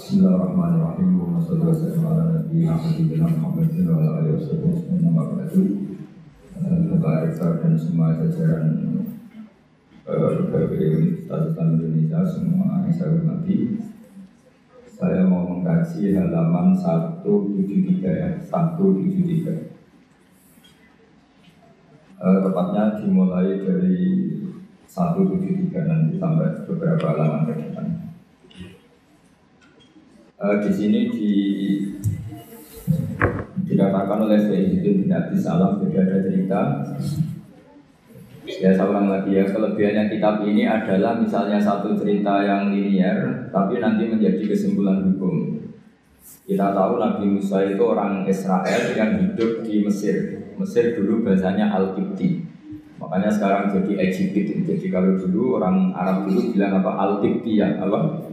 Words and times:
Bismillahirrahmanirrahim. 0.00 1.12
Wassalamualaikum 1.36 1.92
warahmatullahi 1.92 2.48
wabarakatuh. 2.48 2.48
dan 7.60 7.76
semua 7.76 8.16
jajaran 8.16 8.96
berbagai 10.08 10.88
universitas 11.04 11.52
Indonesia 11.52 12.16
semua 12.32 12.80
yang 12.80 12.96
saya 12.96 13.12
hormati. 13.12 13.76
Saya 14.88 15.28
mau 15.28 15.44
mengkaji 15.44 16.16
halaman 16.16 16.72
173 16.72 18.00
ya, 18.00 18.40
173. 18.40 19.68
Uh, 22.24 22.40
tepatnya 22.48 22.96
dimulai 23.04 23.52
dari 23.60 24.32
173 24.88 25.76
nanti 25.84 26.16
sampai 26.16 26.64
beberapa 26.64 27.04
halaman 27.04 27.52
ke 27.52 27.68
depan. 27.68 28.09
Uh, 30.40 30.56
di 30.56 30.72
sini 30.72 31.12
di 31.12 31.32
dikatakan 33.60 34.24
oleh 34.24 34.40
Sayyidina 34.40 35.04
bin 35.04 35.12
Abi 35.12 35.36
Salam 35.36 35.84
jadi 35.84 36.00
ada 36.00 36.16
cerita. 36.24 36.60
Ya 38.48 38.72
saya 38.72 38.88
ulang 38.88 39.12
lagi 39.12 39.36
ya 39.36 39.44
kelebihannya 39.44 40.08
kitab 40.08 40.40
ini 40.48 40.64
adalah 40.64 41.20
misalnya 41.20 41.60
satu 41.60 41.92
cerita 41.92 42.40
yang 42.40 42.72
linier 42.72 43.52
tapi 43.52 43.84
nanti 43.84 44.08
menjadi 44.08 44.40
kesimpulan 44.48 45.12
hukum. 45.12 45.60
Kita 46.48 46.72
tahu 46.72 46.96
Nabi 46.96 47.36
Musa 47.36 47.60
itu 47.68 47.84
orang 47.84 48.24
Israel 48.24 48.96
yang 48.96 49.20
hidup 49.20 49.60
di 49.60 49.84
Mesir. 49.84 50.40
Mesir 50.56 50.96
dulu 50.96 51.20
bahasanya 51.20 51.68
Al-Qibti 51.68 52.48
makanya 52.96 53.28
sekarang 53.28 53.76
jadi 53.76 54.08
Egypt 54.08 54.64
jadi 54.64 54.86
kalau 54.88 55.20
dulu 55.20 55.60
orang 55.60 55.92
Arab 55.92 56.32
dulu 56.32 56.56
bilang 56.56 56.80
apa? 56.80 56.96
Al-Qibti 56.96 57.60
ya 57.60 57.76
apa 57.76 58.29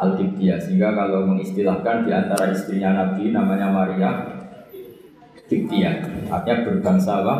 al 0.00 0.16
sehingga 0.16 0.96
kalau 0.96 1.28
mengistilahkan 1.28 2.08
di 2.08 2.10
antara 2.10 2.48
istrinya 2.48 2.96
Nabi 2.96 3.36
namanya 3.36 3.68
Maria 3.68 4.10
Tiktiyah 5.50 6.30
artinya 6.30 6.56
berbangsa 6.62 7.26
apa? 7.26 7.36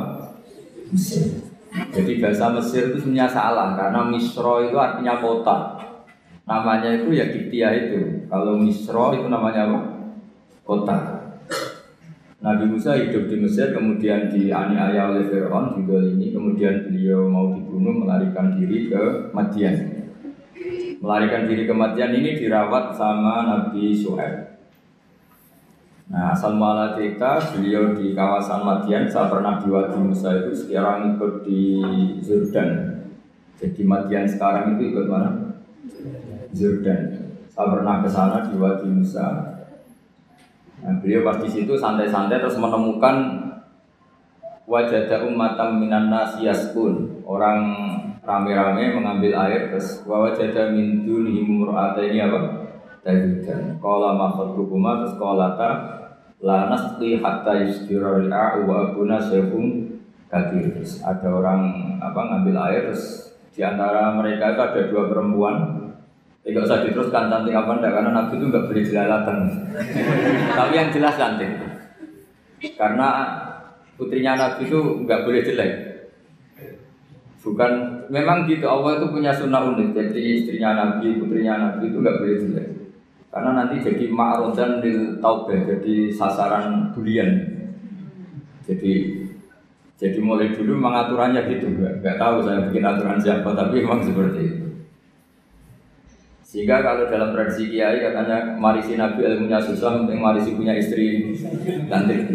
Mesir. 0.90 1.46
Jadi 1.70 2.18
bahasa 2.18 2.50
Mesir 2.50 2.90
itu 2.90 3.06
sebenarnya 3.06 3.30
salah 3.30 3.78
karena 3.78 4.02
Misro 4.10 4.66
itu 4.66 4.74
artinya 4.74 5.22
kota. 5.22 5.78
Namanya 6.42 6.90
itu 6.98 7.14
ya 7.14 7.30
Tiktiyah 7.30 7.72
itu. 7.86 8.26
Kalau 8.26 8.58
Misro 8.58 9.14
itu 9.14 9.30
namanya 9.30 9.70
apa? 9.70 9.80
kota. 10.66 10.98
Nabi 12.40 12.72
Musa 12.72 12.96
hidup 12.96 13.28
di 13.30 13.36
Mesir 13.36 13.70
kemudian 13.76 14.32
dianiaya 14.32 15.12
oleh 15.12 15.28
Fir'aun 15.28 15.76
juga 15.76 16.00
ini 16.02 16.32
kemudian 16.32 16.88
beliau 16.88 17.28
mau 17.28 17.52
dibunuh 17.52 18.00
melarikan 18.00 18.56
diri 18.56 18.88
ke 18.88 19.28
Madian 19.36 19.99
melarikan 21.00 21.48
diri 21.48 21.64
kematian 21.64 22.12
ini 22.12 22.36
dirawat 22.36 22.92
sama 22.92 23.48
Nabi 23.48 23.96
Suhaib. 23.96 24.60
Nah, 26.10 26.34
asal 26.34 26.58
muala 26.58 26.92
cerita 26.92 27.40
beliau 27.54 27.96
di 27.96 28.12
kawasan 28.12 28.66
Madian, 28.66 29.06
saya 29.06 29.30
pernah 29.30 29.62
di 29.62 29.70
Wadi 29.70 29.96
Musa 29.96 30.42
itu 30.42 30.52
sekarang 30.52 31.16
ikut 31.16 31.46
di 31.46 31.80
Jordan. 32.20 33.00
Jadi 33.56 33.82
Madian 33.86 34.26
sekarang 34.26 34.76
itu 34.76 34.90
ikut 34.90 35.06
mana? 35.06 35.54
Jordan. 36.50 37.30
Saya 37.46 37.66
pernah 37.70 38.02
ke 38.02 38.08
sana 38.10 38.42
di 38.42 38.58
Wadi 38.58 38.90
Musa. 38.90 39.26
Nah, 40.82 40.94
beliau 40.98 41.22
pas 41.22 41.38
di 41.38 41.48
situ 41.48 41.78
santai-santai 41.78 42.42
terus 42.42 42.58
menemukan 42.58 43.46
wajah 44.66 45.26
umatam 45.26 45.78
minan 45.78 46.10
pun 46.74 47.22
orang 47.22 47.58
rame-rame 48.20 49.00
mengambil 49.00 49.32
air 49.48 49.72
terus 49.72 50.04
wawa 50.04 50.36
jada 50.36 50.72
min 50.72 51.08
dunihi 51.08 51.44
ini 51.44 52.18
apa? 52.20 52.40
Tajudan 53.00 53.80
qala 53.80 54.12
ma 54.12 54.28
khatbukuma 54.36 55.04
terus 55.04 55.16
qala 55.16 55.56
ta 55.56 55.70
la 56.44 56.68
nasqi 56.68 57.20
hatta 57.20 57.64
yusdira 57.64 58.20
ri'a 58.20 58.60
wa 58.64 58.92
abuna 58.92 59.20
kabir 60.30 60.64
terus 60.76 61.00
ada 61.02 61.26
orang 61.26 61.96
apa 61.98 62.20
ngambil 62.20 62.56
air 62.70 62.92
terus 62.92 63.34
di 63.50 63.64
antara 63.64 64.14
mereka 64.14 64.52
itu 64.56 64.60
ada 64.60 64.80
dua 64.88 65.02
perempuan. 65.08 65.56
Tidak 66.40 66.64
usah 66.64 66.80
diteruskan 66.88 67.28
cantik 67.28 67.52
apa 67.52 67.68
enggak 67.76 67.92
karena 68.00 68.10
Nabi 68.16 68.40
itu 68.40 68.44
enggak 68.48 68.64
boleh 68.64 68.84
jelalatan 68.84 69.38
tapi 70.58 70.72
yang 70.72 70.88
jelas 70.88 71.14
cantik. 71.20 71.52
Karena 72.80 73.08
putrinya 74.00 74.32
Nabi 74.40 74.64
itu 74.64 75.04
enggak 75.04 75.28
boleh 75.28 75.44
jelek 75.44 75.89
Bukan 77.40 77.72
memang 78.12 78.44
gitu 78.44 78.68
Allah 78.68 79.00
itu 79.00 79.06
punya 79.08 79.32
sunnah 79.32 79.72
unik. 79.72 79.96
Jadi 79.96 80.20
istrinya 80.44 80.76
Nabi, 80.76 81.16
putrinya 81.16 81.56
Nabi 81.56 81.88
itu 81.88 81.96
nggak 81.96 82.18
boleh 82.20 82.36
jelek. 82.36 82.68
Karena 83.30 83.50
nanti 83.54 83.80
jadi 83.80 84.04
ma'rodan 84.10 84.82
di 84.82 85.16
taubah, 85.22 85.54
jadi 85.54 86.10
sasaran 86.12 86.92
bulian. 86.92 87.30
Jadi 88.66 89.24
jadi 90.00 90.18
mulai 90.20 90.52
dulu 90.52 90.80
memang 90.80 91.06
aturannya 91.06 91.44
gitu, 91.48 91.76
nggak, 91.76 92.00
nggak 92.00 92.16
tahu 92.16 92.40
saya 92.40 92.64
bikin 92.68 92.84
aturan 92.84 93.20
siapa, 93.20 93.52
tapi 93.52 93.84
memang 93.84 94.00
seperti 94.00 94.40
itu. 94.48 94.66
Sehingga 96.40 96.82
kalau 96.82 97.06
dalam 97.06 97.30
tradisi 97.30 97.70
kiai 97.70 98.02
katanya 98.02 98.58
marisi 98.58 98.98
Nabi 98.98 99.22
ilmunya 99.22 99.62
susah, 99.62 100.02
penting 100.02 100.18
marisi 100.18 100.56
punya 100.56 100.74
istri 100.74 101.36
cantik. 101.86 102.26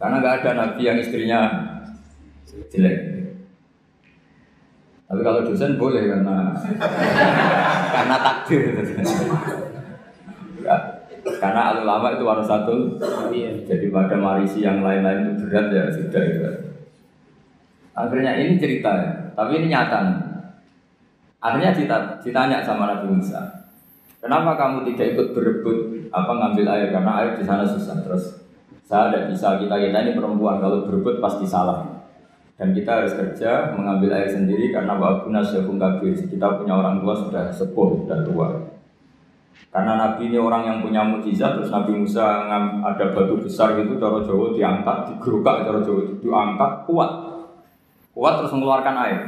Karena 0.00 0.16
nggak 0.22 0.36
ada 0.40 0.50
Nabi 0.56 0.82
yang 0.82 0.98
istrinya 0.98 1.40
jelek. 2.72 3.15
Tapi 5.06 5.20
kalau 5.22 5.46
dosen 5.46 5.78
boleh 5.78 6.10
karena 6.10 6.50
karena 7.94 8.16
takdir. 8.18 8.74
ya, 10.66 10.76
karena 11.38 11.78
ulama 11.78 12.18
itu 12.18 12.26
harus 12.26 12.46
satu. 12.46 12.98
Jadi 13.66 13.86
pada 13.94 14.18
marisi 14.18 14.66
yang 14.66 14.82
lain-lain 14.82 15.30
itu 15.30 15.46
berat 15.46 15.70
ya 15.70 15.84
sudah 15.94 16.22
ya. 16.26 16.50
Akhirnya 17.96 18.34
ini 18.34 18.58
cerita 18.58 18.90
ya, 18.92 19.12
tapi 19.32 19.62
ini 19.62 19.72
nyata. 19.72 20.26
Akhirnya 21.40 21.70
ditanya 22.20 22.60
sama 22.66 22.90
Nabi 22.90 23.14
Musa, 23.14 23.40
kenapa 24.18 24.58
kamu 24.58 24.90
tidak 24.90 25.14
ikut 25.14 25.28
berebut 25.32 25.78
apa 26.10 26.32
ngambil 26.32 26.66
air 26.74 26.88
karena 26.90 27.12
air 27.22 27.30
di 27.38 27.44
sana 27.46 27.62
susah 27.62 28.02
terus 28.02 28.42
saya 28.86 29.10
tidak 29.10 29.34
bisa 29.34 29.58
kita 29.58 29.74
kita 29.74 29.98
ini 30.06 30.12
perempuan 30.14 30.62
kalau 30.62 30.86
berebut 30.86 31.18
pasti 31.18 31.46
salah 31.46 31.95
dan 32.56 32.72
kita 32.72 32.88
harus 32.88 33.12
kerja 33.12 33.76
mengambil 33.76 34.16
air 34.16 34.32
sendiri 34.32 34.72
karena 34.72 34.96
wabuna 34.96 35.44
syahum 35.44 35.76
kabir. 35.76 36.16
Kita 36.16 36.56
punya 36.56 36.72
orang 36.80 37.04
tua 37.04 37.12
sudah 37.12 37.52
sepuh 37.52 38.04
sudah 38.04 38.24
tua. 38.24 38.48
Karena 39.68 40.00
Nabi 40.00 40.32
ini 40.32 40.40
orang 40.40 40.64
yang 40.64 40.78
punya 40.80 41.04
mujizat 41.04 41.60
terus 41.60 41.68
Nabi 41.68 41.92
Musa 41.92 42.48
ada 42.80 43.12
batu 43.12 43.36
besar 43.44 43.76
gitu 43.76 44.00
cara 44.00 44.24
Jawa 44.24 44.56
diangkat 44.56 44.96
digerukak 45.12 45.68
cara 45.68 45.84
Jawa 45.84 46.00
diangkat 46.16 46.72
kuat. 46.88 47.10
Kuat 48.16 48.34
terus 48.40 48.52
mengeluarkan 48.56 48.96
air. 49.04 49.20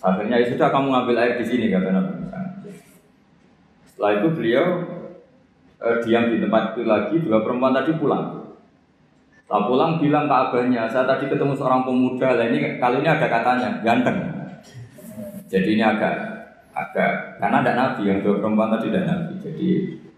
Akhirnya 0.00 0.40
ya 0.40 0.48
sudah 0.48 0.72
kamu 0.72 0.96
ngambil 0.96 1.16
air 1.20 1.32
di 1.36 1.44
sini 1.44 1.68
kata 1.68 1.92
Nabi 1.92 2.12
Musa. 2.24 2.40
Setelah 3.84 4.12
itu 4.16 4.28
beliau 4.32 4.66
eh, 5.76 5.96
diam 6.00 6.24
di 6.32 6.40
tempat 6.40 6.72
itu 6.72 6.88
lagi 6.88 7.16
dua 7.20 7.44
perempuan 7.44 7.76
tadi 7.76 7.92
pulang 8.00 8.41
Setelah 9.52 9.68
pulang 9.68 9.92
bilang 10.00 10.24
ke 10.24 10.32
abahnya, 10.32 10.88
saya 10.88 11.04
tadi 11.04 11.28
ketemu 11.28 11.52
seorang 11.52 11.84
pemuda, 11.84 12.40
lah 12.40 12.48
ini 12.48 12.80
kali 12.80 13.04
ini 13.04 13.08
ada 13.12 13.28
katanya, 13.28 13.84
ganteng. 13.84 14.16
Jadi 15.44 15.76
ini 15.76 15.84
agak 15.84 16.16
agak 16.72 17.36
karena 17.36 17.60
ada 17.60 17.72
nabi 17.76 18.08
yang 18.08 18.24
dua 18.24 18.40
perempuan 18.40 18.72
tadi 18.72 18.88
ada 18.88 19.12
nabi, 19.12 19.36
jadi 19.44 19.68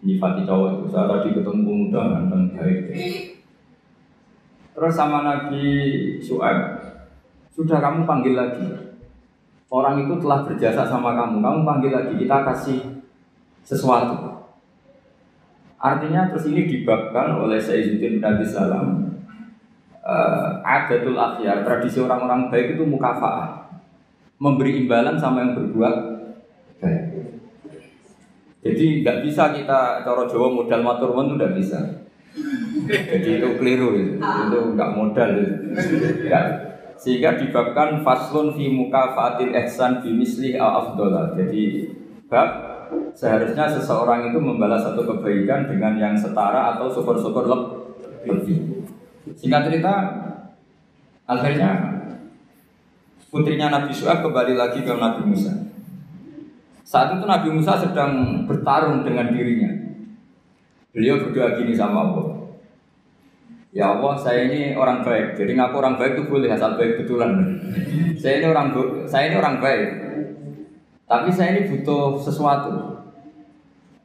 nyifati 0.07 0.47
cowok 0.47 0.69
itu. 0.79 0.85
Saya 0.87 1.11
tadi 1.11 1.29
ketemu 1.35 1.61
pemuda 1.67 2.01
ganteng 2.15 2.43
baik. 2.55 2.79
Terus 4.71 4.95
sama 4.95 5.27
Nabi 5.27 5.67
Su'ab, 6.23 6.59
sudah 7.51 7.83
kamu 7.83 8.07
panggil 8.07 8.39
lagi. 8.39 8.71
Orang 9.67 9.99
itu 10.07 10.15
telah 10.23 10.47
berjasa 10.47 10.87
sama 10.87 11.19
kamu, 11.19 11.43
kamu 11.43 11.61
panggil 11.67 11.91
lagi, 11.91 12.15
kita 12.23 12.47
kasih 12.55 13.03
sesuatu. 13.67 14.47
Artinya 15.83 16.31
terus 16.31 16.47
ini 16.47 16.71
dibabkan 16.71 17.35
oleh 17.43 17.59
Sayyidina 17.59 18.23
Nabi 18.23 18.47
Salam 18.47 19.04
uh, 20.05 20.61
adatul 20.63 21.17
akhyar, 21.17 21.65
tradisi 21.65 21.99
orang-orang 21.99 22.53
baik 22.53 22.77
itu 22.77 22.85
mukafaah. 22.85 23.65
Memberi 24.37 24.85
imbalan 24.85 25.17
sama 25.17 25.41
yang 25.41 25.57
berbuat 25.57 25.97
baik. 26.79 27.05
Jadi 28.65 29.05
nggak 29.05 29.21
bisa 29.25 29.53
kita 29.53 30.01
cara 30.05 30.25
Jawa 30.25 30.49
modal 30.49 30.81
matur 30.81 31.13
itu 31.13 31.33
nggak 31.37 31.55
bisa. 31.57 31.81
Jadi 32.89 33.29
itu 33.41 33.49
keliru 33.61 33.89
itu, 33.95 34.15
itu 34.21 34.59
nggak 34.73 34.91
modal. 34.97 35.31
Nggak. 36.25 36.47
Sehingga 36.97 37.37
dibabkan 37.37 38.01
faslun 38.01 38.57
fi 38.57 38.73
mukafaatil 38.73 39.53
ihsan 39.53 40.01
bi 40.01 40.17
misli 40.17 40.57
al 40.57 40.81
afdola. 40.81 41.37
Jadi 41.37 41.93
bab 42.27 42.49
seharusnya 43.13 43.69
seseorang 43.69 44.33
itu 44.33 44.39
membalas 44.41 44.83
satu 44.83 45.05
kebaikan 45.07 45.69
dengan 45.69 46.01
yang 46.01 46.15
setara 46.17 46.75
atau 46.75 46.89
syukur-syukur 46.91 47.45
lebih. 48.25 48.74
Singkat 49.35 49.63
cerita, 49.67 49.95
akhirnya 51.27 51.71
putrinya 53.35 53.71
Nabi 53.71 53.91
Su'ab 53.91 54.23
kembali 54.23 54.55
lagi 54.55 54.87
ke 54.87 54.93
Nabi 54.95 55.27
Musa. 55.27 55.51
Saat 56.87 57.19
itu 57.19 57.25
Nabi 57.27 57.49
Musa 57.51 57.75
sedang 57.75 58.45
bertarung 58.47 59.03
dengan 59.03 59.35
dirinya. 59.35 59.73
Beliau 60.95 61.19
berdoa 61.19 61.59
gini 61.59 61.75
sama 61.75 62.07
Allah. 62.07 62.29
Ya 63.75 63.91
Allah, 63.91 64.15
saya 64.15 64.47
ini 64.47 64.79
orang 64.79 65.03
baik. 65.03 65.35
Jadi 65.35 65.59
ngaku 65.59 65.75
orang 65.83 65.99
baik 65.99 66.15
itu 66.15 66.31
boleh 66.31 66.47
asal 66.47 66.79
baik 66.79 67.03
betulan. 67.03 67.35
saya 68.23 68.39
ini 68.39 68.47
orang 68.47 68.71
saya 69.11 69.27
ini 69.27 69.35
orang 69.35 69.59
baik. 69.59 69.91
Tapi 71.11 71.29
saya 71.35 71.59
ini 71.59 71.67
butuh 71.67 72.15
sesuatu. 72.23 73.03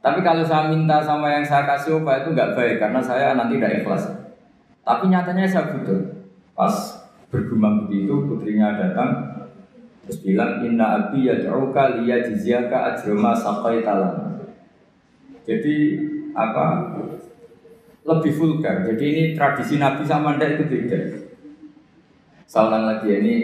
Tapi 0.00 0.24
kalau 0.26 0.42
saya 0.42 0.72
minta 0.72 0.98
sama 0.98 1.30
yang 1.30 1.46
saya 1.46 1.68
kasih 1.68 2.02
apa 2.02 2.24
itu 2.24 2.34
nggak 2.34 2.56
baik 2.58 2.82
karena 2.82 2.98
saya 2.98 3.38
nanti 3.38 3.60
tidak 3.60 3.84
ikhlas. 3.84 4.10
Tapi 4.90 5.06
nyatanya 5.06 5.46
saya 5.46 5.70
butuh. 5.70 6.02
Pas 6.58 6.74
bergumam 7.30 7.86
begitu, 7.86 8.26
putrinya 8.26 8.74
datang, 8.74 9.46
terus 10.02 10.18
bilang 10.26 10.66
inna 10.66 10.98
abi 10.98 11.30
yad'uka 11.30 12.02
liyajziyaka 12.02 12.98
ajrama 12.98 13.30
saqaita 13.30 13.94
Jadi 15.46 15.74
apa 16.34 16.90
lebih 18.02 18.34
vulgar. 18.34 18.82
Jadi 18.82 19.04
ini 19.06 19.22
tradisi 19.38 19.78
Nabi 19.78 20.02
sama 20.02 20.34
Anda 20.34 20.58
itu 20.58 20.66
beda. 20.66 20.98
Saya 22.50 22.82
lagi 22.82 23.14
ini 23.14 23.34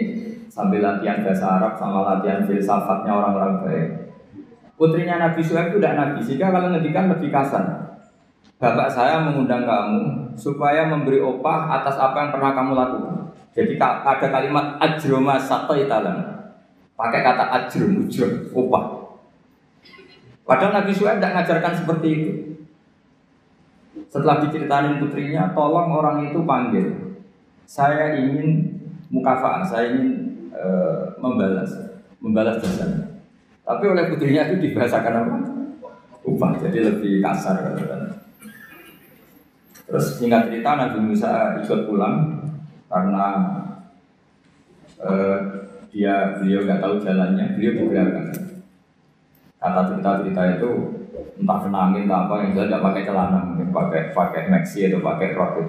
sambil 0.51 0.83
latihan 0.83 1.23
bahasa 1.23 1.47
Arab 1.47 1.79
sama 1.79 2.03
latihan 2.03 2.43
filsafatnya 2.43 3.15
orang-orang 3.15 3.63
baik. 3.63 3.89
Putrinya 4.75 5.15
Nabi 5.15 5.39
Suhaib 5.39 5.71
itu 5.71 5.79
tidak 5.79 5.95
Nabi, 5.95 6.19
sehingga 6.19 6.51
kalau 6.51 6.75
ngedikan 6.75 7.07
lebih 7.07 7.31
kasar. 7.31 7.87
Bapak 8.59 8.91
saya 8.91 9.23
mengundang 9.23 9.63
kamu 9.63 10.26
supaya 10.37 10.85
memberi 10.85 11.17
opah 11.17 11.81
atas 11.81 11.97
apa 11.97 12.15
yang 12.23 12.31
pernah 12.31 12.51
kamu 12.53 12.71
lakukan. 12.77 13.15
Jadi 13.57 13.73
ada 13.81 14.27
kalimat 14.29 14.77
ajroma 14.77 15.41
italan. 15.73 16.17
Pakai 16.93 17.21
kata 17.25 17.45
ajrum, 17.53 18.05
ujrum, 18.05 18.53
opah. 18.53 18.85
Padahal 20.45 20.81
Nabi 20.81 20.93
Suhaib 20.93 21.19
tidak 21.19 21.33
mengajarkan 21.33 21.73
seperti 21.75 22.07
itu. 22.13 22.31
Setelah 24.07 24.39
diceritain 24.45 24.97
putrinya, 25.01 25.51
tolong 25.51 25.91
orang 25.91 26.31
itu 26.31 26.39
panggil. 26.47 27.17
Saya 27.67 28.15
ingin 28.15 28.79
mukafaan, 29.11 29.61
saya 29.67 29.91
ingin 29.93 30.39
e, 30.55 30.67
membalas, 31.19 31.69
membalas 32.23 32.63
jasa. 32.63 32.87
Tapi 33.67 33.83
oleh 33.83 34.07
putrinya 34.07 34.47
itu 34.47 34.71
dibahasakan 34.71 35.13
apa? 35.27 35.35
Upah, 36.23 36.55
jadi 36.63 36.95
lebih 36.95 37.19
kasar 37.19 37.59
kan. 37.75 38.06
Terus 39.87 40.19
singkat 40.19 40.51
cerita 40.51 40.75
Nabi 40.75 40.99
Musa 40.99 41.63
ikut 41.63 41.87
pulang 41.87 42.43
karena 42.91 43.25
e, 44.99 45.11
dia 45.95 46.35
beliau 46.35 46.67
nggak 46.67 46.83
tahu 46.83 46.99
jalannya, 46.99 47.55
beliau 47.55 47.71
di 47.71 47.83
belakang. 47.87 48.27
Kata 49.57 49.81
cerita-cerita 49.87 50.43
itu 50.59 50.69
entah 51.39 51.59
kena 51.63 51.95
entah 51.95 52.19
apa 52.27 52.35
yang 52.43 52.51
jelas 52.53 52.67
tidak 52.67 52.83
pakai 52.83 53.03
celana 53.07 53.39
mungkin 53.47 53.69
pakai 53.71 54.01
pakai 54.11 54.41
maxi 54.51 54.91
atau 54.91 54.99
pakai 54.99 55.33
rok 55.33 55.51
itu. 55.55 55.63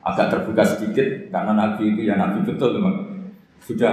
Agak 0.00 0.26
terbuka 0.32 0.64
sedikit 0.64 1.28
karena 1.28 1.52
nabi 1.52 1.92
itu 1.92 2.08
ya 2.08 2.16
nabi 2.16 2.40
betul 2.48 2.80
memang 2.80 3.28
sudah 3.60 3.92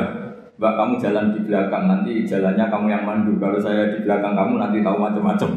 mbak 0.56 0.74
kamu 0.80 0.94
jalan 1.04 1.36
di 1.36 1.40
belakang 1.44 1.84
nanti 1.92 2.24
jalannya 2.24 2.66
kamu 2.72 2.88
yang 2.88 3.04
mandu. 3.04 3.36
Kalau 3.44 3.60
saya 3.60 3.92
di 3.92 4.08
belakang 4.08 4.40
kamu 4.40 4.54
nanti 4.56 4.80
tahu 4.80 4.98
macam-macam 5.04 5.50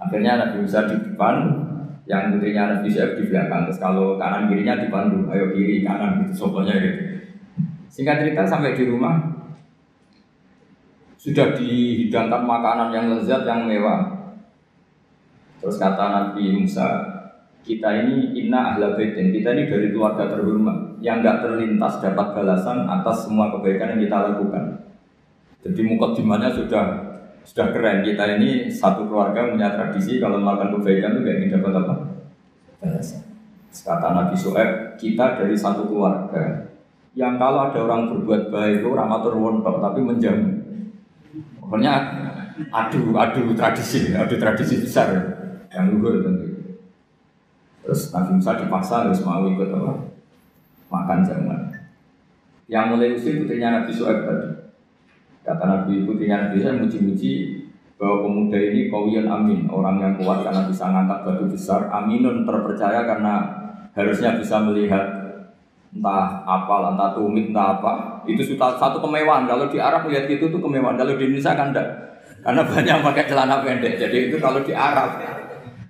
akhirnya 0.00 0.42
nabi 0.42 0.66
Musa 0.66 0.90
di 0.90 0.96
depan 0.98 1.69
yang 2.10 2.34
putrinya 2.34 2.74
Nabi 2.74 2.90
Syed 2.90 3.14
di 3.14 3.30
belakang. 3.30 3.70
Terus 3.70 3.78
kalau 3.78 4.18
kanan 4.18 4.50
kirinya 4.50 4.82
dipandu 4.82 5.30
ayo 5.30 5.54
kiri 5.54 5.86
kanan 5.86 6.26
gitu 6.26 6.50
soalnya 6.50 6.74
gitu. 6.74 7.00
Singkat 7.86 8.26
cerita 8.26 8.42
sampai 8.42 8.74
di 8.74 8.90
rumah 8.90 9.30
sudah 11.14 11.54
dihidangkan 11.54 12.42
makanan 12.42 12.90
yang 12.90 13.06
lezat 13.14 13.46
yang 13.46 13.70
mewah. 13.70 14.18
Terus 15.60 15.76
kata 15.76 16.04
Nabi 16.08 16.56
Musa, 16.56 16.88
kita 17.60 17.92
ini 18.02 18.32
inna 18.40 18.74
ahla 18.74 18.96
baitin, 18.96 19.28
kita 19.28 19.52
ini 19.52 19.68
dari 19.68 19.92
keluarga 19.92 20.32
terhormat 20.32 20.96
yang 21.04 21.20
nggak 21.20 21.44
terlintas 21.44 22.00
dapat 22.00 22.32
balasan 22.32 22.88
atas 22.88 23.28
semua 23.28 23.52
kebaikan 23.52 23.94
yang 23.94 24.08
kita 24.08 24.18
lakukan. 24.32 24.64
Jadi 25.60 25.80
mukadimahnya 25.84 26.48
sudah 26.56 27.09
sudah 27.44 27.72
keren. 27.74 28.04
Kita 28.06 28.38
ini 28.38 28.70
satu 28.70 29.08
keluarga 29.08 29.50
punya 29.50 29.72
tradisi 29.74 30.22
kalau 30.22 30.40
melakukan 30.40 30.80
kebaikan 30.80 31.16
itu 31.16 31.20
gak 31.24 31.36
ingin 31.40 31.50
dapat 31.58 31.72
apa? 31.80 31.94
Kata 33.70 34.08
Nabi 34.10 34.34
Soeb, 34.34 34.98
kita 34.98 35.38
dari 35.38 35.54
satu 35.54 35.86
keluarga 35.86 36.70
yang 37.14 37.38
kalau 37.38 37.70
ada 37.70 37.78
orang 37.82 38.06
berbuat 38.10 38.54
baik 38.54 38.82
itu 38.82 38.88
ramatur 38.94 39.34
wontok 39.34 39.82
tapi 39.82 40.00
menjamu. 40.02 40.62
Pokoknya 41.58 41.92
adu 42.70 43.14
adu 43.14 43.54
tradisi, 43.54 44.14
adu 44.14 44.38
tradisi 44.38 44.82
besar 44.82 45.10
yang 45.70 45.90
luhur 45.90 46.22
tentu. 46.22 46.50
Terus 47.82 48.10
Nabi 48.14 48.30
Musa 48.38 48.58
dipaksa 48.58 48.94
harus 49.06 49.22
mau 49.26 49.42
ikut 49.46 49.70
apa? 49.70 49.92
Makan 50.90 51.18
jamuan. 51.26 51.62
Yang 52.70 52.84
mulai 52.90 53.10
usir 53.14 53.34
putrinya 53.42 53.82
Nabi 53.82 53.90
Su'aib 53.90 54.26
tadi. 54.26 54.59
Kata 55.40 55.64
Nabi 55.64 56.04
putrinya 56.04 56.48
Nabi 56.48 56.60
Su'aib 56.60 56.84
muji-muji 56.84 57.32
bahwa 57.96 58.24
pemuda 58.24 58.56
ini 58.56 58.88
kawiyan 58.88 59.28
amin, 59.28 59.68
orang 59.68 60.00
yang 60.00 60.14
kuat 60.16 60.40
karena 60.40 60.64
bisa 60.64 60.88
ngangkat 60.88 61.20
batu 61.20 61.44
besar, 61.52 61.88
aminun 61.92 62.48
terpercaya 62.48 63.04
karena 63.04 63.44
harusnya 63.92 64.40
bisa 64.40 64.56
melihat 64.64 65.04
entah 65.92 66.40
apa, 66.46 66.96
entah 66.96 67.12
tumit, 67.12 67.52
entah 67.52 67.76
apa. 67.76 68.22
Itu 68.24 68.40
sudah 68.40 68.78
satu 68.80 69.02
kemewahan. 69.02 69.44
Kalau 69.44 69.68
di 69.68 69.76
Arab 69.76 70.06
melihat 70.06 70.30
gitu 70.30 70.48
tuh 70.48 70.62
kemewahan. 70.62 70.96
Kalau 70.96 71.18
di 71.18 71.28
Indonesia 71.28 71.52
kan 71.52 71.74
enggak. 71.74 71.88
Karena 72.40 72.62
banyak 72.64 72.96
pakai 73.04 73.24
celana 73.28 73.60
pendek. 73.60 74.00
Jadi 74.00 74.32
itu 74.32 74.36
kalau 74.40 74.64
di 74.64 74.72
Arab 74.72 75.18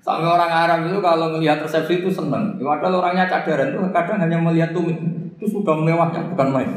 Sampai 0.01 0.33
orang 0.33 0.49
Arab 0.49 0.89
itu 0.89 0.97
kalau 1.05 1.29
melihat 1.37 1.61
resepsi 1.61 2.01
itu 2.01 2.09
senang. 2.09 2.57
Padahal 2.57 3.05
orangnya 3.05 3.29
cadaran 3.29 3.77
itu 3.77 3.79
kadang 3.93 4.17
hanya 4.17 4.41
melihat 4.41 4.73
tumit 4.73 4.97
itu 5.37 5.45
sudah 5.45 5.77
mewahnya 5.77 6.25
bukan 6.33 6.49
main. 6.53 6.71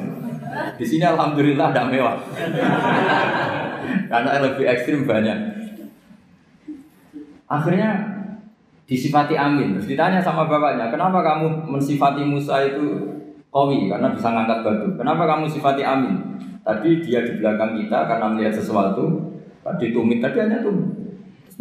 Di 0.77 0.85
sini 0.85 1.03
alhamdulillah 1.05 1.71
tidak 1.71 1.87
mewah. 1.89 2.17
Karena 4.11 4.29
lebih 4.41 4.65
ekstrim 4.67 5.05
banyak. 5.05 5.37
Akhirnya 7.49 8.13
disifati 8.89 9.37
Amin. 9.37 9.77
Terus 9.77 9.89
ditanya 9.93 10.19
sama 10.21 10.45
bapaknya, 10.45 10.89
kenapa 10.89 11.21
kamu 11.21 11.69
mensifati 11.69 12.21
Musa 12.25 12.61
itu 12.65 13.13
kawi 13.53 13.89
karena 13.89 14.09
bisa 14.09 14.33
ngangkat 14.33 14.59
batu. 14.65 14.87
Kenapa 14.97 15.23
kamu 15.29 15.45
sifati 15.45 15.85
Amin? 15.85 16.17
Tadi 16.65 17.03
dia 17.05 17.21
di 17.21 17.37
belakang 17.37 17.77
kita 17.77 18.09
karena 18.09 18.25
melihat 18.33 18.53
sesuatu. 18.57 19.33
Tadi 19.63 19.93
tumit 19.93 20.19
tadi 20.19 20.41
hanya 20.41 20.59
tumit. 20.59 20.89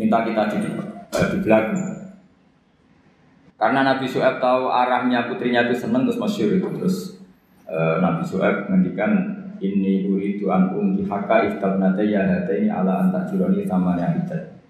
Minta 0.01 0.25
kita 0.25 0.49
di 0.49 0.57
depan 0.65 0.87
di 1.13 1.39
belakang. 1.45 1.81
Karena 3.61 3.81
Nabi 3.87 4.11
Su'ab 4.11 4.43
tahu 4.43 4.73
arahnya 4.73 5.31
putrinya 5.31 5.71
itu 5.71 5.87
seneng 5.87 6.03
terus 6.03 6.19
masyur 6.19 6.59
itu 6.59 6.67
terus 6.75 7.22
e, 7.73 7.81
Nabi 8.05 8.21
Su'ab 8.21 8.69
menghentikan 8.69 9.41
ini 9.65 10.05
uridu 10.05 10.53
an 10.53 10.69
haka 11.09 11.49
iftabnata 11.49 12.05
ya 12.05 12.45
ini 12.53 12.69
ala 12.69 13.09
antak 13.09 13.33
jurani 13.33 13.65
sama 13.65 13.97
yang 13.97 14.21
hijat. 14.21 14.61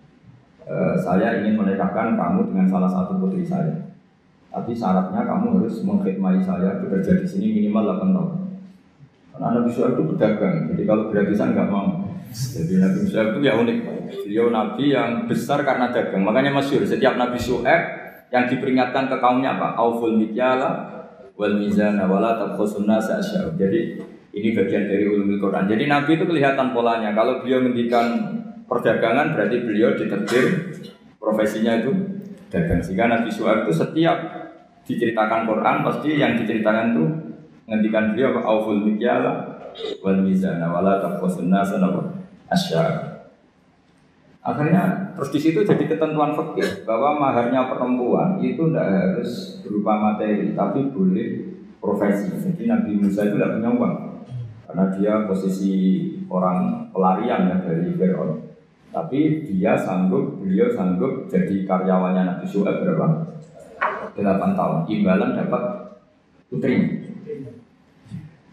E, 0.63 0.75
saya 1.03 1.43
ingin 1.43 1.59
menikahkan 1.59 2.15
kamu 2.15 2.55
dengan 2.55 2.67
salah 2.71 2.91
satu 2.91 3.19
putri 3.19 3.43
saya. 3.43 3.91
Tapi 4.53 4.71
syaratnya 4.71 5.27
kamu 5.27 5.59
harus 5.59 5.83
mengkhidmati 5.83 6.45
saya 6.47 6.79
bekerja 6.79 7.19
di 7.19 7.27
sini 7.27 7.47
minimal 7.59 7.99
8 7.99 8.15
tahun. 8.15 8.31
Karena 9.33 9.49
Nabi 9.59 9.71
Su'ab 9.73 9.97
itu 9.99 10.05
pedagang, 10.15 10.71
jadi 10.71 10.83
kalau 10.87 11.11
gratisan 11.11 11.57
nggak 11.57 11.69
mau. 11.73 12.13
Jadi 12.33 12.81
Nabi 12.81 13.05
Su'aib 13.05 13.29
itu 13.37 13.41
ya 13.45 13.55
unik. 13.61 13.79
Beliau 14.25 14.49
Nabi 14.49 14.85
yang 14.97 15.29
besar 15.29 15.61
karena 15.69 15.93
dagang. 15.93 16.25
Makanya 16.25 16.53
masyur 16.57 16.81
setiap 16.89 17.21
Nabi 17.21 17.37
Su'aib 17.37 17.83
yang 18.33 18.49
diperingatkan 18.49 19.13
ke 19.13 19.17
kaumnya 19.21 19.61
apa? 19.61 19.77
Auful 19.77 20.17
mikyala 20.17 21.02
wal 21.37 21.57
mizana 21.57 22.05
wala 22.07 22.39
tabkhusunna 22.39 23.01
sa'asya'u. 23.01 23.57
Jadi 23.57 23.99
ini 24.33 24.49
bagian 24.57 24.89
dari 24.89 25.05
ulumul 25.09 25.41
Quran. 25.41 25.69
Jadi 25.69 25.85
Nabi 25.89 26.11
itu 26.17 26.25
kelihatan 26.25 26.73
polanya. 26.73 27.13
Kalau 27.13 27.45
beliau 27.45 27.61
menghentikan 27.61 28.07
perdagangan 28.65 29.37
berarti 29.37 29.57
beliau 29.65 29.93
diterbir 29.93 30.73
profesinya 31.21 31.81
itu 31.85 31.93
dagang. 32.49 32.81
Sehingga 32.81 33.09
Nabi 33.09 33.29
Su'aib 33.29 33.69
itu 33.69 33.73
setiap 33.77 34.17
diceritakan 34.89 35.47
Quran 35.47 35.77
pasti 35.85 36.17
yang 36.17 36.37
diceritakan 36.41 36.97
itu 36.97 37.05
menghentikan 37.69 38.13
beliau 38.13 38.41
auful 38.43 38.81
mikyala 38.83 39.63
wal 40.05 40.21
mizana 40.21 40.69
wala 40.69 41.01
tabkhusunna 41.01 41.61
sa'asya'u 41.65 42.01
asyar. 42.53 42.93
Akhirnya 44.43 45.02
Terus 45.13 45.31
di 45.33 45.41
situ 45.41 45.61
jadi 45.61 45.85
ketentuan 45.85 46.33
fikih 46.33 46.89
bahwa 46.89 47.21
maharnya 47.21 47.69
perempuan 47.69 48.41
itu 48.41 48.69
tidak 48.73 48.89
harus 48.89 49.61
berupa 49.61 49.93
materi, 50.01 50.57
tapi 50.57 50.89
boleh 50.89 51.53
profesi. 51.83 52.33
Jadi 52.33 52.65
Nabi 52.71 52.97
Musa 52.97 53.29
itu 53.29 53.37
tidak 53.37 53.61
punya 53.61 53.71
uang 53.75 53.95
karena 54.73 54.85
dia 54.97 55.15
posisi 55.29 55.75
orang 56.33 56.89
pelarian 56.97 57.53
ya 57.53 57.57
dari 57.61 57.93
Fir'aun. 57.93 58.41
Tapi 58.93 59.49
dia 59.49 59.77
sanggup, 59.77 60.41
beliau 60.41 60.69
sanggup 60.73 61.29
jadi 61.29 61.65
karyawannya 61.65 62.23
Nabi 62.29 62.45
Suhaib 62.45 62.85
berapa? 62.85 63.09
8 64.17 64.57
tahun. 64.57 64.79
Imbalan 64.89 65.33
dapat 65.33 65.65
putri. 66.53 67.01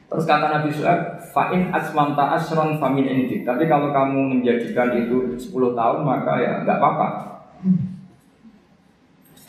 Terus 0.08 0.26
kata 0.26 0.48
Nabi 0.48 0.72
Suhaib, 0.72 1.19
fa'in 1.30 1.70
asmamta 1.70 2.36
asron 2.36 2.82
famin 2.82 3.06
ini. 3.06 3.42
Tapi 3.46 3.70
kalau 3.70 3.94
kamu 3.94 4.38
menjadikan 4.38 4.94
itu 4.98 5.38
10 5.38 5.78
tahun 5.78 6.00
maka 6.04 6.34
ya 6.42 6.52
nggak 6.66 6.78
apa-apa. 6.78 7.08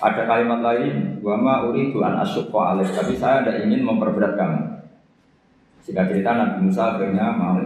Ada 0.00 0.24
kalimat 0.24 0.64
lain, 0.64 1.20
wama 1.20 1.68
uri 1.68 1.92
tuan 1.92 2.16
asyukko 2.24 2.56
alih. 2.56 2.88
Tapi 2.88 3.12
saya 3.16 3.44
tidak 3.44 3.68
ingin 3.68 3.84
memperberat 3.84 4.32
kamu. 4.36 4.80
Jika 5.84 6.08
cerita 6.08 6.36
Nabi 6.36 6.68
Musa 6.68 6.96
akhirnya 6.96 7.36
mau. 7.36 7.60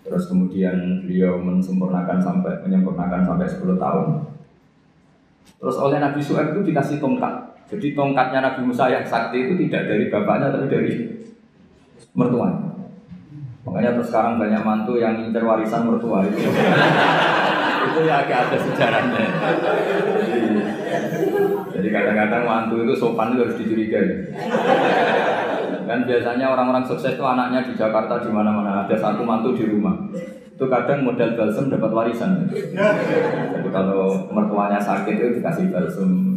Terus 0.00 0.26
kemudian 0.30 1.04
beliau 1.04 1.38
mensempurnakan 1.38 2.18
sampai 2.18 2.62
menyempurnakan 2.66 3.26
sampai 3.26 3.46
10 3.46 3.78
tahun. 3.78 4.06
Terus 5.60 5.76
oleh 5.76 5.98
Nabi 6.00 6.20
Suhaib 6.22 6.56
itu 6.56 6.72
dikasih 6.72 7.02
tongkat. 7.02 7.34
Jadi 7.70 7.94
tongkatnya 7.94 8.40
Nabi 8.42 8.66
Musa 8.66 8.90
yang 8.90 9.06
sakti 9.06 9.46
itu 9.46 9.54
tidak 9.66 9.86
dari 9.86 10.10
bapaknya 10.10 10.50
tapi 10.50 10.66
dari 10.66 10.92
mertua. 12.14 12.69
Makanya 13.60 13.90
terus 13.96 14.08
sekarang 14.08 14.40
banyak 14.40 14.62
mantu 14.64 14.96
yang 14.96 15.20
incer 15.20 15.44
warisan 15.44 15.84
mertua 15.84 16.24
itu. 16.24 16.48
itu 17.90 18.00
ya 18.04 18.24
agak 18.24 18.38
ada 18.48 18.56
sejarahnya. 18.56 19.24
Jadi 21.76 21.88
kadang-kadang 21.92 22.42
mantu 22.44 22.74
itu 22.84 22.94
sopan 22.96 23.36
itu 23.36 23.40
harus 23.44 23.56
dicurigai. 23.60 24.08
Kan 25.84 26.06
biasanya 26.06 26.46
orang-orang 26.54 26.84
sukses 26.86 27.18
itu 27.18 27.24
anaknya 27.24 27.66
di 27.66 27.72
Jakarta 27.76 28.22
di 28.22 28.30
mana-mana 28.32 28.86
ada 28.86 28.96
satu 28.96 29.24
mantu 29.24 29.52
di 29.52 29.68
rumah. 29.68 29.96
Itu 30.56 30.68
kadang 30.68 31.08
modal 31.08 31.36
balsem 31.36 31.72
dapat 31.72 31.90
warisan. 31.92 32.48
Jadi 32.52 33.68
kalau 33.72 34.28
mertuanya 34.28 34.80
sakit 34.80 35.14
itu 35.16 35.28
dikasih 35.40 35.72
balsem 35.72 36.30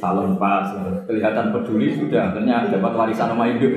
salon 0.00 0.40
pas 0.40 0.64
kelihatan 1.04 1.52
peduli 1.52 1.92
sudah 1.92 2.32
akhirnya 2.32 2.72
dapat 2.72 2.92
warisan 2.96 3.28
sama 3.36 3.52
hidup 3.52 3.68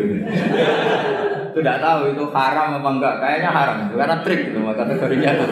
tidak 1.56 1.78
tahu 1.84 2.02
itu 2.16 2.24
haram 2.32 2.68
apa 2.80 2.90
enggak. 2.96 3.16
Kayaknya 3.20 3.50
haram. 3.52 3.78
Karena 3.92 4.18
trik 4.24 4.42
itu 4.52 4.60
kategorinya 4.60 5.30
itu 5.36 5.46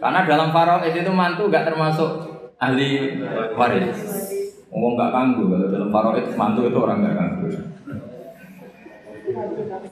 karena 0.00 0.20
dalam 0.24 0.48
faraid 0.48 0.96
itu 0.96 1.12
mantu 1.12 1.52
enggak 1.52 1.68
termasuk 1.68 2.10
ahli 2.56 3.20
waris. 3.52 4.00
Ngomong 4.72 4.92
enggak 4.96 5.12
kanggu. 5.12 5.42
Kalau 5.52 5.68
dalam 5.68 5.90
faraid 5.92 6.26
mantu 6.34 6.60
itu 6.64 6.78
orang 6.80 6.98
enggak 7.04 7.16
kanggu. 7.20 7.46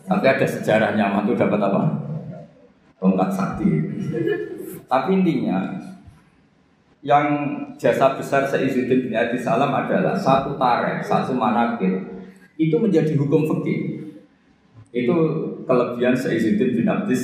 Tapi 0.09 0.25
ada 0.26 0.47
sejarahnya 0.49 1.05
mantu 1.12 1.37
dapat 1.37 1.61
apa? 1.61 1.83
Tongkat 2.99 3.31
sakti. 3.31 3.71
Tapi 4.88 5.09
intinya 5.23 5.78
yang 6.99 7.26
jasa 7.78 8.19
besar 8.19 8.43
Sayyidina 8.43 8.97
bin 9.07 9.14
Abi 9.14 9.38
Salam 9.38 9.71
adalah 9.71 10.19
satu 10.19 10.59
tarek, 10.59 10.99
satu 11.07 11.31
manakib 11.37 12.11
itu 12.59 12.75
menjadi 12.75 13.14
hukum 13.14 13.47
fikih. 13.47 14.07
Itu 14.90 15.16
kelebihan 15.68 16.16
Sayyidina 16.16 16.66
bin 16.75 16.87
Abi 16.88 17.14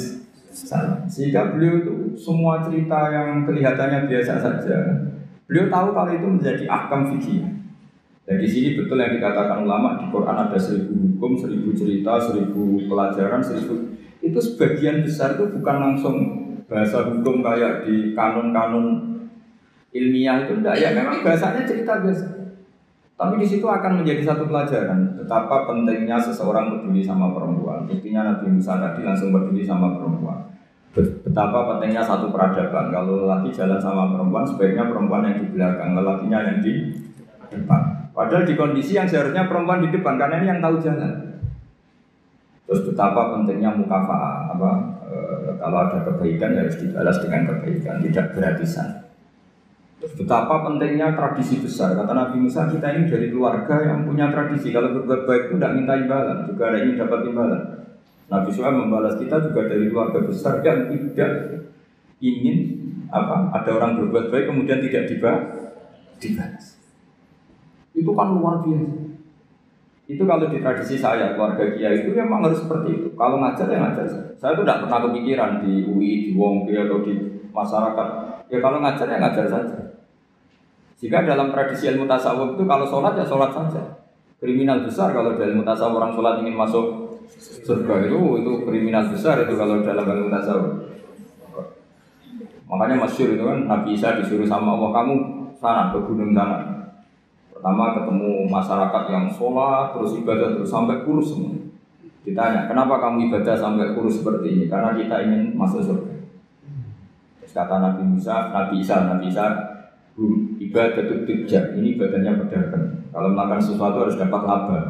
Salam. 0.55 1.03
Sehingga 1.11 1.57
beliau 1.57 1.83
itu 1.83 1.95
semua 2.15 2.63
cerita 2.63 3.11
yang 3.11 3.43
kelihatannya 3.43 4.07
biasa 4.07 4.39
saja, 4.39 4.77
beliau 5.51 5.67
tahu 5.67 5.89
kalau 5.91 6.13
itu 6.15 6.29
menjadi 6.29 6.65
akam 6.71 7.11
fikih. 7.11 7.43
Dan 8.25 8.41
di 8.41 8.49
sini 8.49 8.79
betul 8.79 8.97
yang 8.97 9.21
dikatakan 9.21 9.69
ulama 9.69 10.01
di 10.01 10.09
Quran 10.09 10.37
ada 10.49 10.57
seribu 10.57 10.97
hukum, 10.97 11.37
seribu 11.37 11.77
cerita, 11.77 12.17
seribu 12.17 12.81
pelajaran, 12.89 13.43
seribu 13.43 13.93
itu 14.25 14.39
sebagian 14.41 15.05
besar 15.05 15.37
itu 15.37 15.45
bukan 15.53 15.77
langsung 15.77 16.17
bahasa 16.65 17.05
hukum 17.13 17.45
kayak 17.45 17.85
di 17.85 18.17
kanon-kanon 18.17 19.15
ilmiah 19.93 20.49
itu 20.49 20.65
enggak 20.65 20.81
ya 20.81 20.97
memang 20.97 21.21
bahasanya 21.21 21.69
cerita 21.69 22.01
biasa 22.01 22.27
tapi 23.15 23.39
di 23.39 23.47
situ 23.47 23.63
akan 23.63 24.03
menjadi 24.03 24.27
satu 24.27 24.51
pelajaran 24.51 25.15
betapa 25.15 25.71
pentingnya 25.71 26.19
seseorang 26.19 26.75
peduli 26.75 26.99
sama 26.99 27.31
perempuan. 27.31 27.87
Buktinya 27.87 28.27
Nabi 28.27 28.59
Musa 28.59 28.75
tadi 28.83 29.07
langsung 29.07 29.31
peduli 29.31 29.63
sama 29.63 29.95
perempuan. 29.95 30.51
Betapa 30.95 31.59
pentingnya 31.75 32.03
satu 32.03 32.35
peradaban. 32.35 32.91
Kalau 32.91 33.23
lelaki 33.23 33.55
jalan 33.55 33.79
sama 33.79 34.11
perempuan 34.11 34.43
sebaiknya 34.43 34.91
perempuan 34.91 35.31
yang 35.31 35.39
di 35.39 35.47
belakang 35.55 35.95
lelakinya 35.95 36.39
yang 36.43 36.59
di 36.59 36.75
depan. 37.55 38.11
Padahal 38.11 38.43
di 38.43 38.55
kondisi 38.59 38.99
yang 38.99 39.07
seharusnya 39.07 39.47
perempuan 39.47 39.87
di 39.87 39.95
depan 39.95 40.19
karena 40.19 40.43
ini 40.43 40.47
yang 40.51 40.59
tahu 40.63 40.83
jalan. 40.83 41.39
Terus 42.67 42.83
betapa 42.83 43.39
pentingnya 43.39 43.79
mukafaah 43.79 44.59
apa 44.59 44.71
e, 45.07 45.17
kalau 45.63 45.79
ada 45.87 46.03
kebaikan 46.03 46.57
harus 46.59 46.81
dibalas 46.83 47.21
dengan 47.23 47.47
kebaikan 47.47 48.01
tidak 48.03 48.33
gratisan 48.35 49.04
Betapa 50.13 50.69
pentingnya 50.69 51.17
tradisi 51.17 51.65
besar. 51.65 51.97
Kata 51.97 52.13
Nabi 52.13 52.45
Musa, 52.45 52.69
kita 52.69 52.93
ini 52.93 53.09
dari 53.09 53.33
keluarga 53.33 53.81
yang 53.81 54.05
punya 54.05 54.29
tradisi. 54.29 54.69
Kalau 54.69 54.93
berbuat 54.93 55.25
baik 55.25 55.43
itu 55.49 55.55
tidak 55.57 55.73
minta 55.81 55.95
imbalan, 55.97 56.45
juga 56.45 56.63
ada 56.69 56.79
ingin 56.85 57.01
dapat 57.01 57.21
imbalan. 57.25 57.63
Nabi 58.29 58.49
Musa 58.53 58.71
membalas 58.73 59.17
kita 59.17 59.37
juga 59.41 59.69
dari 59.69 59.89
keluarga 59.89 60.21
besar 60.25 60.61
yang 60.61 60.93
tidak 60.93 61.33
ingin 62.21 62.57
apa 63.13 63.53
ada 63.53 63.71
orang 63.77 64.01
berbuat 64.01 64.33
baik 64.33 64.49
kemudian 64.49 64.81
tidak 64.85 65.09
dibalas. 65.09 66.77
Itu 67.95 68.11
kan 68.13 68.29
luar 68.35 68.65
biasa. 68.65 69.05
Itu 70.05 70.29
kalau 70.29 70.53
di 70.53 70.61
tradisi 70.61 71.01
saya, 71.01 71.33
keluarga 71.33 71.65
kiai 71.73 72.05
itu 72.05 72.13
memang 72.13 72.45
harus 72.45 72.61
seperti 72.61 72.93
itu. 72.93 73.09
Kalau 73.17 73.41
ngajar 73.41 73.65
ya 73.73 73.79
ngajar. 73.81 74.05
Saya 74.37 74.53
itu 74.53 74.63
tidak 74.67 74.85
pernah 74.85 75.01
kepikiran 75.01 75.51
di 75.65 75.73
UI, 75.89 76.29
di 76.29 76.31
Wongki 76.37 76.77
atau 76.77 77.01
di 77.01 77.13
masyarakat. 77.49 78.09
Ya 78.53 78.59
kalau 78.61 78.85
ngajar 78.85 79.07
ya 79.09 79.17
ngajar 79.17 79.47
saja. 79.49 79.94
Jika 81.05 81.21
dalam 81.21 81.53
tradisi 81.53 81.85
ilmu 81.93 82.09
tasawuf 82.09 82.57
itu 82.57 82.65
kalau 82.65 82.89
sholat 82.89 83.13
ya 83.13 83.29
sholat 83.29 83.53
saja. 83.53 84.09
Kriminal 84.41 84.89
besar 84.89 85.13
kalau 85.13 85.37
dalam 85.37 85.61
ilmu 85.61 85.65
tasawuf 85.69 86.01
orang 86.01 86.17
sholat 86.17 86.41
ingin 86.41 86.57
masuk 86.57 87.21
surga 87.61 88.09
itu 88.09 88.41
itu 88.41 88.53
kriminal 88.65 89.13
besar 89.13 89.45
itu 89.45 89.53
kalau 89.53 89.85
dalam 89.85 90.01
ilmu 90.01 90.33
tasawuf. 90.33 90.73
Makanya 92.65 93.05
masyur 93.05 93.37
itu 93.37 93.45
kan 93.45 93.69
Nabi 93.69 93.93
Isa 93.93 94.17
disuruh 94.17 94.49
sama 94.49 94.81
Allah 94.81 94.97
kamu 94.97 95.15
sana 95.61 95.93
ke 95.93 96.01
gunung 96.09 96.33
sana. 96.33 96.89
Pertama 97.53 98.01
ketemu 98.01 98.49
masyarakat 98.49 99.05
yang 99.13 99.29
sholat 99.29 99.93
terus 99.93 100.17
ibadah 100.17 100.57
terus 100.57 100.73
sampai 100.73 101.05
kurus 101.05 101.37
semua. 101.37 101.53
Ditanya 102.25 102.65
kenapa 102.65 102.97
kamu 103.05 103.29
ibadah 103.29 103.53
sampai 103.53 103.93
kurus 103.93 104.25
seperti 104.25 104.57
ini? 104.57 104.65
Karena 104.73 104.97
kita 104.97 105.21
ingin 105.21 105.53
masuk 105.53 105.85
surga. 105.85 106.17
Terus 107.45 107.53
kata 107.53 107.77
Nabi 107.93 108.09
Musa, 108.09 108.49
Nabi 108.57 108.81
Isa, 108.81 109.05
Nabi 109.05 109.29
Isa 109.29 109.74
ibadah 110.63 111.05
tujjar 111.27 111.75
ini 111.75 111.99
ibadahnya 111.99 112.39
pedagang. 112.39 113.11
Kalau 113.11 113.31
makan 113.35 113.61
sesuatu 113.63 114.07
harus 114.07 114.19
dapat 114.19 114.43
laba. 114.47 114.81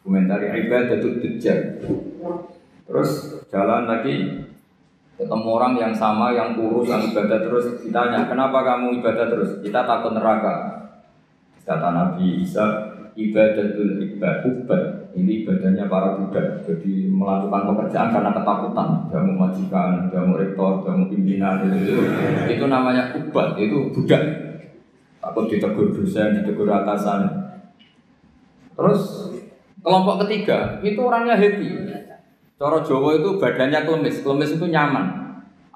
Komentari 0.00 0.48
ibadah 0.68 0.96
tujjar 1.00 1.80
terus 2.84 3.10
jalan 3.48 3.88
lagi. 3.88 4.46
Ketemu 5.20 5.48
orang 5.52 5.76
yang 5.76 5.92
sama 5.92 6.32
yang 6.32 6.56
kurus 6.56 6.88
yang 6.88 7.04
ibadah 7.12 7.44
terus. 7.44 7.84
Ditanya 7.84 8.24
kenapa 8.24 8.64
kamu 8.64 9.04
ibadah 9.04 9.28
terus? 9.28 9.60
Kita 9.60 9.84
takut 9.84 10.16
neraka. 10.16 10.80
Kata 11.60 11.92
Nabi 11.92 12.40
Isa 12.40 12.96
ibadatul 13.12 14.00
ibadah 14.00 14.99
ini 15.16 15.42
ibadahnya 15.42 15.90
para 15.90 16.18
budak 16.18 16.62
jadi 16.62 17.10
melakukan 17.10 17.74
pekerjaan 17.74 18.08
karena 18.14 18.30
ketakutan 18.30 18.88
jamu 19.10 19.32
majikan, 19.34 20.06
jamu 20.08 20.38
rektor, 20.38 20.86
jamu 20.86 21.10
pimpinan 21.10 21.66
itu, 21.66 21.76
itu, 21.82 21.94
itu 22.46 22.64
namanya 22.70 23.10
ubah 23.14 23.58
itu 23.58 23.90
budak 23.90 24.22
takut 25.20 25.50
ditegur 25.50 25.90
dosen, 25.90 26.40
ditegur 26.40 26.70
atasan 26.70 27.26
terus 28.78 29.34
kelompok 29.82 30.26
ketiga 30.26 30.78
itu 30.80 31.00
orangnya 31.02 31.36
happy 31.36 31.68
Coro 32.60 32.84
Jawa 32.84 33.16
itu 33.16 33.40
badannya 33.40 33.88
klemis, 33.88 34.20
klemis 34.20 34.52
itu 34.52 34.68
nyaman 34.68 35.20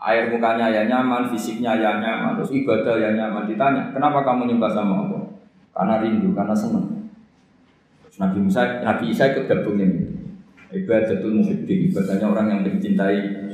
air 0.04 0.28
mukanya 0.28 0.68
ya 0.68 0.84
nyaman, 0.84 1.32
fisiknya 1.32 1.72
ya 1.80 1.96
nyaman, 1.96 2.36
terus 2.36 2.52
ibadah 2.52 2.92
ya 3.00 3.16
nyaman. 3.16 3.48
Ditanya, 3.48 3.88
kenapa 3.88 4.20
kamu 4.20 4.52
nyembah 4.52 4.68
sama 4.68 5.08
Allah? 5.08 5.22
Karena 5.72 5.94
rindu, 6.04 6.36
karena 6.36 6.52
senang. 6.52 6.93
Nabi 8.14 8.38
Musa, 8.46 8.82
Nabi 8.82 9.10
Isa 9.10 9.30
ikut 9.34 9.50
gabung 9.50 9.78
ini. 9.78 10.14
Ibadatul 10.74 11.38
muhibbin, 11.38 11.90
ibadahnya 11.94 12.26
orang 12.26 12.46
yang 12.50 12.60
mencintai 12.66 13.46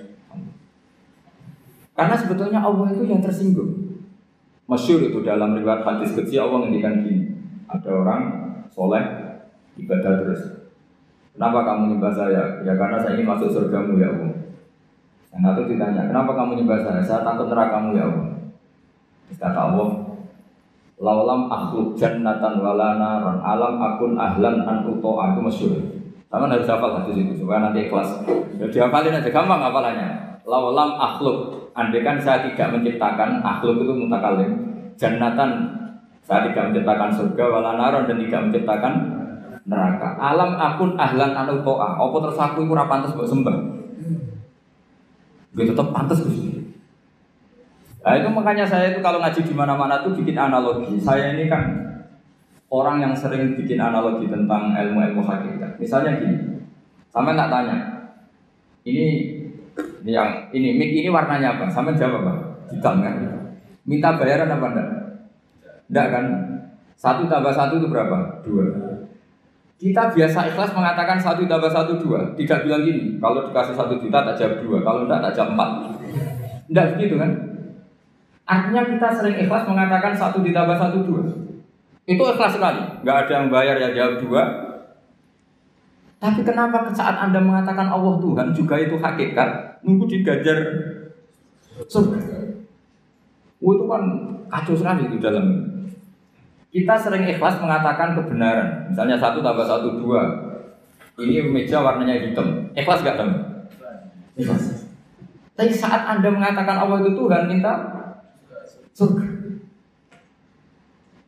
Karena 1.93 2.17
sebetulnya 2.17 2.65
Allah 2.65 2.89
itu 2.97 3.05
yang 3.05 3.21
tersinggung. 3.21 4.01
Masyur 4.65 5.05
itu 5.05 5.21
dalam 5.21 5.53
riwayat 5.53 5.85
hadis 5.85 6.17
kecil 6.17 6.49
Allah 6.49 6.65
ngendikan 6.65 7.05
gini. 7.05 7.37
Ada 7.69 7.91
orang 7.93 8.23
soleh 8.73 9.05
ibadah 9.77 10.25
terus. 10.25 10.65
Kenapa 11.37 11.61
kamu 11.69 11.93
nyembah 11.93 12.13
saya? 12.17 12.65
Ya 12.65 12.73
karena 12.73 12.97
saya 12.97 13.21
ingin 13.21 13.29
masuk 13.29 13.53
surgamu 13.53 14.01
ya 14.01 14.09
Allah. 14.17 14.33
Yang 15.31 15.43
satu 15.45 15.61
ditanya, 15.69 16.03
kenapa 16.09 16.33
kamu 16.33 16.53
nyembah 16.63 16.81
saya? 16.81 17.01
Saya 17.05 17.21
takut 17.21 17.53
nerakamu 17.53 17.95
ya 17.95 18.05
Allah. 18.09 18.29
Kata 19.37 19.61
Allah, 19.61 19.89
Laulam 21.01 21.49
akhluk 21.49 21.97
jannatan 21.97 22.61
walana 22.61 23.25
ron 23.25 23.41
alam 23.41 23.81
akun 23.81 24.21
ahlan 24.21 24.61
an 24.69 24.85
uto'a 24.85 25.33
itu 25.33 25.41
masyur. 25.41 25.73
Sama 26.29 26.47
harus 26.47 26.69
hafal 26.69 27.01
hadis 27.01 27.17
itu 27.25 27.41
supaya 27.41 27.65
nanti 27.65 27.89
ikhlas. 27.89 28.21
Ya 28.61 28.69
dihafalin 28.69 29.17
aja 29.17 29.33
gampang 29.33 29.65
hafalannya. 29.65 30.39
Laulam 30.45 31.01
akhluk, 31.01 31.73
kan 31.73 32.17
saya 32.21 32.45
tidak 32.45 32.77
menciptakan 32.77 33.41
akhluk 33.41 33.81
itu 33.81 33.93
mutakalim. 33.97 34.51
Jannatan 35.01 35.73
saya 36.21 36.53
tidak 36.53 36.71
menciptakan 36.71 37.09
surga 37.17 37.45
walana 37.49 38.05
dan 38.05 38.21
tidak 38.21 38.41
menciptakan 38.53 38.93
neraka. 39.65 40.09
Alam 40.21 40.61
akun 40.61 41.01
ahlan 41.01 41.33
an 41.33 41.49
uto'a. 41.49 41.97
Apa 41.97 42.17
terus 42.29 42.37
aku 42.37 42.69
itu 42.69 42.75
pantas 42.77 43.17
sembah? 43.17 43.57
Gue 45.51 45.65
tetap 45.67 45.91
pantas 45.91 46.23
Gusti. 46.23 46.60
Nah 48.01 48.13
itu 48.17 48.29
makanya 48.33 48.65
saya 48.65 48.97
itu 48.97 49.01
kalau 49.05 49.21
ngaji 49.21 49.41
di 49.45 49.53
mana-mana 49.53 50.01
tuh 50.01 50.17
bikin 50.17 50.33
analogi. 50.33 50.97
Saya 50.97 51.37
ini 51.37 51.53
kan 51.53 51.69
orang 52.73 53.05
yang 53.05 53.13
sering 53.13 53.53
bikin 53.53 53.77
analogi 53.77 54.25
tentang 54.31 54.73
ilmu-ilmu 54.73 55.21
hakikat. 55.21 55.77
Misalnya 55.77 56.17
gini, 56.17 56.65
sampai 57.13 57.37
tak 57.37 57.53
tanya, 57.53 57.77
ini 58.89 59.37
yang 60.09 60.49
ini 60.57 60.81
mik 60.81 60.91
ini 61.05 61.09
warnanya 61.13 61.61
apa? 61.61 61.69
Sampai 61.69 61.99
jawab 61.99 62.25
apa? 62.25 62.33
Hitam 62.73 63.05
kan? 63.05 63.15
Minta 63.85 64.17
bayaran 64.17 64.49
apa 64.49 64.67
enggak? 64.73 64.89
Enggak 65.93 66.07
kan? 66.09 66.25
Satu 66.97 67.29
tambah 67.29 67.53
satu 67.53 67.81
itu 67.81 67.89
berapa? 67.89 68.41
Dua. 68.41 68.65
Kita 69.81 70.13
biasa 70.13 70.53
ikhlas 70.53 70.73
mengatakan 70.77 71.17
satu 71.21 71.45
tambah 71.45 71.69
satu 71.69 72.01
dua. 72.01 72.33
Tidak 72.33 72.65
bilang 72.65 72.81
gini, 72.81 73.21
kalau 73.21 73.45
dikasih 73.45 73.77
satu 73.77 74.01
juta 74.01 74.25
tak 74.25 74.37
jawab 74.41 74.57
dua, 74.65 74.79
kalau 74.81 75.05
enggak 75.05 75.21
tak 75.29 75.33
jawab 75.37 75.51
empat. 75.53 75.71
Enggak 76.73 76.87
begitu 76.97 77.21
kan? 77.21 77.50
Artinya 78.51 78.83
kita 78.83 79.09
sering 79.15 79.47
ikhlas 79.47 79.63
mengatakan 79.63 80.11
satu 80.11 80.43
ditambah 80.43 80.75
satu 80.75 81.07
dua. 81.07 81.23
Itu 82.03 82.19
ikhlas 82.19 82.59
sekali. 82.59 82.83
Nggak 83.07 83.17
ada 83.23 83.33
yang 83.39 83.47
bayar 83.47 83.77
ya 83.79 83.95
jawab 83.95 84.19
dua. 84.19 84.43
Tapi 86.19 86.43
kenapa 86.43 86.91
saat 86.91 87.17
Anda 87.23 87.39
mengatakan 87.39 87.87
Allah 87.87 88.19
Tuhan 88.19 88.51
juga 88.51 88.77
itu 88.83 88.99
hakikat, 88.99 89.81
nunggu 89.87 90.11
digajar 90.11 90.59
surga. 91.87 92.19
Oh, 93.63 93.73
itu 93.77 93.85
kan 93.87 94.03
kacau 94.51 94.75
sekali 94.75 95.07
di 95.07 95.17
dalam 95.23 95.47
kita 96.75 96.95
sering 96.99 97.25
ikhlas 97.31 97.57
mengatakan 97.63 98.19
kebenaran. 98.19 98.91
Misalnya 98.91 99.17
satu 99.17 99.39
tambah 99.41 99.65
satu 99.65 99.95
dua. 100.03 100.23
Ini 101.21 101.47
meja 101.53 101.85
warnanya 101.85 102.17
hitam. 102.17 102.73
Ikhlas 102.73 103.05
gak 103.05 103.21
teman? 103.21 103.69
Ikhlas. 104.35 104.89
Tapi 105.53 105.69
saat 105.77 106.09
Anda 106.09 106.33
mengatakan 106.33 106.81
Allah 106.81 107.05
itu 107.05 107.13
Tuhan, 107.13 107.45
minta 107.45 108.00
surga. 108.95 109.27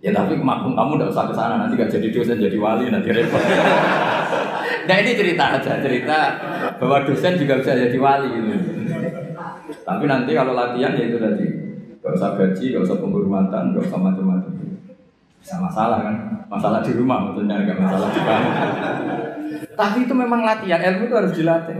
Ya 0.03 0.11
tapi 0.11 0.35
makmum 0.35 0.75
kamu 0.75 0.99
tidak 0.99 1.11
usah 1.15 1.25
ke 1.31 1.35
sana 1.39 1.55
nanti 1.63 1.79
gak 1.79 1.95
jadi 1.95 2.11
dosen 2.11 2.43
jadi 2.43 2.59
wali 2.59 2.91
nanti 2.91 3.15
repot. 3.15 3.39
nah 4.91 4.97
ini 4.99 5.15
cerita 5.15 5.63
aja 5.63 5.79
cerita 5.79 6.19
bahwa 6.83 7.07
dosen 7.07 7.39
juga 7.39 7.63
bisa 7.63 7.79
jadi 7.79 7.99
wali 8.03 8.29
gitu. 8.35 8.55
Tapi 9.87 10.05
nanti 10.11 10.35
kalau 10.35 10.59
latihan 10.59 10.99
ya 10.99 11.07
itu 11.07 11.23
tadi 11.23 11.47
gak 12.03 12.19
usah 12.19 12.35
gaji, 12.35 12.75
gak 12.75 12.83
usah 12.83 12.99
penghormatan, 12.99 13.79
gak 13.79 13.85
usah 13.87 14.01
macam-macam. 14.03 14.53
Bisa 15.39 15.63
masalah 15.63 16.03
kan? 16.03 16.17
Masalah 16.51 16.83
di 16.83 16.93
rumah 16.99 17.31
maksudnya 17.31 17.63
gak 17.63 17.79
masalah 17.79 18.09
di 18.11 18.21
kamu. 18.27 18.51
Tapi 19.79 19.99
itu 20.03 20.15
memang 20.19 20.43
latihan, 20.43 20.83
ilmu 20.83 21.07
itu 21.07 21.15
harus 21.15 21.35
dilatih. 21.35 21.79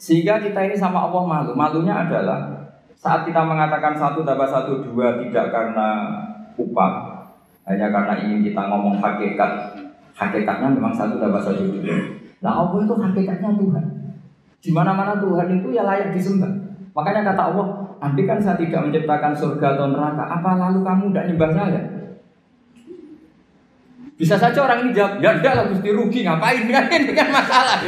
Sehingga 0.00 0.40
kita 0.40 0.60
ini 0.66 0.74
sama 0.74 1.04
Allah 1.04 1.22
malu. 1.22 1.52
Malunya 1.52 1.94
adalah 1.94 2.61
saat 3.02 3.26
kita 3.26 3.42
mengatakan 3.42 3.98
satu 3.98 4.22
tambah 4.22 4.46
satu 4.46 4.78
dua 4.86 5.18
tidak 5.18 5.50
karena 5.50 6.06
upah, 6.54 7.26
hanya 7.66 7.90
karena 7.90 8.14
ingin 8.22 8.46
kita 8.46 8.62
ngomong 8.70 9.02
hakikat, 9.02 9.74
hakikatnya 10.14 10.70
memang 10.70 10.94
satu 10.94 11.18
tambah 11.18 11.42
satu 11.42 11.66
dua. 11.66 11.98
Nah 12.38 12.62
Allah 12.62 12.78
itu 12.86 12.94
hakikatnya 12.94 13.58
Tuhan. 13.58 13.84
Di 14.62 14.70
mana-mana 14.70 15.18
Tuhan 15.18 15.50
itu 15.50 15.74
ya 15.74 15.82
layak 15.82 16.14
disembah. 16.14 16.62
Makanya 16.94 17.34
kata 17.34 17.42
Allah, 17.50 17.66
andai 17.98 18.22
kan 18.22 18.38
saya 18.38 18.54
tidak 18.54 18.86
menciptakan 18.86 19.34
surga 19.34 19.66
atau 19.74 19.90
neraka, 19.90 20.22
apa 20.22 20.50
lalu 20.54 20.86
kamu 20.86 21.04
tidak 21.10 21.26
nyembah 21.26 21.50
saya? 21.58 21.82
Bisa 24.14 24.38
saja 24.38 24.62
orang 24.62 24.86
ini 24.86 24.94
jawab, 24.94 25.18
ya 25.18 25.34
enggak 25.34 25.58
lah 25.58 25.64
Gusti 25.66 25.90
rugi 25.90 26.22
ngapain 26.22 26.62
kan 26.70 26.86
ini 26.86 27.10
kan 27.10 27.28
masalah. 27.34 27.82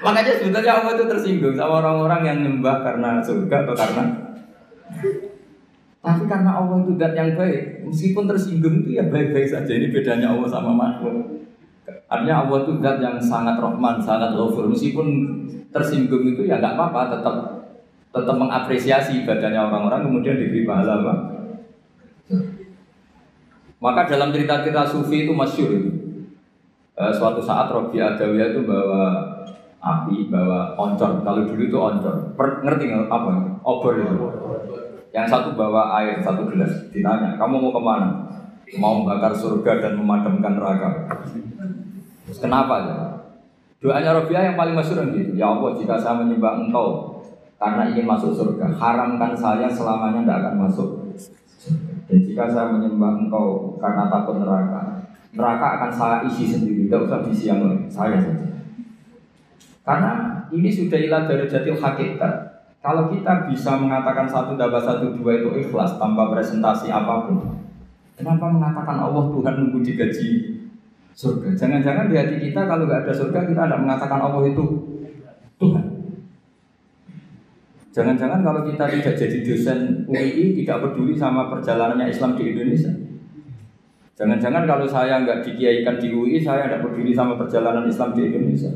Makanya 0.00 0.32
sebetulnya 0.40 0.72
Allah 0.80 0.92
itu 0.96 1.04
tersinggung 1.04 1.54
sama 1.56 1.84
orang-orang 1.84 2.20
yang 2.24 2.38
nyembah 2.40 2.80
karena 2.80 3.20
surga 3.20 3.68
atau 3.68 3.76
karena 3.76 4.04
tapi 6.00 6.24
karena 6.24 6.56
Allah 6.56 6.80
itu 6.80 6.96
dat 6.96 7.12
yang 7.12 7.36
baik, 7.36 7.84
meskipun 7.84 8.24
tersinggung 8.24 8.80
itu 8.80 8.96
ya 8.96 9.04
baik-baik 9.12 9.44
saja. 9.44 9.68
Ini 9.68 9.92
bedanya 9.92 10.32
Allah 10.32 10.48
sama 10.48 10.72
makhluk. 10.72 11.44
Artinya 12.08 12.40
Allah 12.40 12.64
itu 12.64 12.72
dat 12.80 12.96
yang 13.04 13.20
sangat 13.20 13.60
rohman, 13.60 14.00
sangat 14.00 14.32
ghafur. 14.32 14.64
Meskipun 14.72 15.06
tersinggung 15.68 16.24
itu 16.24 16.48
ya 16.48 16.56
nggak 16.56 16.72
apa-apa, 16.72 17.20
tetap 17.20 17.34
tetap 18.10 18.36
mengapresiasi 18.40 19.22
ibadahnya 19.22 19.68
orang-orang 19.68 20.08
kemudian 20.08 20.40
diberi 20.40 20.64
pahala 20.64 21.04
apa? 21.04 21.14
Maka 23.80 24.08
dalam 24.08 24.32
cerita-cerita 24.32 24.88
sufi 24.88 25.28
itu 25.28 25.32
masyur 25.36 25.70
itu. 25.72 25.90
E, 26.96 27.02
suatu 27.12 27.40
saat 27.40 27.68
Robi 27.72 27.96
Adawiyah 27.96 28.52
itu 28.52 28.60
bawa 28.64 29.36
api 29.80 30.28
bawa 30.28 30.76
oncor 30.76 31.24
kalau 31.24 31.48
dulu 31.48 31.62
itu 31.64 31.78
oncor 31.80 32.36
per, 32.36 32.60
ngerti 32.60 32.92
nggak 32.92 33.08
apa 33.08 33.32
obor 33.64 33.96
itu. 33.96 34.16
Yang 35.10 35.26
satu 35.32 35.56
bawa 35.56 35.98
air 35.98 36.20
satu 36.20 36.46
gelas. 36.52 36.70
Ditanya 36.92 37.34
kamu 37.40 37.56
mau 37.58 37.72
ke 37.72 37.80
mana? 37.82 38.08
Mau 38.78 39.02
membakar 39.02 39.34
surga 39.34 39.82
dan 39.82 39.92
memadamkan 39.98 40.60
neraka. 40.60 40.88
Kenapa 42.30 42.74
ya 42.86 42.98
doanya 43.80 44.12
Robiah 44.20 44.52
yang 44.52 44.56
paling 44.60 44.76
masyur 44.76 45.02
gitu. 45.10 45.34
Ya 45.34 45.48
Allah 45.48 45.74
jika 45.74 45.96
saya 45.96 46.20
menyembah 46.20 46.60
engkau 46.60 47.18
karena 47.56 47.88
ingin 47.90 48.04
masuk 48.04 48.36
surga 48.36 48.68
haramkan 48.76 49.32
saya 49.32 49.66
selamanya 49.66 50.22
tidak 50.22 50.38
akan 50.44 50.54
masuk. 50.68 50.88
Dan 52.06 52.20
jika 52.20 52.44
saya 52.52 52.68
menyembah 52.70 53.26
engkau 53.26 53.80
karena 53.80 54.12
takut 54.12 54.36
neraka 54.44 55.08
neraka 55.32 55.66
akan 55.80 55.90
saya 55.90 56.16
isi 56.28 56.44
sendiri. 56.46 56.86
Tidak 56.86 57.08
usah 57.08 57.24
diisi 57.24 57.48
yang 57.48 57.64
saya 57.88 58.20
saja 58.20 58.49
karena 59.84 60.44
ini 60.52 60.68
sudah 60.68 60.98
ilah 61.00 61.24
dari 61.24 61.48
jatil 61.48 61.78
hakikat. 61.78 62.34
Kalau 62.80 63.12
kita 63.12 63.44
bisa 63.44 63.76
mengatakan 63.76 64.24
satu 64.24 64.56
tambah 64.56 64.80
satu 64.80 65.12
dua 65.12 65.36
itu 65.36 65.52
ikhlas 65.52 66.00
tanpa 66.00 66.32
presentasi 66.32 66.88
apa 66.88 67.28
pun, 67.28 67.60
kenapa 68.16 68.48
mengatakan 68.48 68.96
Allah 68.96 69.28
Tuhan 69.28 69.52
nunggu 69.60 69.84
digaji 69.84 70.28
surga? 71.12 71.52
Jangan-jangan 71.60 72.08
di 72.08 72.16
hati 72.16 72.36
kita 72.40 72.64
kalau 72.64 72.88
nggak 72.88 73.04
ada 73.04 73.12
surga 73.12 73.44
kita 73.44 73.68
tidak 73.68 73.80
mengatakan 73.84 74.20
Allah 74.24 74.42
itu 74.48 74.64
Tuhan. 75.60 75.84
Jangan-jangan 77.92 78.40
kalau 78.40 78.64
kita 78.64 78.84
tidak 78.88 79.14
jadi 79.18 79.38
dosen 79.44 80.08
UI 80.08 80.64
tidak 80.64 80.80
peduli 80.80 81.12
sama 81.12 81.52
perjalanannya 81.52 82.08
Islam 82.08 82.32
di 82.32 82.56
Indonesia. 82.56 82.92
Jangan-jangan 84.16 84.64
kalau 84.64 84.88
saya 84.88 85.20
nggak 85.20 85.44
dikiaikan 85.44 86.00
di 86.00 86.12
UI 86.16 86.40
saya 86.40 86.64
tidak 86.64 86.88
peduli 86.88 87.12
sama 87.12 87.36
perjalanan 87.36 87.84
Islam 87.84 88.16
di 88.16 88.28
Indonesia. 88.28 88.72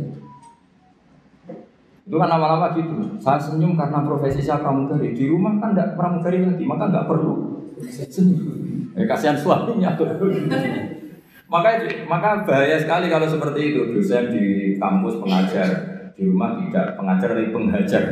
Itu 2.05 2.21
kan 2.21 2.29
lama-lama 2.29 2.77
gitu. 2.77 3.17
Saya 3.17 3.41
senyum 3.41 3.73
karena 3.81 4.05
profesi 4.05 4.45
saya 4.45 4.61
pramugari. 4.61 5.17
Di 5.17 5.25
rumah 5.25 5.57
kan 5.57 5.73
tidak 5.73 5.97
pramugari 5.97 6.45
lagi, 6.45 6.65
maka 6.69 6.93
nggak 6.93 7.09
perlu 7.09 7.65
senyum. 7.89 8.93
Eh, 8.93 9.09
kasihan 9.09 9.35
suaminya 9.35 9.97
tuh. 9.97 10.07
maka 11.53 11.81
maka 12.05 12.45
bahaya 12.45 12.77
sekali 12.77 13.09
kalau 13.09 13.25
seperti 13.25 13.73
itu. 13.73 13.81
Dosen 13.97 14.29
di 14.29 14.45
kampus 14.77 15.17
pengajar, 15.17 15.69
di 16.13 16.29
rumah 16.29 16.61
tidak 16.61 17.01
pengajar 17.01 17.29
tapi 17.33 17.49
penghajar. 17.51 18.05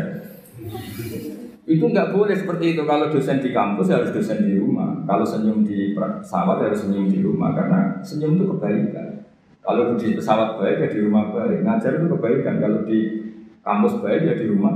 Itu 1.62 1.84
nggak 1.92 2.10
boleh 2.16 2.34
seperti 2.34 2.74
itu. 2.74 2.82
Kalau 2.88 3.12
dosen 3.12 3.44
di 3.44 3.52
kampus 3.52 3.92
harus 3.92 4.10
dosen 4.10 4.40
di 4.40 4.56
rumah. 4.56 5.04
Kalau 5.04 5.22
senyum 5.22 5.68
di 5.68 5.92
pesawat 5.92 6.64
harus 6.64 6.80
senyum 6.80 7.12
di 7.12 7.20
rumah 7.20 7.52
karena 7.52 8.00
senyum 8.00 8.40
itu 8.40 8.44
kebaikan. 8.56 9.20
Kalau 9.62 9.94
di 9.94 10.18
pesawat 10.18 10.58
baik 10.58 10.76
ya 10.80 10.88
di 10.90 10.98
rumah 11.06 11.30
baik. 11.30 11.62
Ngajar 11.62 12.02
itu 12.02 12.06
kebaikan. 12.08 12.56
Kalau 12.58 12.82
di 12.82 13.21
kampus 13.62 14.02
baik 14.02 14.22
ya 14.26 14.34
di 14.36 14.46
rumah. 14.50 14.74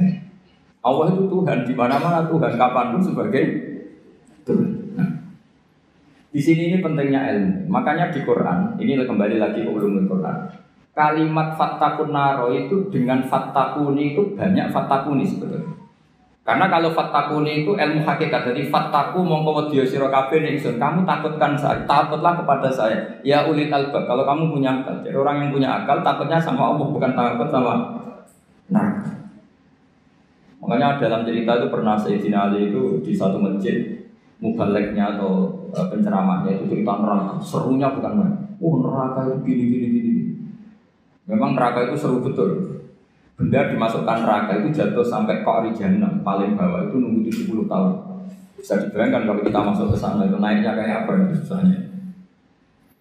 Eh, 0.00 0.12
Allah 0.80 1.12
itu 1.12 1.28
Tuhan 1.28 1.68
di 1.68 1.74
mana-mana 1.76 2.26
Tuhan 2.26 2.56
kapan 2.56 2.96
pun 2.96 3.02
sebagai 3.04 3.44
Tuhan. 4.48 4.70
Nah, 4.96 5.10
di 6.32 6.40
sini 6.40 6.72
ini 6.72 6.76
pentingnya 6.80 7.28
ilmu. 7.36 7.68
Makanya 7.68 8.10
di 8.10 8.24
Quran 8.24 8.80
ini 8.80 8.96
kembali 8.96 9.36
lagi 9.36 9.62
ke 9.62 9.70
ulumul 9.70 10.08
Quran. 10.08 10.36
Kalimat 10.92 11.56
fattakun 11.56 12.12
naro 12.12 12.52
itu 12.52 12.92
dengan 12.92 13.24
fattakuni 13.24 14.12
itu 14.12 14.36
banyak 14.36 14.68
fattakuni 14.68 15.24
sebetulnya. 15.24 15.81
Karena 16.42 16.66
kalau 16.66 16.90
fattakuni 16.90 17.62
itu 17.62 17.78
ilmu 17.78 18.02
hakikat. 18.02 18.50
Jadi 18.50 18.66
fattaku 18.66 19.22
mongko 19.22 19.70
wedya 19.70 19.86
sira 19.86 20.10
kabeh 20.10 20.42
ingsun. 20.42 20.74
Kamu 20.74 21.06
takutkan 21.06 21.54
saya, 21.54 21.86
takutlah 21.86 22.34
kepada 22.34 22.66
saya. 22.66 22.98
Ya 23.22 23.46
ulil 23.46 23.70
albab. 23.70 24.02
Kalau 24.10 24.26
kamu 24.26 24.50
punya 24.50 24.82
akal. 24.82 25.06
Jadi 25.06 25.14
orang 25.14 25.46
yang 25.46 25.50
punya 25.54 25.70
akal 25.70 26.02
takutnya 26.02 26.42
sama 26.42 26.74
Allah 26.74 26.86
bukan 26.90 27.14
takut 27.14 27.46
sama 27.46 27.94
neraka. 28.66 29.22
Makanya 30.58 30.98
dalam 30.98 31.22
cerita 31.22 31.62
itu 31.62 31.66
pernah 31.70 31.94
Sayyidina 31.94 32.50
Ali 32.50 32.74
itu 32.74 32.98
di 33.02 33.14
satu 33.14 33.38
masjid 33.38 34.02
mubaleknya 34.42 35.14
atau 35.14 35.46
uh, 35.70 35.86
penceramahnya 35.94 36.58
itu 36.58 36.74
cerita 36.74 36.98
neraka. 36.98 37.38
Serunya 37.38 37.86
bukan 37.94 38.12
main. 38.18 38.34
Oh 38.58 38.82
neraka 38.82 39.30
itu 39.30 39.46
gini 39.46 39.64
gini 39.70 39.86
gini. 39.94 40.12
Memang 41.30 41.54
neraka 41.54 41.86
itu 41.86 41.94
seru 41.94 42.18
betul. 42.18 42.81
Benda 43.42 43.74
dimasukkan 43.74 44.22
neraka 44.22 44.62
itu 44.62 44.70
jatuh 44.70 45.02
sampai 45.02 45.42
kok 45.42 45.66
jahannam 45.74 46.22
paling 46.22 46.54
bawah 46.54 46.86
itu 46.86 46.94
nunggu 46.94 47.26
70 47.26 47.66
tahun. 47.66 47.92
Bisa 48.54 48.78
dibayangkan 48.78 49.26
kalau 49.26 49.42
kita 49.42 49.58
masuk 49.66 49.86
ke 49.90 49.98
sana 49.98 50.30
itu 50.30 50.38
naiknya 50.38 50.78
kayak 50.78 51.02
apa 51.02 51.26
itu 51.26 51.42
susahnya. 51.42 51.90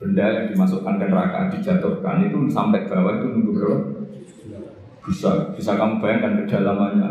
Benda 0.01 0.25
yang 0.33 0.49
dimasukkan 0.49 0.97
ke 0.97 1.05
neraka 1.13 1.53
dijatuhkan 1.53 2.25
itu 2.25 2.49
sampai 2.49 2.89
bawah 2.89 3.21
itu 3.21 3.27
nunggu 3.29 3.51
berapa? 3.53 3.77
Bisa 5.05 5.53
bisa 5.53 5.77
kamu 5.77 6.01
bayangkan 6.01 6.33
kedalamannya 6.49 7.09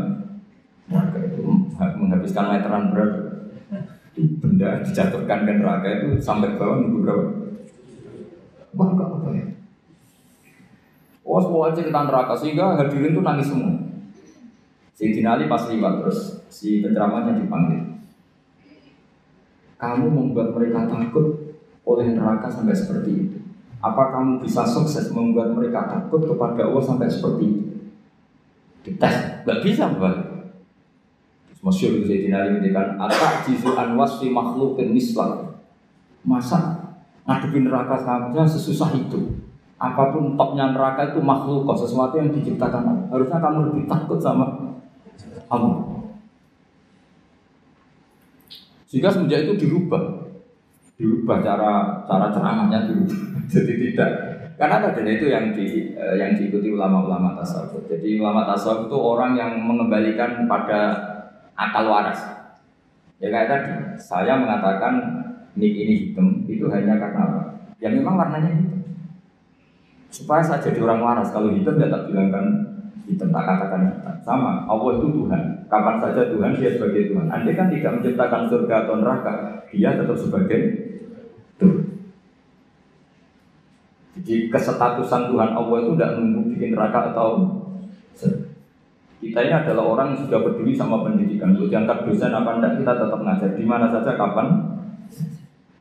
neraka 0.90 1.18
itu 1.22 1.46
menghabiskan 1.78 2.50
meteran 2.50 2.90
berat 2.90 3.14
benda 4.42 4.82
dijatuhkan 4.82 5.46
ke 5.46 5.52
neraka 5.54 5.86
itu 6.02 6.18
sampai 6.18 6.58
bawah 6.58 6.82
nunggu 6.82 6.98
berapa? 7.06 7.26
Wah, 8.74 8.88
enggak 8.90 9.06
apa 9.06 9.28
ya? 9.38 9.46
Oh, 11.30 11.38
semua 11.38 11.70
cerita 11.70 12.02
neraka 12.02 12.34
sehingga 12.34 12.74
hadirin 12.74 13.14
tuh 13.14 13.22
nangis 13.22 13.54
semua. 13.54 13.70
Si 14.98 15.14
Ali 15.22 15.46
pas 15.46 15.62
liwat 15.70 16.02
terus 16.02 16.42
si 16.50 16.82
penceramahnya 16.82 17.38
dipanggil. 17.38 18.02
Kamu 19.78 20.10
membuat 20.10 20.50
mereka 20.58 20.90
takut 20.90 21.54
oleh 21.86 22.18
neraka 22.18 22.50
sampai 22.50 22.74
seperti 22.74 23.10
itu. 23.14 23.38
Apa 23.78 24.10
kamu 24.10 24.42
bisa 24.42 24.66
sukses 24.66 25.14
membuat 25.14 25.54
mereka 25.54 25.86
takut 25.86 26.26
kepada 26.26 26.66
Allah 26.66 26.82
sampai 26.82 27.06
seperti 27.06 27.44
itu? 27.46 27.72
Dites, 28.82 29.46
nggak 29.46 29.60
bisa, 29.62 29.86
Mbak. 29.86 30.16
Masyur 31.60 32.02
Sayyidina 32.08 32.40
Ali 32.42 32.58
ngendikan 32.58 32.96
atak 32.98 33.46
jizu 33.46 33.70
wasfi 33.72 34.32
makhlukin 34.32 34.96
mislah. 34.96 35.62
Masa 36.26 36.90
ngadepin 37.24 37.70
neraka 37.70 38.00
saja 38.02 38.42
sesusah 38.48 38.96
itu. 38.98 39.49
Apa 39.80 40.12
pun 40.12 40.36
topnya 40.36 40.76
neraka 40.76 41.16
itu 41.16 41.24
makhluk, 41.24 41.64
sesuatu 41.72 42.20
yang 42.20 42.28
diciptakan 42.28 42.84
Allah. 42.84 43.06
Harusnya 43.08 43.40
kamu 43.40 43.58
lebih 43.72 43.84
takut 43.88 44.20
sama 44.20 44.76
Allah. 45.48 46.04
Sehingga 48.84 49.08
semenjak 49.08 49.48
itu 49.48 49.64
dirubah, 49.64 50.28
dirubah 51.00 51.40
cara 51.40 52.04
cara 52.04 52.28
ceramahnya 52.28 52.90
dirubah. 52.90 53.18
Jadi 53.52 53.72
tidak 53.88 54.10
karena 54.60 54.92
tadi 54.92 55.16
itu 55.16 55.32
yang 55.32 55.56
di 55.56 55.96
eh, 55.96 56.20
yang 56.20 56.36
diikuti 56.36 56.68
ulama-ulama 56.68 57.32
tasawuf. 57.40 57.88
Jadi 57.88 58.20
ulama 58.20 58.44
tasawuf 58.44 58.92
itu 58.92 58.98
orang 59.00 59.32
yang 59.32 59.56
mengembalikan 59.56 60.44
pada 60.44 60.92
akal 61.56 61.88
waras. 61.88 62.20
Ya 63.16 63.32
kayak 63.32 63.48
tadi, 63.48 63.72
saya 63.96 64.36
mengatakan 64.36 65.00
nik 65.56 65.72
ini 65.72 65.94
hitam 66.12 66.44
itu 66.44 66.68
hanya 66.68 67.00
karena 67.00 67.20
apa? 67.24 67.40
Ya 67.80 67.88
memang 67.88 68.20
warnanya 68.20 68.52
hitam. 68.52 68.80
Supaya 70.10 70.42
saya 70.42 70.58
jadi 70.58 70.82
orang 70.82 71.00
waras, 71.00 71.30
kalau 71.30 71.54
hitam 71.54 71.78
ya 71.78 71.86
tak 71.86 72.10
bilangkan 72.10 72.46
hitam, 73.06 73.30
tak 73.30 73.44
katakan 73.46 73.80
hitam. 73.94 74.14
Sama, 74.26 74.66
Allah 74.66 74.90
itu 74.98 75.08
Tuhan. 75.14 75.42
Kapan 75.70 75.96
saja 76.02 76.22
Tuhan, 76.28 76.50
dia 76.58 76.70
sebagai 76.74 77.14
Tuhan. 77.14 77.26
Andai 77.30 77.54
kan 77.54 77.70
tidak 77.70 77.94
menciptakan 77.98 78.50
surga 78.50 78.74
atau 78.84 78.94
neraka, 78.98 79.34
dia 79.70 79.94
tetap 79.94 80.18
sebagai 80.18 80.60
Tuhan. 81.62 81.86
Jadi 84.20 84.52
kesetatusan 84.52 85.32
Tuhan 85.32 85.50
Allah 85.54 85.76
itu 85.80 85.90
tidak 85.96 86.12
nunggu 86.18 86.40
bikin 86.52 86.76
neraka 86.76 87.14
atau 87.14 87.56
kita 89.20 89.40
ini 89.44 89.52
adalah 89.52 89.84
orang 89.84 90.16
yang 90.16 90.20
sudah 90.24 90.40
peduli 90.40 90.72
sama 90.72 91.04
pendidikan. 91.04 91.52
Untuk 91.52 91.68
diangkat 91.68 92.08
dosen 92.08 92.32
apa 92.32 92.56
enggak 92.56 92.80
kita 92.80 92.92
tetap 92.96 93.20
ngajar 93.20 93.50
di 93.52 93.64
mana 93.68 93.86
saja 93.92 94.16
kapan. 94.16 94.48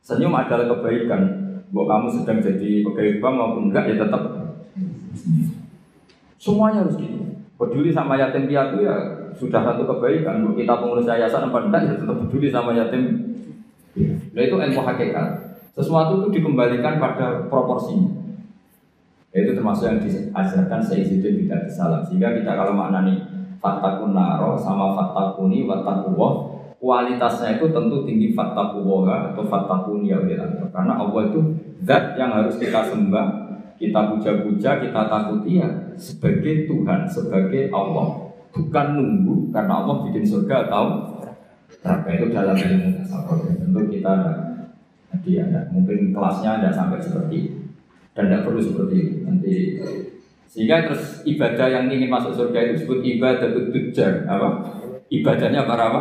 Senyum 0.04 0.36
adalah 0.36 0.68
kebaikan. 0.68 1.39
Buat 1.70 1.86
kamu 1.86 2.06
sedang 2.10 2.38
jadi 2.42 2.82
pegawai 2.82 3.22
bank 3.22 3.34
maupun 3.38 3.62
enggak 3.70 3.84
ya 3.90 3.96
tetap. 4.02 4.22
Semuanya 6.40 6.82
harus 6.82 6.98
gitu. 6.98 7.18
Peduli 7.54 7.94
sama 7.94 8.18
yatim 8.18 8.50
piatu 8.50 8.82
ya 8.82 8.94
sudah 9.38 9.62
satu 9.62 9.86
kebaikan. 9.86 10.42
Buat 10.42 10.58
kita 10.58 10.74
pengurus 10.82 11.06
yayasan 11.06 11.46
apa 11.46 11.58
enggak 11.70 11.82
ya 11.86 11.92
tetap 11.94 12.16
peduli 12.26 12.50
sama 12.50 12.74
yatim. 12.74 13.02
Nah 14.34 14.42
itu 14.42 14.56
ilmu 14.58 14.80
hakikat. 14.82 15.28
Sesuatu 15.70 16.26
itu 16.26 16.42
dikembalikan 16.42 16.98
pada 16.98 17.46
proporsinya. 17.46 18.10
Itu 19.30 19.54
termasuk 19.54 19.86
yang 19.86 20.02
diajarkan 20.02 20.82
Sayyidina 20.82 21.30
tidak 21.46 21.62
salam. 21.70 22.02
Sehingga 22.02 22.34
kita 22.34 22.50
kalau 22.50 22.74
maknani 22.74 23.22
fatakun 23.62 24.10
naro 24.10 24.58
sama 24.58 24.98
fatakuni 24.98 25.70
watakuwa 25.70 26.49
kualitasnya 26.80 27.60
itu 27.60 27.68
tentu 27.70 28.08
tinggi 28.08 28.32
fatakuwa 28.32 29.30
atau 29.30 29.44
fatakuni 29.44 30.08
ya. 30.08 30.18
Karena 30.72 30.96
Allah 30.96 31.28
itu 31.28 31.40
zat 31.84 32.16
yang 32.16 32.32
harus 32.32 32.56
kita 32.56 32.88
sembah 32.88 33.52
kita 33.80 34.12
puja-puja 34.12 34.76
kita 34.76 35.02
takuti 35.08 35.60
ya 35.60 35.68
sebagai 35.96 36.68
Tuhan 36.68 37.04
sebagai 37.04 37.68
Allah. 37.72 38.32
Bukan 38.50 38.86
nunggu 38.98 39.54
karena 39.54 39.84
Allah 39.84 40.04
bikin 40.08 40.26
surga 40.26 40.66
atau 40.66 40.84
neraka. 41.84 42.08
Itu 42.16 42.26
dalam 42.34 42.56
ilmu 42.56 42.90
tentu 43.60 43.80
kita 43.92 44.14
nanti 45.12 45.30
ada 45.38 45.70
mungkin 45.70 46.10
kelasnya 46.10 46.60
ada 46.60 46.68
sampai 46.72 46.98
seperti 46.98 47.34
itu. 47.46 47.56
Dan 48.16 48.26
tidak 48.26 48.42
perlu 48.48 48.60
seperti 48.60 48.94
itu. 49.00 49.14
Nanti 49.22 49.52
sehingga 50.50 50.90
terus 50.90 51.22
ibadah 51.22 51.70
yang 51.70 51.86
ingin 51.86 52.10
masuk 52.10 52.34
surga 52.34 52.58
itu 52.58 52.82
disebut 52.82 53.00
ibadah 53.06 53.48
tujar 53.54 54.26
apa? 54.26 54.79
Ibadahnya 55.10 55.66
para 55.66 55.84
apa? 55.90 56.00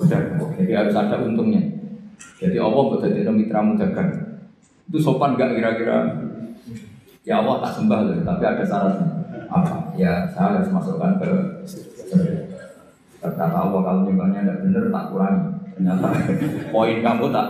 Pedagang. 0.00 0.40
Jadi 0.56 0.72
harus 0.72 0.96
ada 0.96 1.20
untungnya. 1.20 1.60
Jadi 2.40 2.56
Allah 2.56 2.82
betul 2.88 3.32
mitra 3.36 3.60
dagang. 3.76 4.10
Itu 4.88 4.98
sopan 5.00 5.36
nggak 5.36 5.60
kira-kira? 5.60 5.98
Ya 7.24 7.40
Allah 7.40 7.60
tak 7.64 7.80
sembah 7.80 8.00
loh, 8.04 8.20
tapi 8.20 8.44
ada 8.44 8.64
syaratnya. 8.64 9.08
Apa? 9.48 9.92
Ya 9.96 10.28
saya 10.32 10.56
harus 10.56 10.68
masukkan 10.72 11.20
ke 11.20 11.30
Kata 13.24 13.44
Allah 13.48 13.80
kalau 13.80 14.04
nyembahnya 14.04 14.44
tidak 14.44 14.58
benar 14.68 14.84
tak 14.92 15.04
kurangi. 15.08 15.48
Ternyata 15.72 16.08
poin 16.76 16.98
kamu 17.00 17.26
tak. 17.32 17.48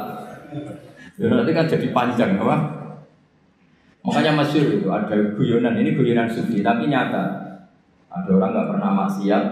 Ya, 1.18 1.26
nanti 1.30 1.50
kan 1.50 1.66
jadi 1.66 1.90
panjang 1.90 2.38
apa? 2.38 2.56
Makanya 4.06 4.38
masyur 4.38 4.78
itu 4.78 4.86
ada 4.86 5.16
guyonan, 5.34 5.74
ini 5.74 5.98
guyonan 5.98 6.30
sufi, 6.30 6.62
tapi 6.62 6.86
nyata. 6.86 7.42
Ada 8.06 8.30
orang 8.30 8.50
nggak 8.54 8.68
pernah 8.70 8.90
maksiat, 9.02 9.44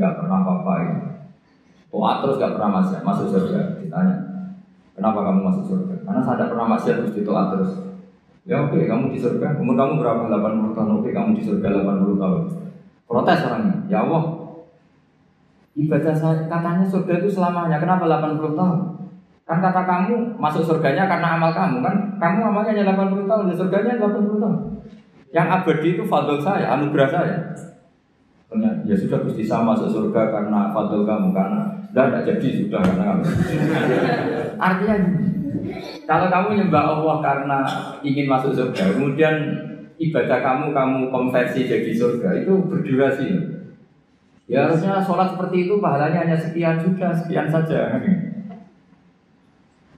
nggak 0.00 0.16
pernah 0.16 0.40
apa-apa 0.40 0.72
ya. 0.80 0.94
Oh 1.92 2.08
terus 2.24 2.40
nggak 2.40 2.56
pernah 2.56 2.70
maksiat, 2.80 3.02
masuk 3.04 3.26
surga. 3.28 3.60
Ditanya, 3.84 4.16
kenapa 4.96 5.18
kamu 5.28 5.40
masuk 5.44 5.64
surga? 5.68 5.94
Karena 6.08 6.20
saya 6.24 6.34
tidak 6.40 6.48
pernah 6.56 6.66
maksiat 6.72 6.96
terus 7.04 7.12
ditoat 7.12 7.46
terus. 7.52 7.72
Ya 8.48 8.56
oke, 8.56 8.72
okay, 8.72 8.88
kamu 8.88 9.12
di 9.12 9.20
surga. 9.20 9.60
Umur 9.60 9.76
kamu 9.76 10.00
berapa? 10.00 10.32
80 10.32 10.72
tahun. 10.72 10.88
Oke, 10.96 11.02
okay, 11.04 11.12
kamu 11.12 11.36
di 11.36 11.42
surga 11.44 11.68
80 11.84 12.16
tahun. 12.16 12.40
Protes 13.04 13.44
orangnya. 13.44 13.76
Ya 13.92 13.98
Allah, 14.06 14.22
ibadah 15.76 16.14
saya 16.16 16.48
katanya 16.48 16.86
surga 16.88 17.12
itu 17.20 17.28
selamanya. 17.28 17.76
Kenapa 17.76 18.08
80 18.08 18.56
tahun? 18.56 18.78
Kan 19.50 19.58
kata 19.58 19.82
kamu 19.82 20.38
masuk 20.38 20.62
surganya 20.62 21.10
karena 21.10 21.34
amal 21.34 21.50
kamu 21.50 21.82
kan 21.82 21.94
kamu 22.22 22.38
amalnya 22.54 22.70
hanya 22.70 22.94
80 22.94 23.26
tahun, 23.26 23.44
dan 23.50 23.56
surganya 23.58 23.92
80 23.98 24.38
tahun. 24.38 24.56
Yang 25.34 25.46
abadi 25.58 25.88
itu 25.98 26.02
fadl 26.06 26.38
saya, 26.38 26.78
anugerah 26.78 27.08
saya. 27.10 27.36
Ya 28.58 28.98
sudah 28.98 29.22
Gusti 29.22 29.46
sama 29.46 29.78
masuk 29.78 29.94
surga 29.94 30.34
karena 30.34 30.74
fadl 30.74 31.06
kamu 31.06 31.30
karena 31.30 31.70
tidak 31.94 32.26
jadi 32.26 32.48
sudah 32.66 32.82
karena 32.82 33.04
kamu. 33.06 33.22
Artinya 34.66 34.96
kalau 36.10 36.26
kamu 36.26 36.48
nyembah 36.58 36.84
Allah 36.98 37.16
karena 37.22 37.58
ingin 38.02 38.26
masuk 38.26 38.50
surga, 38.50 38.98
kemudian 38.98 39.34
ibadah 40.02 40.38
kamu 40.42 40.74
kamu 40.74 40.98
konversi 41.14 41.70
jadi 41.70 41.94
surga 41.94 42.42
itu 42.42 42.58
berdurasi. 42.66 43.28
Ya 44.50 44.66
harusnya 44.66 44.98
sholat 44.98 45.38
seperti 45.38 45.70
itu 45.70 45.78
pahalanya 45.78 46.26
hanya 46.26 46.34
sekian 46.34 46.74
sudah 46.82 47.14
sekian 47.14 47.46
saja. 47.46 48.02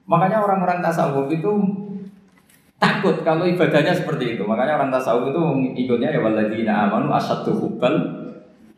Makanya 0.05 0.45
orang-orang 0.45 0.85
tasawuf 0.85 1.33
itu 1.33 1.53
takut 2.77 3.25
kalau 3.25 3.49
ibadahnya 3.49 3.97
seperti 3.97 4.37
itu. 4.37 4.45
Makanya 4.45 4.77
orang 4.77 4.93
tasawuf 4.93 5.33
itu 5.33 5.41
ikutnya 5.89 6.13
ya 6.13 6.21
waladina 6.21 6.85
amanu 6.85 7.09
asyaddu 7.17 7.57
hubbal 7.57 8.22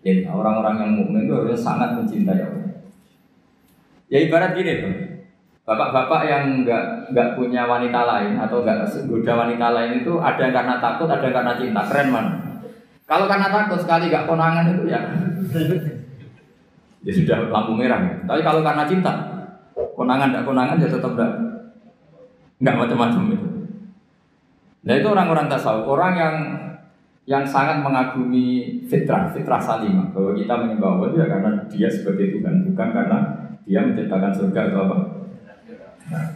ya 0.04 0.28
orang-orang 0.28 0.74
yang 0.84 0.90
mukmin 1.00 1.24
itu 1.24 1.32
harusnya 1.32 1.56
sangat 1.56 1.96
mencintai 1.96 2.44
Allah. 2.44 2.68
Ya 4.12 4.18
ibarat 4.20 4.52
gini 4.52 4.72
tuh. 4.84 4.94
Bapak-bapak 5.64 6.28
yang 6.28 6.60
nggak 6.60 7.08
nggak 7.16 7.28
punya 7.40 7.64
wanita 7.64 8.04
lain 8.04 8.36
atau 8.36 8.60
nggak 8.60 8.84
goda 9.08 9.32
wanita 9.32 9.66
lain 9.72 10.04
itu 10.04 10.12
ada 10.20 10.36
yang 10.44 10.52
karena 10.52 10.76
takut, 10.76 11.08
ada 11.08 11.24
yang 11.24 11.32
karena 11.40 11.52
cinta. 11.56 11.80
Keren 11.88 12.08
man. 12.12 12.26
Kalau 13.08 13.24
karena 13.24 13.48
takut 13.48 13.80
sekali 13.80 14.12
nggak 14.12 14.28
konangan 14.28 14.76
itu 14.76 14.84
ya 14.92 15.00
ya 17.00 17.12
sudah 17.16 17.48
lampu 17.48 17.72
merah. 17.72 18.00
Tapi 18.28 18.40
kalau 18.44 18.60
karena 18.60 18.84
cinta, 18.84 19.12
konangan 19.96 20.36
tidak 20.36 20.44
konangan 20.44 20.76
ya 20.76 20.88
tetap 20.92 21.12
tidak 21.16 21.32
nggak 22.60 22.76
macam-macam 22.76 23.22
itu. 23.32 23.48
Nah 24.84 24.94
itu 25.00 25.08
orang-orang 25.08 25.48
tasawuf, 25.48 25.88
orang 25.88 26.12
yang 26.12 26.34
yang 27.24 27.44
sangat 27.48 27.80
mengagumi 27.80 28.76
fitrah, 28.84 29.32
fitrah 29.32 29.56
salimah 29.56 30.12
bahwa 30.12 30.36
kita 30.36 30.54
menyembah 30.60 30.90
Allah 31.00 31.08
ya 31.16 31.24
karena 31.24 31.50
dia 31.72 31.88
sebagai 31.88 32.36
Tuhan, 32.36 32.68
bukan 32.68 32.88
karena 32.92 33.18
dia 33.64 33.80
menciptakan 33.80 34.32
surga 34.32 34.60
atau 34.68 34.80
apa. 34.84 34.96
Nah, 36.12 36.26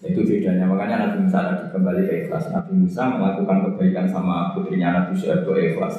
itu 0.00 0.20
bedanya. 0.24 0.64
Makanya 0.64 0.96
Nabi 1.04 1.28
Musa 1.28 1.38
tadi 1.44 1.64
kembali 1.74 2.00
ke 2.08 2.14
ikhlas. 2.24 2.44
Nabi 2.54 2.72
Musa 2.72 3.02
melakukan 3.12 3.58
kebaikan 3.68 4.06
sama 4.08 4.56
putrinya 4.56 4.94
Nabi 4.94 5.12
Su'eb 5.12 5.44
itu 5.44 5.52
ikhlas. 5.74 5.94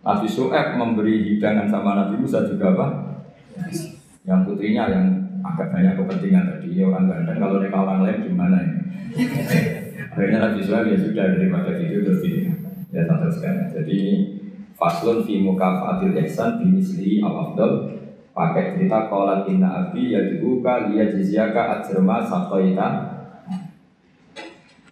Nabi 0.00 0.26
Su'eb 0.30 0.80
memberi 0.80 1.36
hidangan 1.36 1.68
sama 1.68 1.98
Nabi 2.00 2.16
Musa 2.16 2.48
juga 2.48 2.72
apa? 2.72 2.86
Yang 4.24 4.40
putrinya 4.48 4.88
yang 4.88 5.06
agak 5.44 5.68
banyak 5.72 6.00
kepentingan 6.00 6.44
tadi 6.56 6.80
orang 6.84 7.08
ganteng 7.08 7.36
kalau 7.40 7.60
mereka 7.60 7.76
orang 7.80 8.00
lain 8.04 8.18
gimana 8.24 8.56
ya? 8.60 8.72
Akhirnya 10.16 10.38
Nabi 10.48 10.60
Su'eb 10.64 10.86
ya 10.88 10.96
sudah 10.96 11.26
daripada 11.36 11.76
itu 11.76 12.00
terus 12.00 12.24
ya 12.90 13.06
sekalian. 13.06 13.70
Jadi 13.70 14.00
faslun 14.74 15.22
fi 15.22 15.42
mukafatil 15.42 16.14
ihsan 16.26 16.60
bimisli 16.62 17.22
al-afdal 17.22 17.96
pakai 18.30 18.78
cerita 18.78 19.10
kolat 19.10 19.46
inna 19.50 19.88
abi 19.90 20.14
ya 20.14 20.22
dibuka 20.26 20.88
liya 20.88 21.10
jizyaka 21.10 21.82
ajrma 21.82 22.22
sakoita 22.22 23.10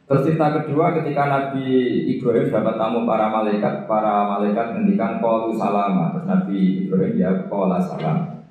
Terus 0.09 0.25
cerita 0.25 0.57
kedua 0.57 0.97
ketika 0.97 1.29
Nabi 1.29 1.69
Ibrahim 2.17 2.49
dapat 2.49 2.81
tamu 2.81 3.05
para 3.05 3.29
malaikat, 3.29 3.85
para 3.85 4.25
malaikat 4.25 4.73
ngendikan 4.73 5.21
qalu 5.21 5.53
salama. 5.53 6.17
Terus 6.17 6.25
Nabi 6.25 6.89
Ibrahim 6.89 7.13
ya 7.21 7.31
qala 7.45 7.77
salam. 7.77 8.49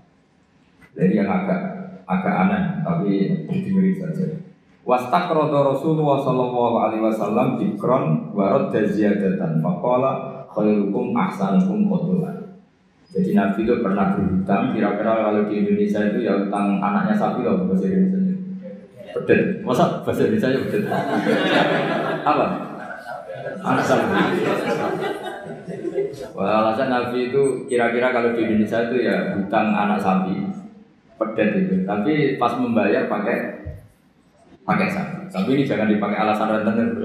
Jadi 0.94 1.18
yang 1.18 1.26
agak 1.26 1.62
agak 2.06 2.36
aneh 2.46 2.64
tapi 2.86 3.42
diberi 3.50 3.98
saja. 3.98 4.47
Wastakrodo 4.88 5.76
Rasulullah 5.76 6.24
Sallallahu 6.24 6.76
Alaihi 6.80 7.04
Wasallam 7.04 7.60
dikron 7.60 8.32
warot 8.32 8.72
ziyadatan. 8.72 9.60
Fakola 9.60 10.48
khairukum 10.48 11.12
ahsanukum 11.12 11.92
kotulan 11.92 12.56
Jadi 13.12 13.36
Nabi 13.36 13.68
itu 13.68 13.84
pernah 13.84 14.16
berhutang 14.16 14.72
Kira-kira 14.72 15.28
kalau 15.28 15.44
di 15.48 15.64
Indonesia 15.64 16.00
itu 16.08 16.24
ya 16.24 16.40
hutang 16.40 16.80
anaknya 16.80 17.20
sapi 17.20 17.44
loh 17.44 17.68
bahasa 17.68 17.84
Indonesia. 17.92 18.40
Bedet, 19.12 19.42
masa 19.68 20.08
bahasa 20.08 20.24
Indonesia 20.24 20.56
ya 20.56 20.60
bedet 20.64 20.84
Apa? 22.32 22.46
Anak 23.60 23.84
sapi. 23.84 24.08
Wah, 26.32 26.64
alasan 26.64 26.88
Nabi 26.88 27.28
itu 27.28 27.44
kira-kira 27.68 28.16
kalau 28.16 28.32
di 28.32 28.40
Indonesia 28.48 28.88
itu 28.88 29.04
ya 29.04 29.36
hutang 29.36 29.68
anak 29.76 30.00
sapi 30.00 30.48
Pedet 31.20 31.50
itu. 31.60 31.76
Tapi 31.84 32.40
pas 32.40 32.56
membayar 32.56 33.12
pakai 33.12 33.67
pakai 34.68 34.88
sapi. 34.92 35.16
Tapi 35.32 35.50
ini 35.56 35.64
jangan 35.64 35.88
dipakai 35.88 36.18
alasan 36.20 36.52
rentenir. 36.52 36.90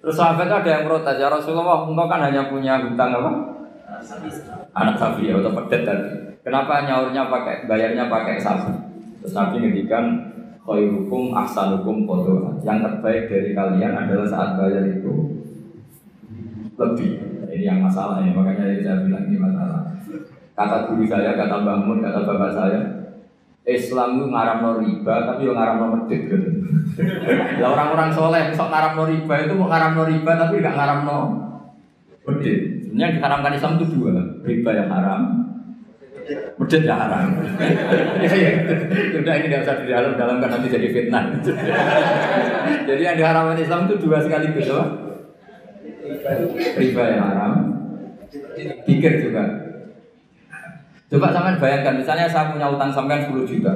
Terus 0.00 0.16
sahabat 0.16 0.48
ada 0.48 0.70
yang 0.70 0.88
protes 0.88 1.20
ya 1.20 1.28
Rasulullah, 1.28 1.84
engkau 1.84 2.08
kan 2.08 2.24
hanya 2.24 2.48
punya 2.48 2.80
hutang 2.80 3.12
apa? 3.12 3.30
Anak 4.72 4.96
sapi 4.96 5.28
ya 5.28 5.36
atau 5.36 5.52
pedet 5.52 5.82
tadi. 5.84 6.08
Kenapa 6.46 6.86
nyaurnya 6.86 7.26
pakai 7.26 7.66
bayarnya 7.66 8.06
pakai 8.06 8.38
sapi? 8.38 8.70
Terus 9.20 9.34
Nabi 9.34 9.66
ngedikan 9.66 10.30
khairukum 10.62 11.34
ahsanukum 11.34 12.06
kotor. 12.06 12.54
Yang 12.62 12.86
terbaik 12.86 13.28
dari 13.28 13.50
kalian 13.50 13.92
adalah 13.98 14.26
saat 14.30 14.54
bayar 14.54 14.86
itu 14.86 15.42
lebih. 16.78 17.10
Ini 17.50 17.64
yang 17.66 17.80
masalah 17.80 18.20
ya, 18.20 18.36
makanya 18.36 18.68
saya 18.84 19.00
bilang 19.02 19.24
ini 19.26 19.40
masalah. 19.40 19.80
Kata 20.52 20.88
guru 20.88 21.08
saya, 21.08 21.34
kata 21.34 21.64
bangun, 21.64 22.04
kata 22.04 22.20
bapak 22.22 22.52
saya, 22.52 22.80
Islam 23.66 24.22
itu 24.22 24.26
ngaram 24.30 24.78
riba 24.78 25.14
tapi 25.26 25.42
yang 25.42 25.58
ngaram 25.58 25.76
no 25.82 26.06
gitu. 26.06 26.38
Lah 27.58 27.68
orang-orang 27.74 28.14
soleh 28.14 28.54
sok 28.54 28.70
ngaram 28.70 28.94
riba 29.02 29.34
itu 29.42 29.52
mau 29.58 29.66
ngaram 29.66 29.98
riba 30.06 30.32
tapi 30.38 30.62
nggak 30.62 30.76
ngaram 30.78 31.00
no 31.02 31.18
medit. 32.26 32.86
Sebenarnya 32.86 33.18
diharamkan 33.18 33.52
Islam 33.58 33.72
itu 33.78 33.86
dua, 33.98 34.14
riba 34.46 34.70
yang 34.74 34.88
haram, 34.90 35.22
medit 36.58 36.82
yang 36.82 36.98
haram. 36.98 37.26
ya, 38.22 38.30
ya. 38.34 38.52
Sudah 39.14 39.34
ini 39.38 39.46
tidak 39.50 39.62
usah 39.66 39.74
di 39.82 39.90
dalam 39.90 40.38
kan 40.42 40.48
nanti 40.50 40.68
jadi 40.70 40.88
fitnah. 40.90 41.24
jadi 42.88 43.02
yang 43.02 43.16
diharamkan 43.18 43.58
Islam 43.58 43.90
itu 43.90 43.94
dua 43.98 44.18
sekali 44.22 44.46
gitu. 44.54 44.78
Riba 46.78 47.02
yang 47.14 47.22
haram, 47.22 47.52
pikir 48.86 49.26
juga 49.26 49.65
Coba 51.06 51.30
sampean 51.30 51.62
bayangkan, 51.62 52.02
misalnya 52.02 52.26
saya 52.26 52.50
punya 52.50 52.66
utang 52.66 52.90
sampean 52.90 53.30
10 53.30 53.46
juta. 53.46 53.74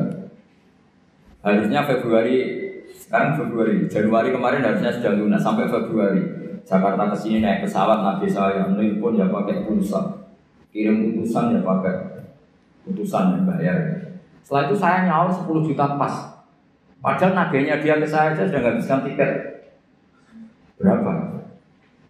Harusnya 1.46 1.86
Februari, 1.86 2.36
sekarang 2.90 3.38
Februari, 3.38 3.86
Januari 3.86 4.34
kemarin 4.34 4.66
harusnya 4.66 4.90
sudah 4.90 5.14
lunas 5.14 5.38
sampai 5.38 5.70
Februari. 5.70 6.22
Jakarta 6.66 7.10
ke 7.10 7.16
sini 7.16 7.38
naik 7.40 7.64
pesawat 7.64 8.02
nabi 8.02 8.26
saya, 8.28 8.68
pun 8.74 9.14
ya 9.16 9.30
pakai 9.30 9.64
pulsa. 9.64 10.26
Kirim 10.70 11.14
utusan 11.14 11.54
ya 11.54 11.60
pakai 11.62 11.94
utusan 12.86 13.38
yang 13.38 13.44
bayar. 13.46 13.78
Setelah 14.42 14.70
itu 14.70 14.76
saya 14.78 14.98
nyawa 15.06 15.30
10 15.30 15.66
juta 15.66 15.86
pas. 15.98 16.14
Padahal 17.00 17.32
nagenya 17.32 17.80
dia 17.80 17.96
ke 17.96 18.06
saya 18.06 18.36
aja 18.36 18.44
sudah 18.44 18.60
nggak 18.60 18.76
bisa 18.76 18.94
tiket. 19.06 19.32
Berapa? 20.76 21.39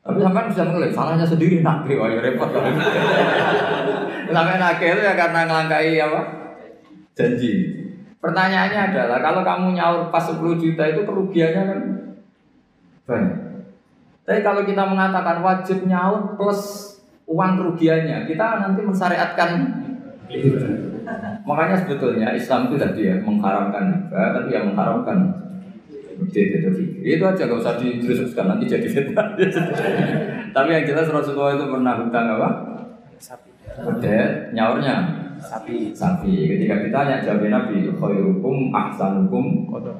Tapi 0.01 0.17
sampai 0.17 0.49
bisa 0.49 0.63
mengelik, 0.65 0.93
salahnya 0.97 1.27
sendiri 1.29 1.61
nagih, 1.61 2.01
wah 2.01 2.09
ya 2.09 2.25
repot 2.25 2.49
Sampai 4.31 4.57
nagih 4.57 4.89
itu 4.97 5.03
ya 5.05 5.15
karena 5.15 5.41
ngelangkai 5.45 6.01
apa? 6.01 6.21
Janji. 7.13 7.53
Pertanyaannya 8.21 8.81
adalah 8.93 9.19
kalau 9.21 9.41
kamu 9.45 9.67
nyaur 9.77 10.13
pas 10.13 10.25
10 10.25 10.41
juta 10.61 10.85
itu 10.89 11.01
kerugiannya 11.05 11.63
kan 11.65 11.81
banyak. 13.09 13.39
Tapi 14.25 14.41
kalau 14.45 14.63
kita 14.65 14.85
mengatakan 14.85 15.41
wajib 15.41 15.89
nyaur 15.89 16.37
plus 16.37 16.93
uang 17.25 17.53
kerugiannya, 17.61 18.29
kita 18.29 18.47
nanti 18.61 18.81
mensyariatkan 18.85 19.51
Makanya 21.43 21.77
sebetulnya 21.83 22.31
Islam 22.31 22.71
itu 22.71 22.77
tadi 22.79 23.11
ya 23.11 23.17
mengharamkan 23.19 24.07
tapi 24.11 24.55
yang 24.55 24.71
mengharamkan 24.71 25.19
itu 26.29 26.71
itu 27.01 27.23
aja 27.25 27.43
gak 27.49 27.61
usah 27.61 27.81
diteruskan 27.81 28.45
nanti 28.51 28.65
jadi 28.69 28.89
fitnah. 28.91 29.33
Tapi 30.57 30.69
yang 30.69 30.85
jelas 30.85 31.09
Rasulullah 31.09 31.57
itu 31.57 31.67
pernah 31.71 31.95
hutang 31.97 32.27
apa? 32.37 32.49
Sapi. 33.17 33.51
Udah 33.81 34.53
nyaurnya 34.53 34.95
sapi. 35.41 35.97
Sapi. 35.97 36.51
Ketika 36.57 36.85
ditanya 36.85 37.25
jawab 37.25 37.49
Nabi, 37.49 37.89
khairukum 37.89 38.75
ahsanukum 38.75 39.71
kodo. 39.71 39.97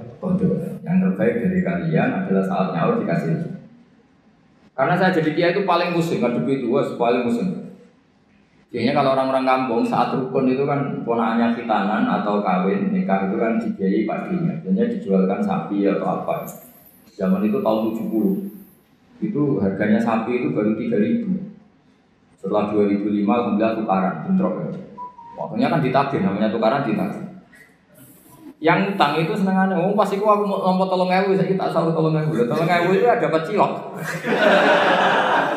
Yang 0.85 0.97
terbaik 1.09 1.35
dari 1.41 1.61
kalian 1.65 2.09
adalah 2.25 2.45
saat 2.45 2.69
nyaur 2.77 3.01
dikasih. 3.01 3.57
Karena 4.77 4.97
saya 4.97 5.13
jadi 5.13 5.31
dia 5.37 5.47
itu 5.53 5.69
paling 5.69 5.93
musim, 5.93 6.25
ngadepi 6.25 6.65
itu, 6.65 6.69
paling 6.97 7.25
musim. 7.29 7.70
Biasanya 8.71 8.95
kalau 8.95 9.19
orang-orang 9.19 9.43
kampung 9.43 9.83
saat 9.83 10.15
rukun 10.15 10.47
itu 10.47 10.63
kan 10.63 11.03
ponakannya 11.03 11.59
khitanan 11.59 12.07
atau 12.07 12.39
kawin 12.39 12.95
nikah 12.95 13.27
itu 13.27 13.35
kan 13.35 13.59
dibiayai 13.59 14.07
paginya. 14.07 14.55
Biasanya 14.63 14.87
dijualkan 14.95 15.43
sapi 15.43 15.91
atau 15.91 16.07
apa. 16.07 16.47
Zaman 17.19 17.43
itu 17.43 17.59
tahun 17.59 17.99
70. 17.99 19.27
Itu 19.27 19.59
harganya 19.59 19.99
sapi 19.99 20.39
itu 20.39 20.55
baru 20.55 20.79
3000. 20.79 21.51
Setelah 22.39 22.71
2005 22.71 23.27
alhamdulillah 23.27 23.75
tukaran, 23.75 24.15
bentrok 24.25 24.55
ya. 24.63 24.71
Waktunya 25.35 25.67
kan 25.67 25.83
ditagih, 25.83 26.21
namanya 26.23 26.49
tukaran 26.55 26.87
ditagih. 26.87 27.27
Yang 28.63 28.95
utang 28.95 29.19
itu 29.19 29.33
senengannya, 29.35 29.77
oh 29.83 29.97
pasti 29.99 30.21
aku 30.21 30.47
mau 30.47 30.87
tolong 30.87 31.11
ewu, 31.11 31.35
saya 31.35 31.49
kita 31.49 31.69
selalu 31.69 31.91
tolong 31.91 32.17
ewu. 32.23 32.45
Tolong 32.47 32.71
ewu 32.71 32.89
itu 32.97 33.05
ada 33.09 33.19
dapat 33.19 33.43
cilok. 33.51 33.73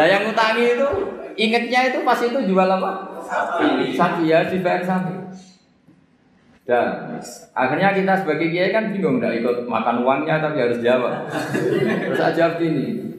Lah 0.00 0.08
yang 0.08 0.32
utangi 0.32 0.80
itu 0.80 0.88
ingetnya 1.36 1.92
itu 1.92 2.00
pas 2.08 2.16
itu 2.24 2.40
jual 2.48 2.64
apa? 2.64 3.20
Sapi. 3.20 3.92
Sapi 3.92 4.32
ya 4.32 4.48
dibayar 4.48 4.80
sapi. 4.80 5.12
Dan 6.64 7.20
akhirnya 7.52 7.92
kita 7.92 8.24
sebagai 8.24 8.48
kiai 8.48 8.72
kan 8.72 8.96
bingung 8.96 9.20
tidak 9.20 9.44
ikut 9.44 9.68
makan 9.68 10.00
uangnya 10.00 10.40
tapi 10.40 10.64
harus 10.64 10.80
jawab. 10.80 11.28
Terus 11.52 12.16
saya 12.16 12.32
jawab 12.32 12.64
ini, 12.64 13.12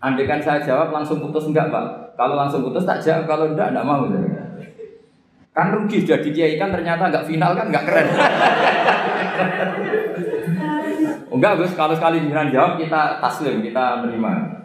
andekan 0.00 0.40
saya 0.40 0.64
jawab 0.64 0.88
langsung 0.88 1.20
putus 1.20 1.52
enggak 1.52 1.68
pak? 1.68 2.16
Kalau 2.16 2.32
langsung 2.32 2.64
putus 2.64 2.88
tak 2.88 3.04
jawab, 3.04 3.28
kalau 3.28 3.52
enggak 3.52 3.76
enggak 3.76 3.84
mau. 3.84 4.08
Kan 5.52 5.68
rugi 5.68 6.08
jadi 6.08 6.28
kiai 6.32 6.56
kan 6.56 6.72
ternyata 6.72 7.12
enggak 7.12 7.28
final 7.28 7.52
kan 7.52 7.68
enggak 7.68 7.84
keren. 7.84 8.08
enggak 11.28 11.52
Gus, 11.60 11.76
kalau 11.76 11.92
sekali 11.92 12.24
jiran 12.24 12.48
jawab 12.48 12.80
kita 12.80 13.20
taslim, 13.20 13.60
kita 13.60 14.00
menerima. 14.00 14.61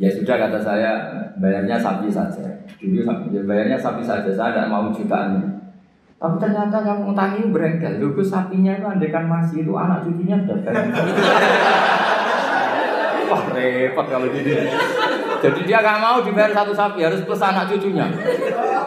Ya 0.00 0.08
sudah 0.08 0.40
kata 0.40 0.56
saya 0.56 1.12
bayarnya 1.36 1.76
sapi 1.76 2.08
saja. 2.08 2.40
Dulu 2.80 3.04
sapi, 3.04 3.36
ya 3.36 3.44
bayarnya 3.44 3.76
sapi 3.76 4.00
saja. 4.00 4.32
Saya 4.32 4.56
tidak 4.56 4.72
mau 4.72 4.88
jutaan. 4.88 5.60
Tapi 6.16 6.40
ternyata 6.40 6.80
kamu 6.80 7.12
utangi 7.12 7.52
berengkel. 7.52 8.00
Lalu 8.00 8.24
sapinya 8.24 8.80
itu 8.80 8.88
andekan 8.88 9.28
masih 9.28 9.60
itu 9.60 9.76
anak 9.76 10.08
cucunya 10.08 10.40
sudah 10.40 10.56
Wah 13.28 13.44
repot 13.52 14.06
kalau 14.08 14.26
gini. 14.32 14.56
Jadi 15.44 15.60
dia 15.68 15.84
nggak 15.84 16.00
mau 16.00 16.24
dibayar 16.24 16.48
satu 16.48 16.72
sapi 16.72 17.04
harus 17.04 17.20
plus 17.20 17.44
anak 17.44 17.68
cucunya. 17.68 18.08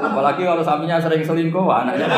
Apalagi 0.02 0.42
kalau 0.42 0.66
sapinya 0.66 0.98
sering 0.98 1.22
selingkuh, 1.22 1.62
anaknya. 1.70 2.10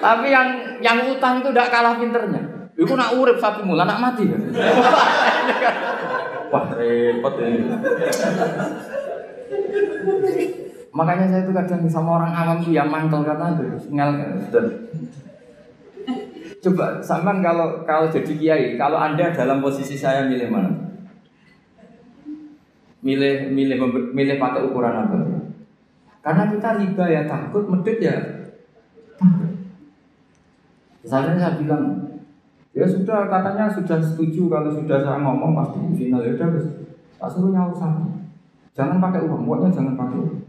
Tapi 0.00 0.26
yang 0.28 0.48
yang 0.84 1.00
utang 1.08 1.40
itu 1.40 1.48
tidak 1.48 1.72
kalah 1.72 1.96
pinternya. 1.96 2.40
Iku 2.76 2.92
nak 2.96 3.16
urip 3.16 3.40
sapi 3.40 3.64
mula 3.64 3.88
nak 3.88 4.00
mati. 4.00 4.28
Wah 6.50 6.66
repot 6.74 7.34
ini. 7.40 7.62
Makanya 10.90 11.24
saya 11.30 11.42
itu 11.46 11.52
kadang 11.54 11.86
sama 11.86 12.18
orang 12.18 12.32
awam 12.34 12.58
tuh 12.66 12.74
yang 12.74 12.90
mantel 12.90 13.22
karena 13.22 13.54
itu 13.54 13.64
ngel 13.94 14.10
Coba 16.60 17.00
sampean 17.00 17.40
kalau 17.40 17.86
kalau 17.88 18.12
jadi 18.12 18.32
kiai, 18.36 18.66
kalau 18.76 19.00
anda 19.00 19.32
dalam 19.32 19.64
posisi 19.64 19.96
saya 19.96 20.28
milih 20.28 20.50
mana? 20.52 20.70
Milih 23.00 23.48
milih 23.48 23.80
milih 24.12 24.36
pakai 24.36 24.66
ukuran 24.68 24.92
apa? 24.92 25.16
Karena 26.20 26.52
kita 26.52 26.68
riba 26.76 27.04
ya 27.08 27.22
takut, 27.24 27.64
medit 27.64 27.96
ya 27.96 28.16
Misalnya 31.00 31.32
saya 31.40 31.56
bilang, 31.56 32.09
ya 32.70 32.86
sudah 32.86 33.26
katanya 33.26 33.66
sudah 33.66 33.98
setuju 33.98 34.46
kalau 34.46 34.70
sudah 34.70 34.98
saya 35.02 35.18
ngomong 35.18 35.58
pasti 35.58 35.78
final 35.98 36.22
ya 36.22 36.38
udah 36.38 36.48
tak 37.20 37.28
suruh 37.28 37.50
nyawa. 37.52 37.74
Jangan 38.70 39.02
pakai 39.02 39.26
uang, 39.26 39.44
pokoknya 39.44 39.68
jangan 39.74 39.94
pakai 39.98 40.16
uang. 40.16 40.40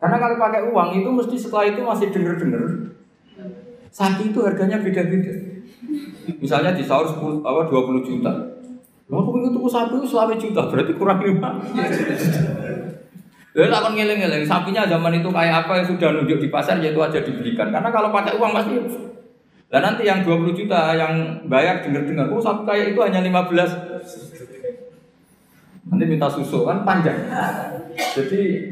Karena 0.00 0.16
kalau 0.16 0.36
pakai 0.40 0.62
uang 0.72 0.88
itu 0.96 1.08
mesti 1.12 1.36
setelah 1.36 1.64
itu 1.68 1.80
masih 1.84 2.08
denger-denger. 2.08 2.64
Sapi 3.92 4.32
itu 4.32 4.38
harganya 4.40 4.80
beda-beda. 4.80 5.32
Misalnya 6.40 6.72
di 6.72 6.82
sahur 6.82 7.04
10, 7.04 7.44
apa 7.44 7.68
20 7.68 8.00
juta. 8.00 8.32
Mau 9.10 9.26
aku 9.26 9.42
ingin 9.42 9.54
tuku 9.58 9.68
sapi 9.68 9.98
itu 10.00 10.06
selama 10.08 10.34
juta, 10.38 10.62
berarti 10.70 10.92
kurang 10.96 11.20
lima. 11.20 11.58
Lalu 13.50 13.74
akan 13.74 13.92
ngeleng-ngeleng, 13.98 14.46
sapinya 14.46 14.86
zaman 14.86 15.18
itu 15.18 15.26
kayak 15.26 15.66
apa 15.66 15.82
yang 15.82 15.86
sudah 15.90 16.08
nunjuk 16.14 16.38
di 16.38 16.48
pasar, 16.48 16.78
yaitu 16.78 17.02
aja 17.02 17.18
dibelikan. 17.18 17.74
Karena 17.74 17.90
kalau 17.90 18.14
pakai 18.14 18.38
uang 18.38 18.54
pasti 18.54 18.78
dan 19.70 19.86
nanti 19.86 20.02
yang 20.02 20.26
20 20.26 20.50
juta 20.50 20.98
yang 20.98 21.46
bayar 21.46 21.78
dengar-dengar, 21.78 22.26
oh 22.34 22.42
satu 22.42 22.66
kayak 22.66 22.90
itu 22.90 23.00
hanya 23.06 23.22
15. 23.22 23.46
Nanti 25.86 26.04
minta 26.10 26.26
susu 26.26 26.66
kan 26.66 26.82
panjang. 26.82 27.14
Jadi 27.94 28.66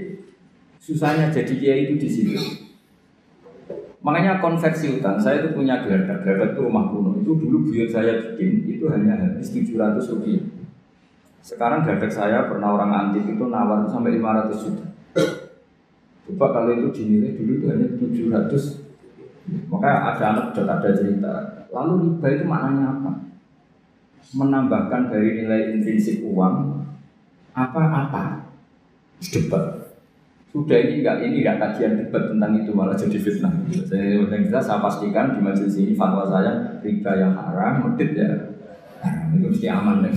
susahnya 0.82 1.30
jadi 1.30 1.54
kiai 1.54 1.86
itu 1.86 1.94
di 2.02 2.08
situ. 2.10 2.34
Makanya 4.02 4.42
konversi 4.42 4.98
utang, 4.98 5.22
saya 5.22 5.46
itu 5.46 5.54
punya 5.54 5.86
geladak, 5.86 6.26
geladak 6.26 6.58
itu 6.58 6.60
rumah 6.66 6.90
kuno. 6.90 7.14
Itu 7.22 7.38
dulu 7.38 7.70
buyut 7.70 7.94
saya 7.94 8.18
bikin, 8.18 8.66
itu 8.66 8.90
hanya 8.90 9.14
habis 9.22 9.54
700 9.54 10.02
rupiah. 10.02 10.42
Sekarang 11.38 11.86
geladak 11.86 12.10
saya 12.10 12.50
pernah 12.50 12.74
orang 12.74 12.90
antik 12.90 13.22
itu 13.22 13.44
nawar 13.46 13.86
sampai 13.86 14.18
500 14.18 14.64
juta. 14.66 14.86
Coba 16.26 16.46
kalau 16.50 16.74
itu 16.74 16.90
dinilai 16.90 17.38
dulu 17.38 17.52
itu 17.62 17.66
hanya 17.70 17.86
700 17.94 18.87
maka 19.68 20.14
ada 20.14 20.52
sudah 20.52 20.76
ada 20.80 20.90
cerita. 20.92 21.34
Lalu 21.72 22.16
riba 22.16 22.28
itu 22.32 22.44
maknanya 22.48 22.84
apa? 22.96 23.12
Menambahkan 24.36 25.08
dari 25.08 25.40
nilai 25.40 25.72
intrinsik 25.76 26.20
uang 26.24 26.84
apa-apa 27.56 28.44
debat. 29.18 29.64
Sudah 30.48 30.78
ini 30.80 31.04
enggak 31.04 31.16
ini 31.28 31.44
enggak 31.44 31.58
kajian 31.60 32.00
debat 32.00 32.32
tentang 32.32 32.56
itu 32.56 32.72
malah 32.72 32.96
jadi 32.96 33.18
fitnah. 33.20 33.52
Saya 33.84 34.24
yang 34.24 34.42
jelas 34.48 34.64
saya 34.64 34.80
pastikan 34.80 35.36
di 35.36 35.40
majelis 35.44 35.76
ini 35.76 35.92
fatwa 35.92 36.24
saya 36.24 36.80
riba 36.80 37.12
yang 37.20 37.36
haram, 37.36 37.84
medit 37.84 38.16
ya 38.16 38.30
haram 39.04 39.36
itu 39.36 39.46
mesti 39.52 39.66
aman 39.68 40.00
deh. 40.02 40.14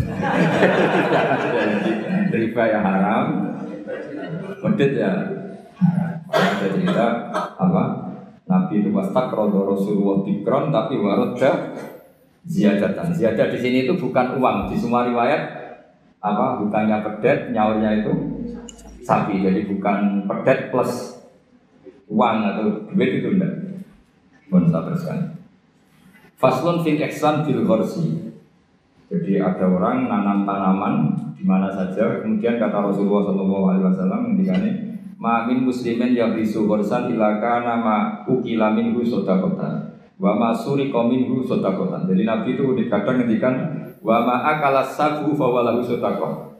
riba 2.40 2.64
yang 2.72 2.84
haram, 2.84 3.26
medit 4.64 4.92
ya 4.96 5.12
Ada 6.32 6.68
cerita 6.80 7.08
apa? 7.60 8.01
Nabi 8.50 8.82
itu 8.82 8.90
wastak 8.92 9.32
rodo 9.32 9.64
Rasulullah 9.70 10.26
dikron 10.26 10.74
tapi 10.74 10.98
waroda 10.98 11.78
ziyadatan. 12.46 13.14
Ziyadah 13.14 13.48
di 13.54 13.58
sini 13.62 13.78
itu 13.86 13.94
bukan 13.98 14.42
uang. 14.42 14.74
Di 14.74 14.78
semua 14.78 15.06
riwayat 15.06 15.42
apa 16.22 16.62
bukannya 16.62 17.02
pedet, 17.02 17.54
nyaurnya 17.54 18.02
itu 18.02 18.14
sapi. 19.06 19.42
Jadi 19.46 19.70
bukan 19.70 20.26
pedet 20.26 20.74
plus 20.74 21.22
uang 22.12 22.38
atau 22.44 22.66
duit 22.92 23.22
itu 23.22 23.30
enggak. 23.38 23.54
Mohon 24.52 24.68
saya 24.68 24.84
teruskan. 24.92 25.20
Faslun 26.36 26.78
fil 26.84 27.00
eksan 27.00 27.48
fil 27.48 27.64
gorsi. 27.64 28.34
Jadi 29.12 29.40
ada 29.44 29.68
orang 29.68 30.08
nanam 30.08 30.44
tanaman 30.48 30.94
di 31.36 31.44
mana 31.44 31.72
saja. 31.72 32.20
Kemudian 32.24 32.60
kata 32.60 32.80
Rasulullah 32.80 33.32
SAW 33.32 34.36
ketika 34.36 34.56
ini 34.60 34.91
ma 35.22 35.46
min 35.46 35.70
muslimin 35.70 36.18
yang 36.18 36.34
bisu 36.34 36.66
korsan 36.66 37.14
ilaka 37.14 37.62
nama 37.62 38.26
ukila 38.26 38.74
minhu 38.74 39.06
sodakotan. 39.06 39.94
Wa 40.18 40.34
ma 40.34 40.50
suriko 40.50 41.06
minhu 41.06 41.46
sodakotan. 41.46 42.10
Jadi 42.10 42.26
Nabi 42.26 42.58
itu 42.58 42.66
kadang 42.90 43.22
ngendikan 43.22 43.54
wa 44.02 44.26
ma 44.26 44.42
akala 44.50 44.82
sabu 44.82 45.38
fawalahu 45.38 45.86
sodakot 45.86 46.52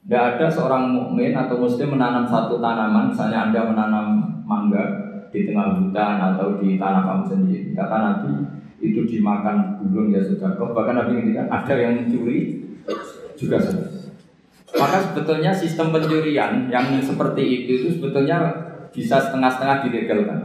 tidak 0.00 0.36
ada 0.36 0.46
seorang 0.48 0.96
mukmin 0.96 1.36
atau 1.36 1.60
muslim 1.60 1.92
menanam 1.92 2.24
satu 2.24 2.56
tanaman. 2.56 3.12
Misalnya 3.12 3.48
anda 3.48 3.60
menanam 3.68 4.06
mangga 4.48 4.84
di 5.28 5.44
tengah 5.44 5.76
hutan 5.76 6.16
atau 6.16 6.56
di 6.56 6.80
tanah 6.80 7.04
kamu 7.04 7.24
sendiri. 7.28 7.70
Kata 7.76 7.96
Nabi 8.00 8.32
itu 8.80 9.04
dimakan 9.04 9.76
burung 9.84 10.08
ya 10.08 10.24
sudah 10.24 10.56
bahkan 10.56 10.96
Nabi 10.96 11.20
ngendikan 11.20 11.52
ada 11.52 11.74
yang 11.76 12.00
mencuri 12.00 12.64
juga 13.36 13.60
sudah 13.60 13.89
maka 14.78 15.02
sebetulnya 15.02 15.50
sistem 15.50 15.90
pencurian 15.90 16.70
yang 16.70 16.86
seperti 17.02 17.42
itu 17.42 17.70
itu 17.82 17.88
sebetulnya 17.98 18.38
bisa 18.94 19.18
setengah-setengah 19.18 19.86
dilegalkan. 19.86 20.38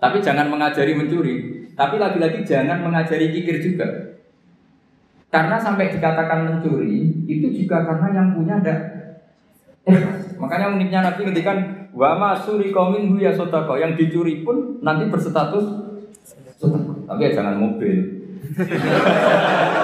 Tapi 0.00 0.24
jangan 0.24 0.48
mengajari 0.48 0.96
mencuri. 0.96 1.68
Tapi 1.76 2.00
lagi-lagi 2.00 2.40
jangan 2.44 2.80
mengajari 2.80 3.28
kikir 3.32 3.60
juga. 3.60 3.84
Karena 5.28 5.60
sampai 5.60 5.92
dikatakan 5.92 6.48
mencuri 6.48 7.24
itu 7.28 7.46
juga 7.52 7.86
karena 7.86 8.08
yang 8.10 8.28
punya 8.34 8.58
ada 8.58 8.74
eh, 9.86 10.00
makanya 10.36 10.74
uniknya 10.74 11.00
Nabi 11.06 11.30
ketika 11.30 11.54
wa 11.94 12.18
masuri 12.18 12.74
kaumin 12.74 13.14
ya 13.14 13.30
sotako 13.30 13.78
yang 13.78 13.94
dicuri 13.94 14.42
pun 14.42 14.80
nanti 14.82 15.06
berstatus 15.06 15.64
sotako. 16.58 17.06
Tapi 17.06 17.20
ya 17.28 17.30
jangan 17.36 17.56
mobil. 17.60 17.96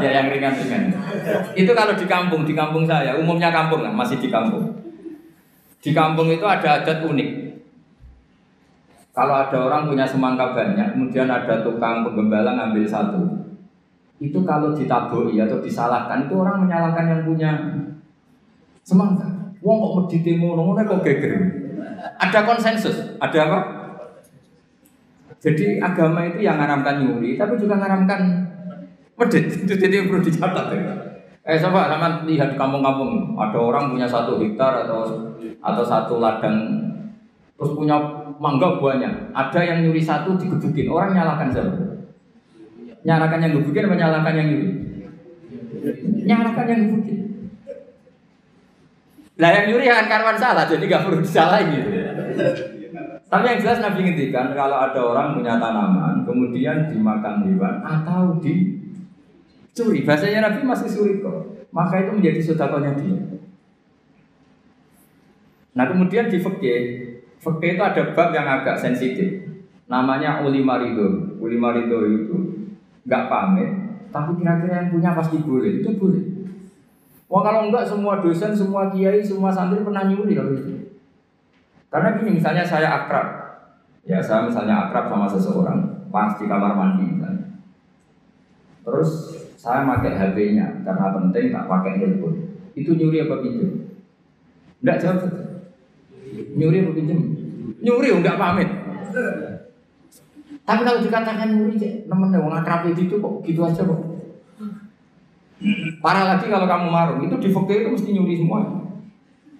ya 0.00 0.10
yang 0.10 0.26
ringan-ringan. 0.32 0.90
Itu 1.54 1.70
kalau 1.76 1.94
di 1.94 2.08
kampung, 2.08 2.42
di 2.48 2.56
kampung 2.56 2.88
saya, 2.88 3.14
umumnya 3.20 3.52
kampung 3.52 3.84
lah, 3.84 3.92
masih 3.92 4.18
di 4.18 4.32
kampung. 4.32 4.66
Di 5.80 5.92
kampung 5.92 6.28
itu 6.28 6.44
ada 6.44 6.80
adat 6.80 7.04
unik. 7.04 7.30
Kalau 9.10 9.34
ada 9.36 9.58
orang 9.68 9.88
punya 9.90 10.08
semangka 10.08 10.56
banyak, 10.56 10.96
kemudian 10.96 11.28
ada 11.28 11.60
tukang 11.60 12.06
penggembala 12.06 12.56
ngambil 12.56 12.84
satu. 12.88 13.22
Itu 14.20 14.44
kalau 14.44 14.72
ditabui 14.76 15.40
atau 15.40 15.60
disalahkan, 15.60 16.28
itu 16.28 16.34
orang 16.36 16.64
menyalahkan 16.64 17.04
yang 17.08 17.22
punya 17.24 17.50
semangka. 18.84 19.28
Wong 19.60 19.76
kok 19.80 19.92
medite 20.04 20.40
ngono, 20.40 20.72
ngono 20.72 20.80
kok 20.84 21.04
geger. 21.04 21.36
Ada 22.16 22.48
konsensus, 22.48 22.96
ada 23.20 23.38
apa? 23.44 23.58
Jadi 25.40 25.80
agama 25.80 26.28
itu 26.28 26.44
yang 26.44 26.60
ngaramkan 26.60 27.00
nyuri, 27.00 27.40
tapi 27.40 27.56
juga 27.56 27.80
ngaramkan 27.80 28.39
medit. 29.20 29.44
Itu 29.52 29.74
jadi 29.76 30.08
perlu 30.08 30.24
dicatat 30.24 30.66
ya. 30.72 30.94
Eh 31.44 31.56
coba 31.60 31.92
sama 31.92 32.24
lihat 32.24 32.56
kampung-kampung 32.56 33.36
ada 33.36 33.58
orang 33.60 33.92
punya 33.92 34.08
satu 34.08 34.40
hektar 34.40 34.84
atau 34.84 35.32
atau 35.60 35.84
satu 35.84 36.20
ladang 36.20 36.56
terus 37.56 37.76
punya 37.76 37.96
mangga 38.40 38.80
buahnya. 38.80 39.36
Ada 39.36 39.60
yang 39.60 39.78
nyuri 39.84 40.00
satu 40.00 40.40
digebukin. 40.40 40.88
Orang 40.88 41.12
nyalakan 41.12 41.52
siapa? 41.52 41.72
Nyalakan 43.04 43.44
yang 43.44 43.52
gebukin 43.60 43.88
apa 43.88 43.96
nyalakan 43.96 44.34
yang 44.36 44.48
nyuri? 44.48 44.68
Nyalakan 46.24 46.66
yang 46.68 46.80
gebukin. 46.88 47.18
Lah 49.40 49.50
yang 49.56 49.66
nyuri 49.72 49.88
akan 49.88 50.06
karwan 50.12 50.36
salah, 50.36 50.68
jadi 50.68 50.84
gak 50.84 51.08
perlu 51.08 51.24
disalahin 51.24 51.72
gitu. 51.72 51.88
Tapi 53.30 53.44
yang 53.46 53.60
jelas 53.62 53.80
Nabi 53.80 54.04
ngintikan 54.04 54.52
kalau 54.52 54.76
ada 54.76 55.00
orang 55.00 55.38
punya 55.38 55.56
tanaman 55.56 56.26
kemudian 56.26 56.90
dimakan 56.90 57.46
hewan 57.46 57.78
atau 57.80 58.36
dicuri, 59.70 60.02
bahasanya 60.02 60.50
Nabi 60.50 60.66
masih 60.66 60.90
suri 60.90 61.22
kok. 61.22 61.70
Maka 61.70 62.02
itu 62.02 62.10
menjadi 62.18 62.40
sodakonya 62.42 62.98
dia. 62.98 63.22
Nah 65.78 65.86
kemudian 65.86 66.26
di 66.26 66.42
fikih, 66.42 66.82
fikih 67.38 67.70
itu 67.78 67.82
ada 67.82 68.02
bab 68.10 68.34
yang 68.34 68.44
agak 68.44 68.74
sensitif. 68.74 69.46
Namanya 69.86 70.42
uli 70.42 70.66
marido. 70.66 71.38
Uli 71.38 71.54
marido 71.54 72.02
itu 72.02 72.36
nggak 73.06 73.26
pamit, 73.30 73.70
tapi 74.10 74.36
kira-kira 74.42 74.82
yang 74.82 74.90
punya 74.90 75.10
pasti 75.14 75.38
boleh. 75.38 75.80
Itu 75.80 75.94
boleh. 75.94 76.22
Wah 77.30 77.42
kalau 77.46 77.70
enggak 77.70 77.86
semua 77.86 78.18
dosen, 78.18 78.50
semua 78.50 78.90
kiai, 78.90 79.22
semua 79.22 79.54
santri 79.54 79.86
pernah 79.86 80.10
nyuri 80.10 80.34
kalau 80.34 80.52
itu. 80.52 80.98
Karena 81.86 82.18
gini 82.18 82.38
misalnya 82.38 82.66
saya 82.66 82.90
akrab, 82.90 83.26
ya 84.02 84.18
saya 84.18 84.50
misalnya 84.50 84.90
akrab 84.90 85.06
sama 85.10 85.26
seseorang, 85.30 85.78
pas 86.10 86.34
di 86.34 86.50
kamar 86.50 86.74
mandi 86.74 87.06
misalnya. 87.06 87.46
Terus 88.82 89.39
saya 89.60 89.84
pakai 89.84 90.16
HP-nya 90.16 90.80
karena 90.88 91.12
penting 91.12 91.52
tak 91.52 91.68
pakai 91.68 92.00
handphone. 92.00 92.36
Itu 92.72 92.96
nyuri 92.96 93.28
apa 93.28 93.44
pinjam? 93.44 93.92
Enggak 94.80 94.96
jawab 95.04 95.28
Nyuri 96.56 96.80
apa 96.80 96.90
pinjam? 96.96 97.20
Nyuri 97.84 98.08
enggak 98.08 98.40
pamit. 98.40 98.68
Tapi 100.64 100.80
kalau 100.86 101.04
dikatakan 101.04 101.52
nyuri, 101.52 101.76
temen 102.08 102.32
wong 102.40 102.54
akrab 102.56 102.88
itu 102.88 103.20
kok 103.20 103.34
gitu 103.44 103.60
aja 103.68 103.84
kok. 103.84 104.00
Parah 106.00 106.24
lagi 106.24 106.48
kalau 106.48 106.64
kamu 106.64 106.88
marung, 106.88 107.20
itu 107.28 107.36
di 107.36 107.48
fakir 107.52 107.84
itu 107.84 107.92
mesti 107.92 108.16
nyuri 108.16 108.40
semua. 108.40 108.64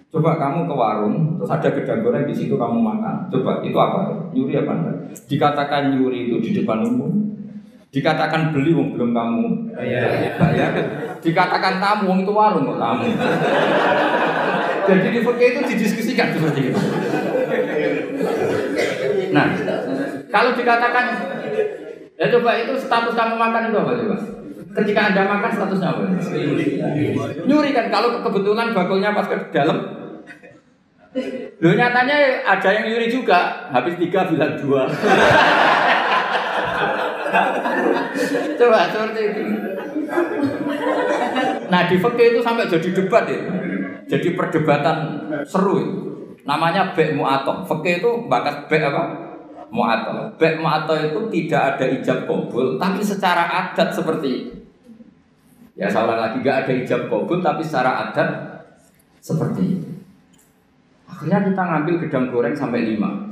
Coba 0.09 0.41
kamu 0.41 0.65
ke 0.65 0.73
warung, 0.73 1.37
terus 1.37 1.51
ada 1.53 1.69
gedang 1.69 2.01
goreng 2.01 2.25
di 2.25 2.33
situ 2.33 2.57
kamu 2.57 2.81
makan. 2.81 3.29
Coba 3.29 3.61
itu 3.61 3.77
apa? 3.77 4.33
Nyuri 4.33 4.65
apa 4.65 4.71
enggak? 4.81 4.97
Dikatakan 5.29 5.93
nyuri 5.93 6.33
itu 6.33 6.41
di 6.41 6.49
depan 6.57 6.81
umum. 6.89 7.30
Dikatakan 7.91 8.55
beli 8.55 8.71
wong 8.71 8.95
belum 8.95 9.11
kamu 9.11 9.75
bayar. 9.75 10.71
Dikatakan 11.19 11.83
tamu 11.83 12.07
wong 12.07 12.19
itu 12.23 12.31
warung 12.31 12.63
kok 12.71 12.79
tamu. 12.79 13.03
Jadi 14.87 15.07
di 15.11 15.19
fakir 15.19 15.47
itu 15.51 15.61
didiskusikan 15.75 16.31
seperti 16.31 16.71
itu. 16.71 16.79
Nah, 19.35 19.45
kalau 20.31 20.55
dikatakan 20.55 21.05
ya 22.15 22.25
coba 22.31 22.51
itu 22.63 22.73
status 22.79 23.11
kamu 23.11 23.35
makan 23.35 23.61
itu 23.67 23.77
apa 23.83 23.91
coba? 23.99 24.17
Ketika 24.71 25.11
anda 25.11 25.27
makan 25.27 25.51
statusnya 25.51 25.87
apa? 25.91 26.01
Nyuri 27.43 27.69
kan 27.75 27.91
kalau 27.91 28.23
kebetulan 28.23 28.71
bakulnya 28.71 29.11
pas 29.11 29.27
ke 29.27 29.35
dalam. 29.51 29.99
Loh 31.59 31.75
nyatanya 31.75 32.47
ada 32.47 32.69
yang 32.71 32.87
nyuri 32.87 33.11
juga, 33.11 33.67
habis 33.67 33.99
tiga 33.99 34.31
bilang 34.31 34.55
dua. 34.55 34.87
Coba 38.59 38.79
seperti 38.91 39.21
itu. 39.31 39.43
Nah 41.71 41.81
di 41.87 41.95
fakir 41.97 42.25
itu 42.35 42.39
sampai 42.43 42.67
jadi 42.67 42.89
debat 42.91 43.23
ya, 43.25 43.39
jadi 44.07 44.27
perdebatan 44.35 44.97
seru 45.47 45.73
itu. 45.79 45.99
Namanya 46.43 46.91
bek 46.97 47.15
mu'atok. 47.15 47.69
Fakir 47.69 48.01
itu 48.01 48.11
bakas 48.27 48.67
bek 48.67 48.81
apa? 48.91 49.03
Mu'atok. 49.71 50.35
Bek 50.35 50.59
mu'atok 50.59 50.97
itu 51.11 51.19
tidak 51.31 51.77
ada 51.77 51.85
ijab 51.87 52.27
kabul, 52.27 52.75
tapi 52.75 52.99
secara 52.99 53.47
adat 53.47 53.93
seperti 53.93 54.61
Ya 55.71 55.87
saya 55.87 56.13
lagi, 56.13 56.43
gak 56.43 56.67
ada 56.67 56.73
ijab 56.77 57.07
kabul, 57.07 57.39
tapi 57.39 57.63
secara 57.63 58.05
adat 58.05 58.29
seperti. 59.23 59.81
Akhirnya 61.07 61.41
kita 61.47 61.57
ngambil 61.57 61.95
gedang 62.05 62.25
goreng 62.29 62.53
sampai 62.53 62.85
lima. 62.85 63.31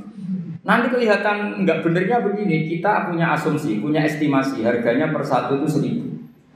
Nanti 0.60 0.86
kelihatan 0.92 1.64
nggak 1.64 1.80
benernya 1.80 2.20
begini, 2.20 2.68
kita 2.68 3.08
punya 3.08 3.32
asumsi, 3.32 3.80
punya 3.80 4.04
estimasi, 4.04 4.60
harganya 4.60 5.08
per 5.08 5.24
satu 5.24 5.56
itu 5.56 5.68
seribu. 5.68 6.06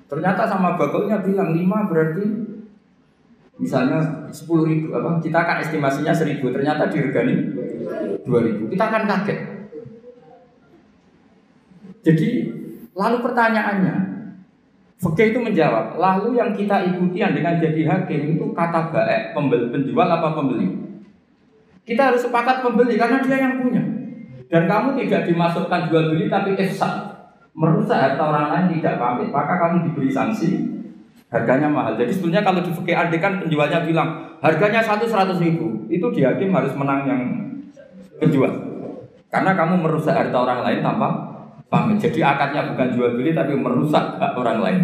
Ternyata 0.09 0.45
sama 0.45 0.77
bagelnya 0.77 1.25
bilang 1.25 1.57
lima 1.57 1.89
berarti 1.89 2.45
misalnya 3.59 4.29
sepuluh 4.35 4.67
ribu 4.67 4.91
apa 4.91 5.23
kita 5.23 5.39
akan 5.47 5.57
estimasinya 5.63 6.11
seribu 6.11 6.51
ternyata 6.51 6.91
diregani 6.91 7.55
dua 8.27 8.43
ribu 8.43 8.67
kita 8.67 8.83
akan 8.91 9.03
kaget 9.07 9.39
jadi 12.03 12.29
lalu 12.99 13.17
pertanyaannya 13.23 13.97
Fakih 15.05 15.37
itu 15.37 15.41
menjawab, 15.43 16.01
lalu 16.01 16.41
yang 16.41 16.57
kita 16.57 16.81
ikuti 16.89 17.21
dengan 17.21 17.61
jadi 17.61 17.83
hakim 17.85 18.41
itu 18.41 18.45
kata 18.57 18.89
baik 18.89 19.37
pembeli, 19.37 19.69
penjual 19.69 20.09
apa 20.09 20.33
pembeli? 20.33 20.65
Kita 21.85 22.09
harus 22.09 22.25
sepakat 22.25 22.65
pembeli 22.65 22.97
karena 22.97 23.21
dia 23.21 23.37
yang 23.37 23.61
punya. 23.61 23.85
Dan 24.55 24.71
kamu 24.71 24.95
tidak 25.03 25.27
dimasukkan 25.27 25.91
jual 25.91 26.15
beli 26.15 26.31
tapi 26.31 26.55
efsak 26.55 27.11
merusak 27.59 27.99
harta 27.99 28.23
orang 28.23 28.47
lain 28.55 28.79
tidak 28.79 29.03
pamit, 29.03 29.35
maka 29.35 29.59
kamu 29.59 29.91
diberi 29.91 30.11
sanksi 30.15 30.63
harganya 31.27 31.67
mahal. 31.67 31.99
Jadi 31.99 32.15
sebenarnya 32.15 32.47
kalau 32.47 32.61
di 32.63 32.71
fakir 32.71 33.19
kan 33.19 33.43
penjualnya 33.43 33.83
bilang 33.83 34.39
harganya 34.39 34.79
satu 34.79 35.11
seratus 35.11 35.43
ribu, 35.43 35.91
itu 35.91 36.07
di 36.15 36.23
hakim 36.23 36.55
harus 36.55 36.71
menang 36.79 37.03
yang 37.03 37.23
penjual. 38.23 38.51
Karena 39.27 39.59
kamu 39.59 39.83
merusak 39.83 40.15
harta 40.15 40.39
orang 40.39 40.63
lain 40.63 40.87
tanpa 40.87 41.35
Paham? 41.65 41.99
Jadi 41.99 42.23
akadnya 42.23 42.71
bukan 42.71 42.89
jual 42.95 43.11
beli 43.19 43.35
tapi 43.35 43.59
merusak 43.59 44.21
hak 44.23 44.39
orang 44.39 44.63
lain. 44.63 44.79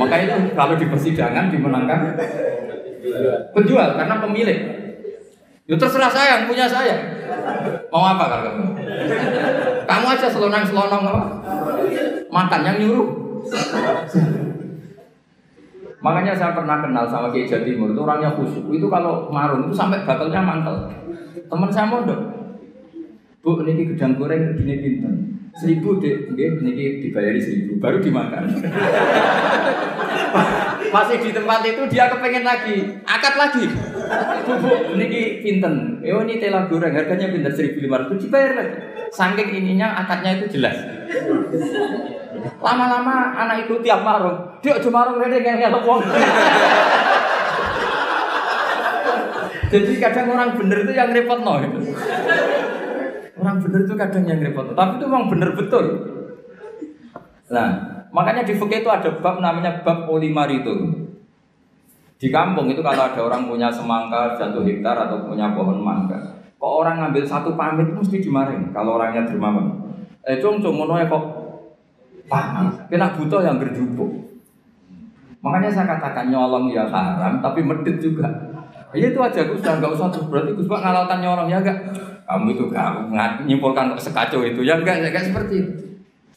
Maka 0.00 0.16
itu 0.24 0.56
kalau 0.56 0.72
di 0.80 0.88
persidangan 0.88 1.52
dimenangkan 1.52 2.16
penjual 3.52 4.00
karena 4.00 4.16
pemilik. 4.24 4.58
Ya 5.68 5.76
terserah 5.76 6.08
saya 6.08 6.48
punya 6.48 6.64
saya. 6.64 7.15
Mau 7.90 8.04
apa 8.04 8.24
kalau 8.28 8.44
kamu? 8.50 8.66
Kamu 9.86 10.06
aja 10.10 10.28
selonang-selonong 10.28 11.02
apa? 11.06 11.22
Makan 12.30 12.60
yang 12.66 12.76
nyuruh. 12.82 13.08
Makanya 16.02 16.34
saya 16.36 16.54
pernah 16.54 16.84
kenal 16.84 17.08
sama 17.08 17.32
Kiai 17.34 17.48
Jawa 17.48 17.66
Timur 17.66 17.90
itu 17.90 18.00
orangnya 18.04 18.30
khusyuk. 18.36 18.70
Itu 18.70 18.86
kalau 18.86 19.32
marun 19.32 19.66
itu 19.66 19.74
sampai 19.74 20.06
bakalnya 20.06 20.44
mantel. 20.44 20.76
Teman 21.46 21.70
saya 21.72 21.90
mondok. 21.90 22.20
Bu, 23.42 23.62
ini 23.62 23.94
gedang 23.94 24.18
goreng 24.18 24.58
begini 24.58 24.74
pinter. 24.82 25.14
Seribu 25.56 26.02
deh, 26.02 26.36
ini 26.36 27.00
dibayari 27.00 27.40
seribu, 27.40 27.80
baru 27.80 28.02
dimakan. 28.02 28.44
Masih 30.92 31.16
di 31.20 31.30
tempat 31.34 31.60
itu 31.66 31.82
dia 31.90 32.06
kepengen 32.08 32.44
lagi, 32.46 32.76
akad 33.02 33.34
lagi. 33.36 33.64
Bubuk, 34.46 34.94
ini 34.94 35.42
pinten. 35.42 36.00
Oh 36.06 36.22
ini 36.22 36.38
tela 36.38 36.70
goreng, 36.70 36.94
harganya 36.94 37.32
pinter 37.32 37.50
seribu 37.50 37.82
lima 37.84 38.06
ratus, 38.06 38.26
dibayar 38.26 38.52
lagi. 38.54 38.76
Saking 39.10 39.48
ininya 39.50 39.98
akadnya 40.04 40.38
itu 40.38 40.58
jelas. 40.58 40.76
Lama-lama 42.62 43.34
anak 43.34 43.66
itu 43.66 43.82
tiap 43.82 44.06
marung, 44.06 44.38
dia 44.62 44.78
cuma 44.78 45.02
marung 45.02 45.18
rene 45.18 45.42
yang 45.42 45.58
ngelok. 45.58 46.06
Jadi 49.66 49.98
kadang 49.98 50.30
orang 50.30 50.54
bener 50.54 50.78
itu 50.86 50.92
yang 50.94 51.10
repot 51.10 51.42
no. 51.42 51.58
Orang 53.36 53.56
bener 53.60 53.80
itu 53.82 53.94
kadang 53.98 54.24
yang 54.24 54.38
repot, 54.38 54.70
tapi 54.78 55.02
itu 55.02 55.04
memang 55.10 55.26
bener 55.26 55.50
betul. 55.58 55.84
Nah, 57.50 57.95
makanya 58.16 58.48
di 58.48 58.56
fikih 58.56 58.80
itu 58.80 58.88
ada 58.88 59.20
bab 59.20 59.44
namanya 59.44 59.84
bab 59.84 60.08
polimar 60.08 60.48
itu. 60.48 60.72
Di 62.16 62.32
kampung 62.32 62.72
itu 62.72 62.80
kalau 62.80 63.12
ada 63.12 63.20
orang 63.20 63.44
punya 63.44 63.68
semangka 63.68 64.32
satu 64.40 64.64
hektar 64.64 64.96
atau 64.96 65.28
punya 65.28 65.52
pohon 65.52 65.84
mangga, 65.84 66.16
kok 66.56 66.72
orang 66.80 67.04
ngambil 67.04 67.28
satu 67.28 67.52
pamit 67.52 67.92
mesti 67.92 68.24
dimarahin 68.24 68.72
kalau 68.72 68.96
orangnya 68.96 69.28
dermawan. 69.28 69.68
Eh 70.24 70.40
cung 70.40 70.64
cung 70.64 70.80
mono 70.80 70.96
kok 70.96 71.24
paham, 72.24 72.72
kena 72.88 73.12
butuh 73.12 73.44
yang 73.44 73.60
berjubuk. 73.60 74.08
Makanya 75.44 75.68
saya 75.68 75.92
katakan 75.92 76.32
nyolong 76.32 76.72
ya 76.72 76.88
haram, 76.88 77.44
tapi 77.44 77.60
medit 77.60 78.00
juga. 78.00 78.26
Ya 78.96 79.12
itu 79.12 79.20
aja 79.20 79.44
Gus, 79.44 79.60
nggak 79.60 79.92
usah 79.92 80.08
terus 80.08 80.24
berarti 80.32 80.56
Gus 80.56 80.64
Pak 80.64 80.80
ngalalkan 80.80 81.20
nyolong 81.20 81.52
ya 81.52 81.60
enggak? 81.60 81.78
kamu 82.26 82.58
itu 82.58 82.64
gak 82.74 83.46
nyimpulkan 83.46 83.94
sekacau 83.94 84.42
itu 84.42 84.66
ya 84.66 84.82
enggak 84.82 84.98
enggak 84.98 85.30
seperti 85.30 85.54
itu. 85.62 85.85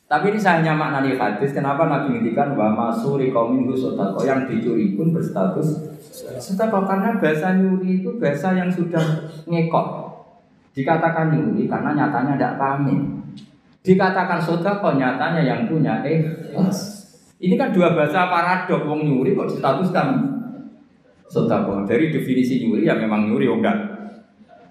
Tapi 0.10 0.34
ini 0.34 0.42
saya 0.42 0.74
maknani 0.74 1.14
hadis. 1.14 1.54
Kenapa 1.54 1.86
Nabi 1.86 2.18
ngintikan 2.18 2.58
bahwa 2.58 2.90
masuri 2.90 3.30
kaumin 3.30 3.70
sotako 3.78 4.26
yang 4.26 4.50
dicuri 4.50 4.98
pun 4.98 5.14
berstatus 5.14 5.86
sotako 6.42 6.82
karena 6.90 7.22
bahasa 7.22 7.54
nyuri 7.54 8.02
itu 8.02 8.18
bahasa 8.18 8.58
yang 8.58 8.74
sudah 8.74 9.30
ngekok. 9.46 10.10
Dikatakan 10.74 11.30
nyuri 11.38 11.70
karena 11.70 11.94
nyatanya 11.94 12.34
tidak 12.42 12.58
pamit. 12.58 12.98
Dikatakan 13.86 14.42
sotako 14.42 14.98
nyatanya 14.98 15.46
yang 15.46 15.70
punya 15.70 16.02
eh 16.02 16.26
Ini 17.40 17.54
kan 17.54 17.70
dua 17.70 17.94
bahasa 17.94 18.26
paradok. 18.34 18.90
Wong 18.90 19.06
nyuri 19.06 19.38
kok 19.38 19.62
statuskan 19.62 20.26
sotako. 21.30 21.86
Dari 21.86 22.10
definisi 22.10 22.66
nyuri 22.66 22.90
ya 22.90 22.98
memang 22.98 23.30
nyuri 23.30 23.46
oh 23.46 23.62
enggak 23.62 23.78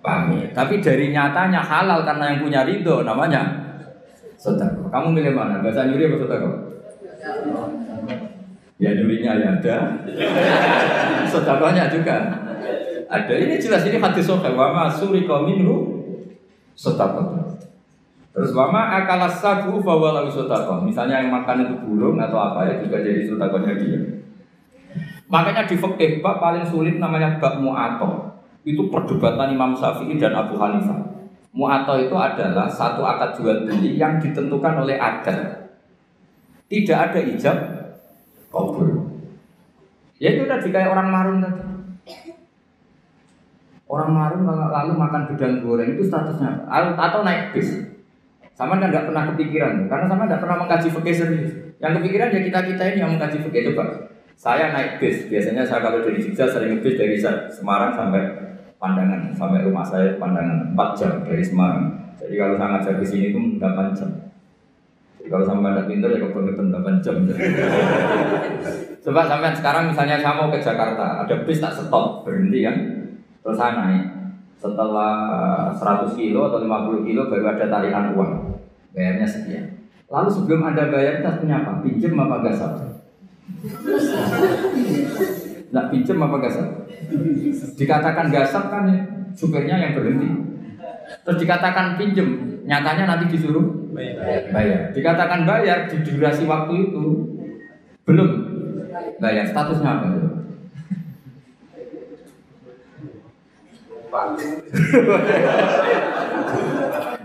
pamit. 0.03 0.51
Tapi 0.51 0.83
dari 0.83 1.15
nyatanya 1.15 1.63
halal 1.63 2.03
karena 2.03 2.35
yang 2.35 2.43
punya 2.43 2.67
ridho 2.67 3.07
namanya 3.07 3.68
sedekah. 4.39 4.89
Kamu 4.89 5.13
milih 5.13 5.35
mana? 5.35 5.61
Bahasa 5.61 5.91
nyuri 5.91 6.07
apa 6.07 6.17
sedekah? 6.23 6.53
Ya 8.79 8.95
nyurinya 8.95 9.33
ya 9.35 9.49
ada. 9.59 9.77
Sedekahnya 11.35 11.91
juga 11.91 12.17
ada. 13.11 13.35
Ini 13.35 13.59
jelas 13.59 13.83
ini 13.91 13.99
hadis 13.99 14.31
sahih 14.31 14.55
wa 14.55 14.71
ma 14.71 14.85
surika 14.87 15.43
minhu 15.43 16.07
sedekah. 16.79 17.59
Terus 18.31 18.55
wama 18.55 19.03
akalas 19.03 19.43
sabu 19.43 19.83
bahwa 19.83 20.23
lalu 20.23 20.31
sedekah. 20.31 20.79
Misalnya 20.87 21.27
yang 21.27 21.35
makan 21.35 21.67
itu 21.67 21.75
burung 21.83 22.23
atau 22.23 22.39
apa 22.39 22.71
ya 22.71 22.75
juga 22.79 23.03
jadi 23.03 23.27
sedekahnya 23.27 23.75
dia. 23.75 24.01
Makanya 25.29 25.69
di 25.69 25.77
fikih 25.77 26.25
bab 26.25 26.41
paling 26.41 26.65
sulit 26.65 26.97
namanya 26.97 27.37
bab 27.37 27.61
mu'atok 27.61 28.41
itu 28.65 28.89
perdebatan 28.89 29.53
Imam 29.53 29.77
Syafi'i 29.77 30.17
dan 30.17 30.33
Abu 30.33 30.57
Hanifah. 30.57 31.08
Mu'ato 31.57 31.97
itu 31.97 32.13
adalah 32.13 32.69
satu 32.69 33.01
akad 33.01 33.41
jual 33.41 33.65
beli 33.65 33.97
yang 33.97 34.21
ditentukan 34.21 34.85
oleh 34.85 35.01
adat. 35.01 35.73
Tidak 36.69 36.99
ada 36.99 37.19
ijab 37.25 37.57
kabul. 38.53 39.09
Ya 40.21 40.37
itu 40.37 40.45
tadi 40.45 40.69
kayak 40.69 40.93
orang 40.93 41.09
marun 41.09 41.37
tadi. 41.41 41.65
Orang 43.89 44.13
marun 44.13 44.45
lalu 44.45 44.93
makan 44.93 45.23
gedang 45.33 45.65
goreng 45.65 45.97
itu 45.97 46.05
statusnya 46.05 46.69
atau 46.69 47.25
naik 47.25 47.57
bis. 47.57 47.89
Sama 48.53 48.77
kan 48.77 48.93
nggak 48.93 49.09
pernah 49.09 49.25
kepikiran 49.33 49.89
karena 49.89 50.07
sama 50.11 50.29
nggak 50.29 50.43
pernah 50.45 50.57
mengkaji 50.61 50.89
fikih 50.93 51.15
serius. 51.15 51.51
Yang 51.79 52.03
kepikiran 52.03 52.29
ya 52.35 52.41
kita 52.45 52.61
kita 52.75 52.83
ini 52.93 52.99
yang 53.01 53.11
mengkaji 53.17 53.39
fikih 53.49 53.73
coba. 53.73 53.85
Saya 54.39 54.71
naik 54.71 55.03
bis, 55.03 55.27
biasanya 55.27 55.67
saya 55.67 55.83
kalau 55.83 55.99
dari 55.99 56.23
Jogja 56.23 56.47
sering 56.47 56.79
bis 56.79 56.95
dari 56.95 57.19
Semarang 57.51 57.91
sampai 57.91 58.48
pandangan 58.79 59.35
sampai 59.35 59.67
rumah 59.67 59.83
saya 59.83 60.15
pandangan 60.17 60.73
4 60.73 60.99
jam 60.99 61.13
dari 61.27 61.43
Semarang. 61.43 62.15
Jadi 62.19 62.35
kalau 62.39 62.55
saya 62.55 62.69
ngajar 62.79 62.95
di 62.99 63.07
sini 63.07 63.25
itu 63.35 63.41
8 63.59 63.95
jam. 63.95 64.11
kalau 65.29 65.45
sampai 65.45 65.77
ada 65.77 65.85
pintar 65.85 66.09
ya 66.09 66.25
kebangetan 66.25 66.73
8 66.73 67.05
jam. 67.05 67.17
Coba 69.05 69.29
sampai 69.29 69.53
sekarang 69.53 69.93
misalnya 69.93 70.17
saya 70.17 70.41
mau 70.41 70.49
ke 70.49 70.57
Jakarta, 70.57 71.21
ada 71.27 71.35
bis 71.45 71.61
tak 71.61 71.77
stop, 71.77 72.25
berhenti 72.25 72.65
kan, 72.65 72.77
terus 73.45 73.61
saya 73.61 73.77
naik. 73.77 74.05
Setelah 74.57 75.15
100 75.77 76.17
kilo 76.17 76.49
atau 76.49 76.65
50 76.65 77.05
kilo 77.05 77.29
baru 77.29 77.45
ada 77.45 77.69
tarikan 77.69 78.17
uang, 78.17 78.57
bayarnya 78.97 79.29
sekian. 79.29 79.79
Lalu 80.09 80.29
sebelum 80.33 80.65
anda 80.65 80.89
bayar 80.89 81.21
kita 81.21 81.45
punya 81.45 81.61
apa? 81.61 81.85
Pinjem 81.85 82.17
apa 82.17 82.37
gasap? 82.41 82.73
Nggak 85.69 85.87
pinjem 85.93 86.19
apa 86.25 86.37
gasap? 86.41 86.69
Dikatakan 87.77 88.27
gasap 88.33 88.65
kan 88.73 88.89
ya, 88.89 89.05
supirnya 89.37 89.77
yang 89.77 89.93
berhenti. 89.93 90.29
Terus 91.25 91.39
dikatakan 91.45 92.01
pinjem, 92.01 92.29
nyatanya 92.65 93.05
nanti 93.05 93.37
disuruh 93.37 93.93
bayar. 94.53 94.93
Dikatakan 94.97 95.45
bayar 95.45 95.89
di 95.93 95.97
durasi 96.01 96.49
waktu 96.49 96.89
itu 96.89 97.05
belum 98.09 98.31
bayar. 99.21 99.45
Statusnya 99.53 99.91
apa? 99.93 100.09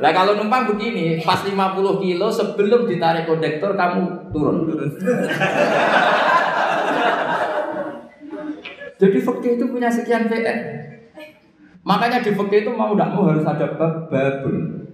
Lah 0.03 0.11
kalau 0.11 0.35
numpang 0.35 0.67
begini, 0.75 1.23
pas 1.23 1.47
50 1.47 1.55
kilo 2.03 2.27
sebelum 2.27 2.83
ditarik 2.91 3.23
kondektor 3.23 3.71
kamu 3.79 4.35
turun. 4.35 4.67
turun. 4.67 4.91
Jadi 9.03 9.19
fakir 9.19 9.59
itu 9.59 9.67
punya 9.67 9.91
sekian 9.91 10.31
VR. 10.31 10.57
Makanya 11.83 12.23
di 12.23 12.31
fakir 12.31 12.63
itu 12.63 12.71
mau 12.71 12.95
tidak 12.95 13.11
mau 13.11 13.27
harus 13.27 13.43
ada 13.43 13.75
bab 13.75 14.07
babul. 14.07 14.87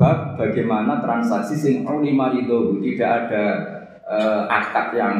Bab 0.00 0.40
bagaimana 0.40 1.04
transaksi 1.04 1.52
sing 1.52 1.84
lima 1.84 2.32
itu 2.32 2.80
tidak 2.80 3.28
ada 3.28 3.44
uh, 4.08 4.42
akad 4.48 4.96
yang 4.96 5.16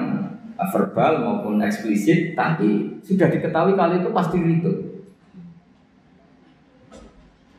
verbal 0.73 1.21
maupun 1.21 1.61
eksplisit, 1.61 2.33
tapi 2.33 2.97
sudah 3.05 3.29
diketahui 3.29 3.77
kali 3.77 4.01
itu 4.01 4.09
pasti 4.09 4.41
ridho. 4.41 4.73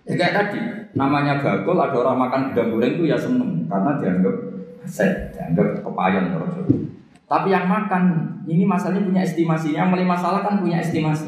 Ya 0.10 0.14
kayak 0.18 0.34
tadi, 0.34 0.62
namanya 0.98 1.46
bakul 1.46 1.78
ada 1.78 1.94
orang 1.94 2.26
makan 2.26 2.42
gedang 2.50 2.74
goreng 2.74 2.94
itu 2.98 3.04
ya 3.06 3.18
seneng 3.18 3.70
karena 3.70 4.02
dianggap 4.02 4.36
aset, 4.82 5.30
dianggap 5.34 5.86
kepayan 5.86 6.34
terus. 6.34 6.95
Tapi 7.26 7.48
yang 7.50 7.66
makan 7.66 8.04
ini 8.46 8.64
masalahnya 8.70 9.02
punya 9.02 9.22
estimasi, 9.26 9.74
yang 9.74 9.90
mulai 9.90 10.06
masalah 10.06 10.46
kan 10.46 10.62
punya 10.62 10.78
estimasi. 10.78 11.26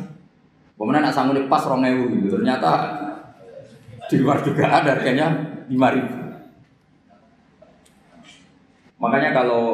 Kemudian 0.78 1.02
nak 1.02 1.14
sanggup 1.14 1.50
pas 1.50 1.66
rong 1.66 1.82
gitu, 1.82 2.38
ternyata 2.38 2.72
di 4.06 4.22
luar 4.22 4.46
juga 4.46 4.70
ada 4.70 4.94
harganya 4.94 5.34
lima 5.66 5.90
ribu. 5.90 6.14
Makanya 9.02 9.34
kalau 9.34 9.66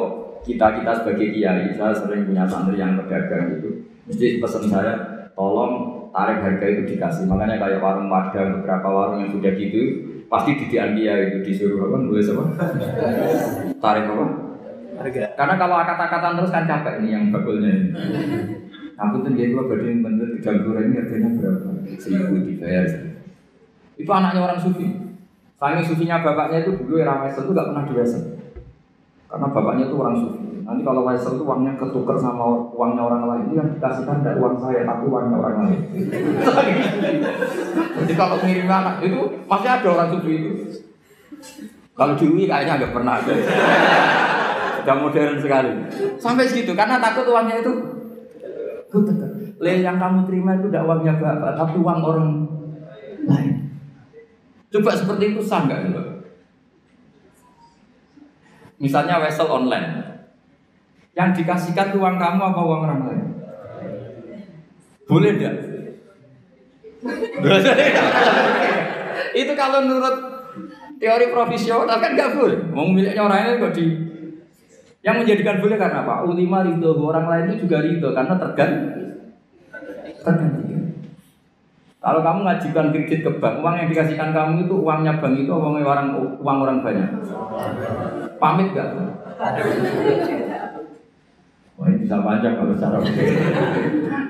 kita 0.44 0.80
kita 0.80 0.92
sebagai 1.04 1.28
kiai, 1.32 1.76
saya 1.76 1.92
sering 1.92 2.24
punya 2.24 2.48
santri 2.48 2.80
yang 2.80 2.96
pedagang 2.96 3.60
itu, 3.60 3.84
mesti 4.08 4.40
pesan 4.40 4.64
saya, 4.68 4.92
tolong 5.36 6.08
tarik 6.12 6.40
harga 6.40 6.66
itu 6.72 6.82
dikasih. 6.96 7.28
Makanya 7.28 7.60
kayak 7.60 7.84
warung 7.84 8.08
Padang, 8.08 8.60
beberapa 8.60 8.88
warung 8.88 9.24
yang 9.24 9.32
sudah 9.32 9.52
gitu, 9.56 9.80
pasti 10.28 10.56
didian 10.56 10.96
dia 10.96 11.20
itu 11.28 11.44
disuruh 11.44 11.88
apa? 11.88 11.96
Boleh 12.04 12.24
apa? 12.24 12.44
Tarik 13.76 14.04
apa? 14.08 14.43
Harga. 14.94 15.24
Karena 15.34 15.54
kalau 15.58 15.76
akad-akatan 15.80 16.32
terus 16.38 16.52
kan 16.54 16.64
capek 16.68 16.94
nih 17.02 17.10
yang 17.14 17.24
bakulnya 17.34 17.70
ini. 17.70 17.90
Aku 18.94 19.26
tuh 19.26 19.34
dia 19.34 19.50
dua 19.50 19.66
badan 19.66 20.06
bener 20.06 20.28
tiga 20.38 20.78
ini 20.78 20.94
harganya 21.02 21.30
berapa? 21.34 21.68
Seribu 21.98 22.46
dibayar. 22.46 22.86
Itu 23.98 24.10
anaknya 24.10 24.40
orang 24.46 24.58
sufi. 24.62 24.86
Saking 25.58 25.86
sufinya 25.86 26.22
bapaknya 26.22 26.62
itu 26.66 26.78
dulu 26.78 26.98
era 26.98 27.22
Wesel 27.26 27.46
itu 27.46 27.52
gak 27.54 27.68
pernah 27.70 27.86
di 27.86 27.94
Karena 29.26 29.46
bapaknya 29.50 29.84
itu 29.90 29.96
orang 29.98 30.16
sufi. 30.18 30.46
Nanti 30.62 30.82
kalau 30.86 31.02
Wesel 31.10 31.34
itu 31.38 31.44
uangnya 31.46 31.72
ketukar 31.74 32.16
sama 32.18 32.44
uangnya 32.70 33.02
orang 33.02 33.22
lain 33.26 33.42
itu 33.50 33.54
yang 33.58 33.70
dikasihkan 33.74 34.22
dari 34.22 34.38
uang 34.38 34.56
saya, 34.62 34.86
tapi 34.86 35.04
uangnya 35.10 35.36
orang 35.38 35.56
lain. 35.62 35.80
Jadi 37.98 38.12
kalau 38.14 38.36
ngirim 38.42 38.70
anak 38.70 39.02
itu 39.02 39.20
masih 39.46 39.70
ada 39.70 39.88
orang 39.90 40.08
sufi 40.14 40.32
itu. 40.38 40.52
Kalau 41.94 42.14
di 42.18 42.26
UI 42.26 42.50
kayaknya 42.50 42.78
nggak 42.78 42.94
pernah. 42.94 43.22
Sudah 44.84 45.00
modern 45.00 45.40
sekali. 45.40 45.72
Sampai 46.20 46.44
segitu 46.44 46.76
karena 46.76 47.00
takut 47.00 47.24
uangnya 47.24 47.64
itu 47.64 47.72
Le 49.58 49.80
yang 49.80 49.96
kamu 49.96 50.28
terima 50.28 50.60
itu 50.60 50.68
tidak 50.68 50.84
uangnya 50.84 51.16
bapak, 51.16 51.56
tapi 51.56 51.80
uang 51.80 52.00
orang 52.04 52.30
lain. 53.24 53.54
Coba 54.68 54.92
seperti 54.92 55.34
itu 55.34 55.40
sah 55.40 55.64
nggak 55.64 55.80
Misalnya 58.76 59.22
wesel 59.22 59.48
online, 59.48 60.04
yang 61.16 61.32
dikasihkan 61.32 61.96
uang 61.96 62.20
kamu 62.20 62.40
apa 62.42 62.60
uang 62.60 62.80
orang 62.84 63.00
lain? 63.08 63.24
Boleh 65.08 65.30
tidak? 65.38 65.56
itu 69.40 69.52
kalau 69.56 69.84
menurut 69.84 70.16
teori 71.00 71.26
profesional 71.32 71.96
kan 72.02 72.12
nggak 72.12 72.36
boleh. 72.36 72.58
Mau 72.68 72.90
miliknya 72.90 73.24
orang 73.24 73.48
lain 73.48 73.62
kok 73.64 73.74
di 73.76 73.86
yang 75.04 75.20
menjadikan 75.20 75.60
boleh 75.60 75.76
karena 75.76 76.00
apa? 76.00 76.24
Ulima 76.24 76.64
ridho, 76.64 76.96
orang 76.96 77.28
lain 77.28 77.44
itu 77.52 77.68
juga 77.68 77.84
ridho 77.84 78.16
karena 78.16 78.34
tergantung. 78.40 79.20
Tergantung. 80.24 80.64
Kalau 82.04 82.20
kamu 82.20 82.40
ngajukan 82.44 82.92
kredit 82.92 83.20
ke 83.24 83.32
bank, 83.40 83.64
uang 83.64 83.74
yang 83.80 83.88
dikasihkan 83.88 84.36
kamu 84.36 84.68
itu 84.68 84.76
uangnya 84.76 85.20
bank 85.20 85.40
itu 85.40 85.52
uangnya 85.52 85.88
orang 85.88 86.08
uang 86.40 86.58
orang 86.64 86.78
banyak. 86.84 87.08
Pamit 88.36 88.76
gak? 88.76 88.92
Wah 91.74 91.90
ini 91.90 92.06
bisa 92.06 92.22
panjang 92.22 92.54
kalau 92.54 92.76
secara 92.76 93.02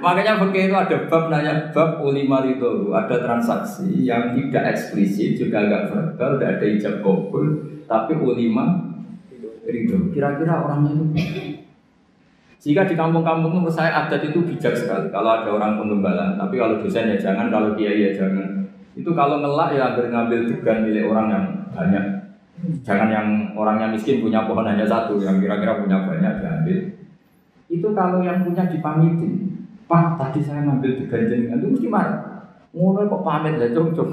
Makanya 0.00 0.40
begini 0.40 0.72
itu 0.72 0.76
ada 0.76 0.96
bab 1.10 1.24
nanya 1.28 1.54
bab 1.76 2.00
ulima 2.00 2.40
itu 2.46 2.88
ada 2.94 3.20
transaksi 3.20 4.04
yang 4.06 4.32
tidak 4.32 4.76
eksplisit 4.76 5.36
juga 5.36 5.64
agak 5.64 5.92
verbal, 5.92 6.30
tidak 6.40 6.50
ada 6.56 6.66
ijab 6.72 6.94
kabul, 7.04 7.46
tapi 7.84 8.12
ulima 8.16 8.93
ridho. 9.66 10.12
Kira-kira 10.12 10.64
orangnya 10.64 10.92
itu 10.94 11.04
jika 12.64 12.88
di 12.88 12.96
kampung-kampung 12.96 13.60
menurut 13.60 13.76
saya 13.76 13.92
adat 13.92 14.24
itu 14.24 14.40
bijak 14.40 14.72
sekali. 14.72 15.12
Kalau 15.12 15.36
ada 15.36 15.52
orang 15.52 15.76
penggembalaan, 15.76 16.40
tapi 16.40 16.56
kalau 16.56 16.80
dosen 16.80 17.12
ya 17.12 17.20
jangan, 17.20 17.52
kalau 17.52 17.76
kiai 17.76 18.08
ya 18.08 18.10
jangan. 18.16 18.64
Itu 18.96 19.12
kalau 19.12 19.44
ngelak 19.44 19.76
ya 19.76 19.92
hampir 19.92 20.08
ngambil 20.08 20.48
degan 20.48 20.88
milik 20.88 21.04
orang 21.04 21.26
yang 21.28 21.44
banyak. 21.76 22.04
Jangan 22.80 23.12
yang 23.12 23.28
orangnya 23.52 23.92
miskin 23.92 24.24
punya 24.24 24.48
pohon 24.48 24.64
hanya 24.64 24.88
satu, 24.88 25.20
yang 25.20 25.36
kira-kira 25.44 25.76
punya 25.76 26.08
banyak 26.08 26.40
diambil. 26.40 26.78
Itu 27.68 27.92
kalau 27.92 28.24
yang 28.24 28.40
punya 28.40 28.64
dipamitin. 28.64 29.32
Pak, 29.84 30.16
tadi 30.16 30.40
saya 30.40 30.64
ngambil 30.64 31.04
degan 31.04 31.28
jenengan 31.28 31.60
itu 31.60 31.68
mesti 31.68 31.88
marah. 31.92 32.48
Ngono 32.72 33.04
kok 33.04 33.22
pamit 33.28 33.60
ya, 33.60 33.68
cok 33.76 34.08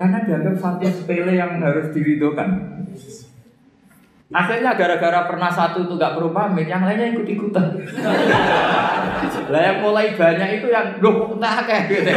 Karena 0.00 0.24
dianggap 0.24 0.56
satu 0.56 0.88
sepele 0.88 1.36
yang 1.36 1.60
harus 1.60 1.92
diridokan. 1.92 2.80
Akhirnya 4.26 4.74
gara-gara 4.74 5.30
pernah 5.30 5.50
satu 5.54 5.86
itu 5.86 5.94
gak 5.94 6.18
perlu 6.18 6.34
pamit, 6.34 6.66
yang 6.66 6.82
lainnya 6.82 7.14
ikut 7.14 7.26
ikutan. 7.30 7.78
lah 9.46 9.62
yang 9.62 9.78
mulai 9.78 10.18
banyak 10.18 10.58
itu 10.58 10.66
yang 10.66 10.98
loh 10.98 11.30
entah 11.38 11.62
kayak 11.62 11.86
gitu. 11.86 12.10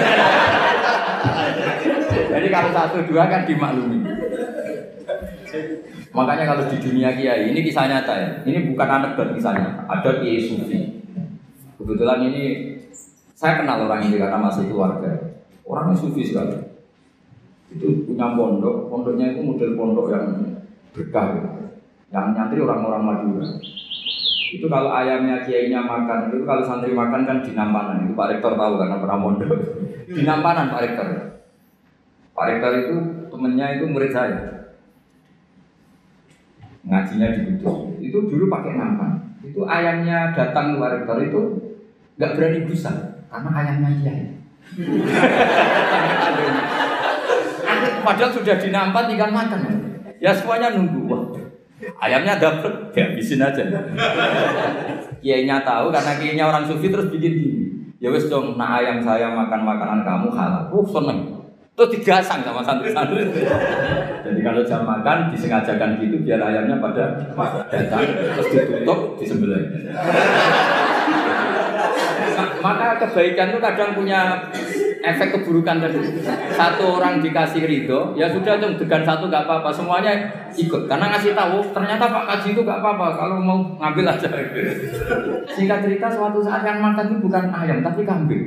Jadi 2.30 2.48
kalau 2.50 2.70
satu 2.74 2.98
dua 3.06 3.30
kan 3.30 3.46
dimaklumi. 3.46 4.02
Makanya 6.10 6.46
kalau 6.50 6.66
di 6.66 6.78
dunia 6.82 7.14
kiai 7.14 7.54
ini 7.54 7.62
kisah 7.62 7.86
nyata 7.86 8.14
ya. 8.18 8.30
Ini 8.42 8.74
bukan 8.74 8.90
anekdot 8.90 9.38
kisahnya. 9.38 9.86
Ada 9.86 10.26
kiai 10.26 10.42
sufi. 10.42 11.06
Kebetulan 11.78 12.26
ini 12.34 12.44
saya 13.38 13.62
kenal 13.62 13.86
orang 13.86 14.10
ini 14.10 14.18
karena 14.18 14.42
masih 14.42 14.66
keluarga. 14.66 15.38
Orangnya 15.70 15.94
sufi 15.94 16.26
sekali. 16.26 16.58
Itu 17.70 18.10
punya 18.10 18.34
pondok. 18.34 18.90
Pondoknya 18.90 19.38
itu 19.38 19.46
model 19.46 19.78
pondok 19.78 20.10
yang 20.10 20.26
berkah. 20.98 21.62
Yang 22.10 22.26
nyantri 22.34 22.60
orang-orang 22.66 23.06
Madura. 23.06 23.46
Itu 24.50 24.66
kalau 24.66 24.90
ayamnya 24.90 25.46
kiainya 25.46 25.86
makan, 25.86 26.34
itu 26.34 26.42
kalau 26.42 26.66
santri 26.66 26.90
makan 26.90 27.22
kan 27.30 27.46
di 27.46 27.54
Nampanan. 27.54 28.10
Itu 28.10 28.18
Pak 28.18 28.34
Rektor 28.34 28.58
tahu 28.58 28.82
karena 28.82 28.98
pernah 28.98 29.18
mondok. 29.22 29.54
Di 30.10 30.26
Nampanan 30.26 30.74
Pak 30.74 30.82
Rektor. 30.82 31.06
Pak 32.34 32.46
Rektor 32.50 32.72
itu 32.82 32.96
temennya 33.30 33.78
itu 33.78 33.86
murid 33.86 34.10
saya. 34.10 34.74
Ngajinya 36.82 37.38
di. 37.38 37.62
Itu 38.02 38.18
dulu 38.26 38.50
pakai 38.50 38.74
nampan. 38.74 39.38
Itu 39.46 39.70
ayamnya 39.70 40.34
datang 40.34 40.82
Pak 40.82 40.92
Rektor 40.98 41.22
itu 41.22 41.42
nggak 42.18 42.34
berani 42.34 42.66
busa 42.66 43.22
karena 43.30 43.50
ayamnya 43.54 43.90
kiai. 44.02 44.26
Padahal 48.02 48.34
sudah 48.34 48.58
dinampan 48.58 49.06
tinggal 49.06 49.30
makan. 49.30 49.62
Ya 50.18 50.34
semuanya 50.34 50.74
nunggu. 50.74 51.06
Wah, 51.06 51.22
Ayamnya 52.00 52.36
dapet, 52.36 52.92
habisin 52.92 53.40
aja. 53.40 53.64
Kiainya 55.24 55.64
tahu 55.64 55.92
karena 55.92 56.12
kiainya 56.20 56.46
orang 56.48 56.64
sufi 56.68 56.92
terus 56.92 57.08
bikin 57.12 57.34
gini. 57.40 57.64
Ya 58.00 58.08
wes 58.12 58.32
dong, 58.32 58.56
nah 58.56 58.80
ayam 58.80 59.04
saya 59.04 59.32
makan 59.32 59.68
makanan 59.68 60.08
kamu 60.08 60.28
halal. 60.32 60.64
Uh 60.72 60.88
seneng. 60.88 61.20
Terus 61.76 61.96
digasang 61.96 62.44
sama 62.44 62.60
santri-santri. 62.60 63.24
Jadi 64.24 64.40
kalau 64.44 64.64
jam 64.68 64.84
makan 64.84 65.32
disengajakan 65.32 65.96
gitu 66.04 66.20
biar 66.28 66.44
ayamnya 66.44 66.76
pada 66.84 67.16
datang 67.72 68.04
terus 68.36 68.48
ditutup 68.52 69.16
disembelih. 69.16 69.64
Maka 72.60 73.00
kebaikan 73.00 73.56
itu 73.56 73.60
kadang 73.64 73.96
punya 73.96 74.52
efek 75.00 75.40
keburukan 75.40 75.80
tadi. 75.80 76.00
Satu 76.52 77.00
orang 77.00 77.24
dikasih 77.24 77.64
ridho, 77.64 78.14
ya 78.16 78.28
sudah 78.28 78.60
dong 78.60 78.76
degan 78.76 79.04
satu 79.04 79.32
nggak 79.32 79.48
apa-apa, 79.48 79.72
semuanya 79.72 80.14
ikut. 80.56 80.88
Karena 80.88 81.12
ngasih 81.16 81.32
tahu 81.36 81.64
ternyata 81.72 82.12
Pak 82.12 82.26
Kaji 82.28 82.48
itu 82.56 82.62
nggak 82.64 82.80
apa-apa, 82.84 83.08
kalau 83.16 83.38
mau 83.40 83.60
ngambil 83.80 84.06
aja. 84.12 84.30
Singkat 85.48 85.80
cerita 85.88 86.08
suatu 86.12 86.44
saat 86.44 86.64
yang 86.68 86.84
makan 86.84 87.16
itu 87.16 87.18
bukan 87.24 87.44
ayam 87.52 87.80
tapi 87.80 88.04
kambing. 88.04 88.44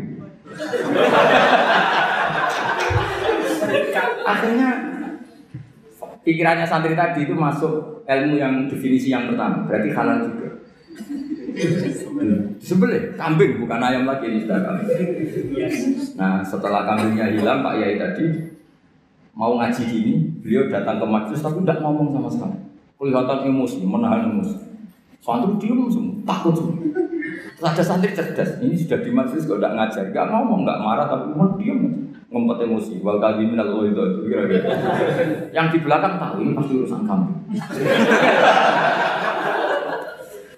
Akhirnya 4.23 4.69
pikirannya 6.23 6.67
santri 6.69 6.95
tadi 6.95 7.27
itu 7.27 7.35
masuk 7.35 8.05
ilmu 8.07 8.37
yang 8.39 8.69
definisi 8.69 9.11
yang 9.11 9.33
pertama, 9.33 9.65
berarti 9.67 9.89
halal 9.91 10.19
juga. 10.23 10.49
Disembelih, 12.59 13.17
kambing 13.19 13.63
bukan 13.63 13.81
ayam 13.83 14.05
lagi 14.09 14.27
ini 14.31 14.39
sudah 14.45 14.61
kambing. 14.63 14.89
Nah 16.17 16.41
setelah 16.43 16.87
kambingnya 16.89 17.33
hilang 17.33 17.61
Pak 17.61 17.75
Yai 17.79 18.01
tadi 18.01 18.25
mau 19.33 19.57
ngaji 19.57 19.83
gini, 19.89 20.15
beliau 20.45 20.69
datang 20.69 21.01
ke 21.01 21.07
majelis 21.09 21.41
tapi 21.41 21.65
tidak 21.65 21.81
ngomong 21.81 22.13
sama 22.13 22.29
sekali. 22.29 22.59
Kelihatan 23.01 23.39
emosi, 23.49 23.79
menahan 23.83 24.31
emosi. 24.31 24.57
Santri 25.23 25.55
diem 25.63 25.87
semua, 25.87 26.19
takut 26.27 26.55
semua. 26.55 26.77
Terus 27.55 27.67
ada 27.67 27.83
santri 27.83 28.11
cerdas, 28.11 28.59
ini 28.59 28.75
sudah 28.75 28.99
di 29.01 29.11
majelis 29.15 29.47
kok 29.47 29.63
tidak 29.63 29.75
ngajar, 29.79 30.05
nggak 30.11 30.27
ngomong, 30.35 30.61
nggak 30.67 30.81
marah 30.83 31.07
tapi 31.07 31.31
mau 31.35 31.55
diem 31.55 32.11
ngumpet 32.33 32.65
emosi 32.65 32.97
wal 33.05 33.21
kalimin 33.21 33.61
al 33.61 33.85
itu 33.85 34.25
kira-kira 34.25 34.73
yang 35.53 35.69
di 35.69 35.85
belakang 35.85 36.17
tahu 36.17 36.41
ini 36.41 36.57
pasti 36.57 36.73
urusan 36.81 37.05
kamu 37.05 37.29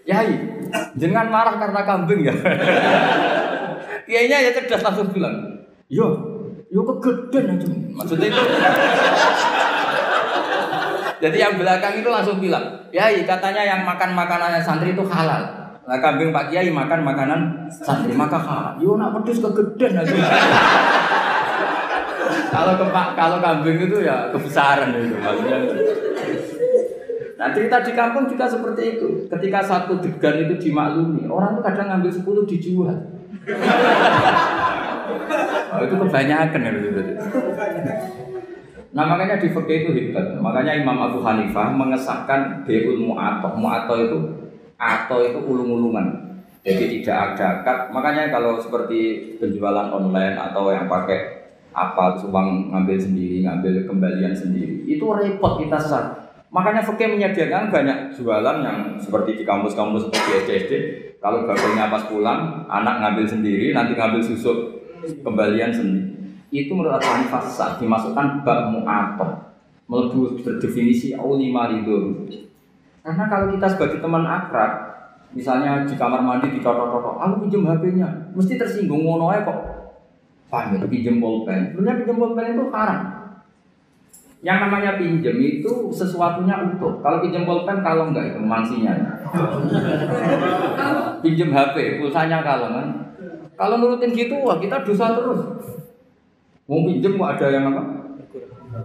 Yai, 0.05 0.54
jangan 0.99 1.27
marah 1.31 1.55
karena 1.59 1.81
kambing 1.87 2.21
ya. 2.27 2.35
Kiainya 4.05 4.37
ya 4.45 4.51
cerdas 4.53 4.85
langsung 4.85 5.09
bilang, 5.15 5.33
yo, 5.89 6.07
yo 6.69 6.85
kegedean 6.85 7.57
aja. 7.57 7.69
Maksudnya 7.73 8.27
itu. 8.29 8.43
Jadi 11.25 11.37
yang 11.41 11.57
belakang 11.57 12.05
itu 12.05 12.09
langsung 12.13 12.37
bilang, 12.37 12.85
Yai 12.93 13.25
katanya 13.25 13.65
yang 13.65 13.81
makan 13.83 14.13
makanannya 14.13 14.61
santri 14.61 14.93
itu 14.93 15.03
halal. 15.09 15.65
Nah 15.85 15.99
kambing 16.01 16.33
Pak 16.33 16.49
Kiai 16.49 16.73
makan 16.73 17.01
makanan 17.05 17.41
santri 17.69 18.13
maka 18.13 18.37
halal. 18.41 18.77
Yo 18.77 18.97
nak 19.01 19.17
pedes 19.21 19.41
kegedean 19.41 20.05
aja. 20.05 20.15
kalau 22.55 22.75
kalau 23.17 23.39
kambing 23.41 23.83
itu 23.89 24.05
ya 24.05 24.31
kebesaran 24.31 24.93
itu 24.95 25.17
maksudnya. 25.17 25.59
Nah 27.35 27.51
cerita 27.51 27.83
di 27.83 27.93
kampung 27.93 28.31
juga 28.31 28.47
seperti 28.47 28.99
itu. 28.99 29.27
Ketika 29.27 29.59
satu 29.63 29.99
degan 29.99 30.39
itu 30.47 30.55
dimaklumi, 30.71 31.27
orang 31.27 31.59
itu 31.59 31.63
kadang 31.67 31.87
ngambil 31.91 32.13
sepuluh 32.15 32.43
dijual. 32.47 32.95
oh, 35.75 35.81
itu 35.83 35.95
kebanyakan 35.99 36.61
ya 36.65 36.73
Nah 38.95 39.05
makanya 39.11 39.43
di 39.43 39.51
fikih 39.51 39.79
itu 39.85 39.91
hebat. 39.91 40.39
Makanya 40.39 40.79
Imam 40.79 40.95
Abu 41.03 41.19
Hanifah 41.27 41.75
mengesahkan 41.75 42.63
beul 42.63 43.03
mu'atoh. 43.03 43.59
Mu'atoh 43.59 43.99
itu 43.99 44.19
atau 44.79 45.19
itu 45.27 45.39
ulung-ulungan. 45.43 46.39
Jadi 46.63 47.03
tidak 47.03 47.35
ada 47.35 47.61
akad. 47.61 47.79
Makanya 47.91 48.31
kalau 48.31 48.57
seperti 48.63 49.35
penjualan 49.43 49.91
online 49.91 50.39
atau 50.39 50.71
yang 50.71 50.87
pakai 50.87 51.45
apa 51.75 52.15
uang 52.23 52.71
ngambil 52.71 52.97
sendiri, 52.97 53.43
ngambil 53.43 53.85
kembalian 53.91 54.31
sendiri, 54.31 54.87
itu 54.87 55.03
repot 55.03 55.59
kita 55.59 55.75
sesat. 55.75 56.24
Makanya 56.55 56.87
fakir 56.87 57.11
menyediakan 57.11 57.67
banyak 57.67 58.15
jualan 58.15 58.63
yang 58.63 58.95
seperti 58.95 59.43
di 59.43 59.45
kampus-kampus 59.45 60.07
seperti 60.07 60.31
SD 60.39 60.51
SD. 60.63 60.73
Kalau 61.19 61.51
bapaknya 61.51 61.91
pas 61.91 62.07
pulang, 62.07 62.63
anak 62.71 63.03
ngambil 63.03 63.27
sendiri, 63.27 63.75
nanti 63.75 63.99
ngambil 63.99 64.23
susu 64.23 64.79
kembalian 65.27 65.75
sendiri. 65.75 66.15
Itu 66.55 66.79
menurut 66.79 67.03
Tuhan 67.03 67.27
fasa 67.27 67.75
dimasukkan 67.83 68.47
bab 68.47 68.71
mu'atoh. 68.71 69.51
Melebu 69.91 70.39
berdefinisi 70.47 71.19
aulima 71.19 71.67
ridho. 71.75 72.23
Karena 73.03 73.25
kalau 73.27 73.51
kita 73.51 73.67
sebagai 73.75 73.99
teman 73.99 74.23
akrab, 74.23 74.73
misalnya 75.35 75.83
di 75.83 75.99
kamar 75.99 76.23
mandi 76.23 76.55
ditotok-totok, 76.55 77.19
aku 77.19 77.35
pinjam 77.45 77.67
HP-nya, 77.67 78.09
mesti 78.33 78.55
tersinggung 78.55 79.03
ngono 79.03 79.35
kok. 79.43 79.59
Paham 80.49 80.79
ya, 80.79 80.87
pinjam 80.87 81.19
pulpen. 81.19 81.75
Sebenarnya 81.75 81.99
pinjam 82.01 82.17
pulpen 82.17 82.47
itu 82.55 82.65
haram. 82.71 83.14
Yang 84.45 84.59
namanya 84.69 85.01
pinjem 85.01 85.37
itu 85.41 85.89
sesuatunya 85.89 86.53
utuh. 86.69 87.01
Kalau 87.01 87.25
pinjem 87.25 87.49
pulpen 87.49 87.81
kalau 87.81 88.13
enggak 88.13 88.37
itu 88.37 88.41
mansinya. 88.45 88.93
pinjem 91.25 91.49
HP, 91.49 91.97
pulsanya 91.97 92.45
kalau 92.45 92.77
kan. 92.77 93.17
Kalau 93.57 93.81
nurutin 93.81 94.13
gitu, 94.13 94.37
wah 94.45 94.61
kita 94.61 94.85
dosa 94.85 95.17
terus. 95.17 95.41
Mau 96.69 96.85
pinjem 96.85 97.17
kok 97.17 97.41
ada 97.41 97.47
yang 97.49 97.73
apa? 97.73 97.83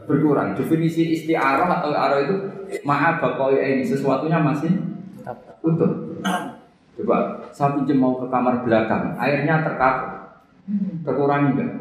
Berkurang. 0.08 0.56
Definisi 0.56 1.12
istiarah 1.12 1.68
atau 1.68 1.92
arah 1.92 2.24
itu 2.24 2.36
maaf 2.88 3.20
bapak 3.20 3.60
ini 3.60 3.84
sesuatunya 3.84 4.40
masih 4.40 4.72
utuh. 5.60 6.16
Coba 6.96 7.44
saya 7.52 7.76
pinjem 7.76 8.00
mau 8.00 8.16
ke 8.16 8.32
kamar 8.32 8.64
belakang, 8.64 9.12
airnya 9.20 9.60
terkapur. 9.60 10.40
Terkurangi 11.04 11.52
enggak? 11.52 11.72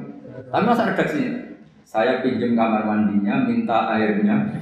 Tapi 0.51 0.63
masa 0.67 0.91
redaksinya? 0.91 1.48
Saya 1.89 2.21
pinjam 2.21 2.53
kamar 2.53 2.85
mandinya, 2.85 3.49
minta 3.49 3.97
airnya. 3.97 4.61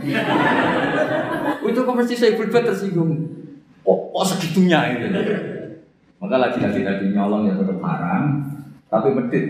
itu 1.66 1.80
konversi 1.82 2.14
saya 2.14 2.38
berbuat 2.38 2.70
tersinggung. 2.70 3.18
Oh, 3.82 4.14
oh 4.14 4.22
segitunya 4.22 4.94
itu. 4.94 5.10
Maka 6.22 6.38
lagi-lagi 6.38 6.86
tadi 6.86 7.10
nyolong 7.10 7.50
ya 7.50 7.58
tetap 7.58 7.82
haram, 7.82 8.46
tapi 8.86 9.10
medit. 9.10 9.42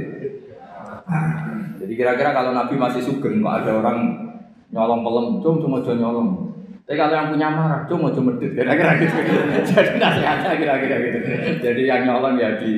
Jadi 1.77 1.93
kira-kira 1.93 2.33
kalau 2.33 2.57
Nabi 2.57 2.81
masih 2.81 3.05
sugeng, 3.05 3.45
kok 3.45 3.57
ada 3.61 3.77
orang 3.77 4.25
nyolong 4.73 5.05
pelem, 5.05 5.27
cum 5.45 5.61
cuma 5.61 5.85
jual 5.85 6.01
nyolong. 6.01 6.57
Tapi 6.89 6.97
kalau 6.97 7.13
yang 7.13 7.29
punya 7.29 7.49
marah, 7.53 7.85
cuma 7.85 8.09
cuma 8.09 8.33
medit, 8.33 8.57
kira-kira 8.57 9.05
gitu. 9.05 9.21
Jadi 9.77 10.01
nasihatnya 10.01 10.57
kira-kira 10.57 10.97
gitu. 10.97 11.19
Jadi 11.61 11.83
yang 11.85 12.09
nyolong 12.09 12.41
ya 12.41 12.57
di 12.57 12.73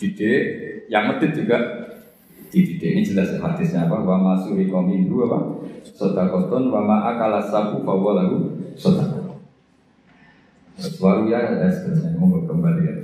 didik, 0.00 0.42
yang 0.88 1.12
medit 1.12 1.36
juga 1.36 1.82
dididik 2.52 2.92
ini 2.92 3.00
jelas 3.00 3.32
hadisnya 3.40 3.88
apa 3.88 4.04
wa 4.04 4.20
masuri 4.20 4.68
komindu 4.68 5.24
apa 5.24 5.64
sodakoton 5.88 6.68
wa 6.68 6.84
ma'akala 6.84 7.40
sabu 7.40 7.80
bahwa 7.80 8.20
lagu 8.20 8.38
sodakoton 8.76 9.40
Waru 10.98 11.30
ya 11.30 11.38
ada 11.46 11.68
seterusnya 11.68 12.16
mau 12.18 12.42
kembali 12.44 12.82
ya 12.84 12.94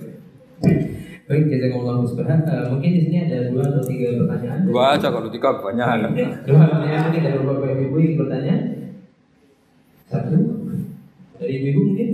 Baik, 1.28 1.44
jazakumullah 1.52 2.00
khairan. 2.08 2.40
Uh, 2.48 2.72
mungkin 2.72 2.90
di 2.96 3.00
sini 3.04 3.28
ada 3.28 3.52
dua 3.52 3.60
atau 3.60 3.84
tiga 3.84 4.16
pertanyaan. 4.16 4.64
Dua 4.64 4.96
aja 4.96 5.12
kalau 5.12 5.28
tiga 5.28 5.60
banyak. 5.60 6.16
Dua 6.48 6.64
pertanyaan 6.64 7.02
mungkin 7.04 7.20
dari 7.20 7.36
bapak 7.44 7.68
ibu 7.84 7.96
yang 8.00 8.16
bertanya. 8.16 8.56
Satu 10.08 10.36
dari 11.36 11.68
ibu 11.68 11.84
mungkin. 11.84 12.08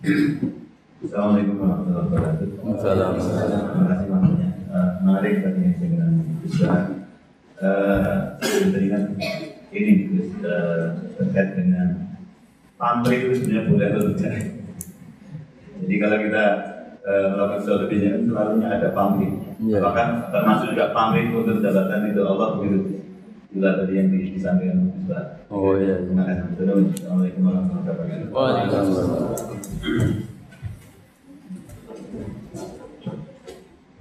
Assalamualaikum 0.00 1.60
warahmatullahi 1.60 2.08
wabarakatuh. 2.08 2.48
Assalamualaikum. 2.72 3.36
Terima 3.36 3.84
kasih 3.84 4.06
banyak. 4.08 4.52
Uh, 4.72 4.90
menarik 5.04 5.34
tadi 5.44 5.60
yang 5.60 5.74
saya 5.76 5.88
bilang 5.92 6.14
bisa 6.40 6.70
uh, 7.60 8.16
teringat 8.40 9.04
ini 9.76 9.92
uh, 10.40 11.04
terkait 11.20 11.52
dengan 11.52 12.16
pamrih 12.80 13.28
itu 13.28 13.44
sebenarnya 13.44 13.62
boleh 13.68 13.86
atau 13.92 14.02
tidak. 14.16 14.36
Jadi 15.84 15.94
kalau 16.00 16.16
kita 16.16 16.44
uh, 17.04 17.26
melakukan 17.36 17.60
sesuatu 17.60 17.84
biasanya 17.92 18.16
selalunya 18.24 18.68
ada 18.72 18.88
pamrih. 18.96 19.32
Iya. 19.60 19.78
Bahkan 19.84 20.08
termasuk 20.32 20.66
juga 20.72 20.96
pamrih 20.96 21.28
untuk 21.28 21.60
jabatan 21.60 22.08
itu 22.08 22.24
Allah 22.24 22.48
begitu. 22.56 23.04
Bila 23.52 23.76
tadi 23.76 23.92
yang 24.00 24.08
disampaikan 24.08 24.96
Ustaz. 24.96 25.44
Oh 25.52 25.76
iya. 25.76 26.00
Terima 26.00 26.24
kasih. 26.24 26.56
Assalamualaikum 26.56 27.42
warahmatullahi 27.44 28.32
wabarakatuh. 28.32 29.29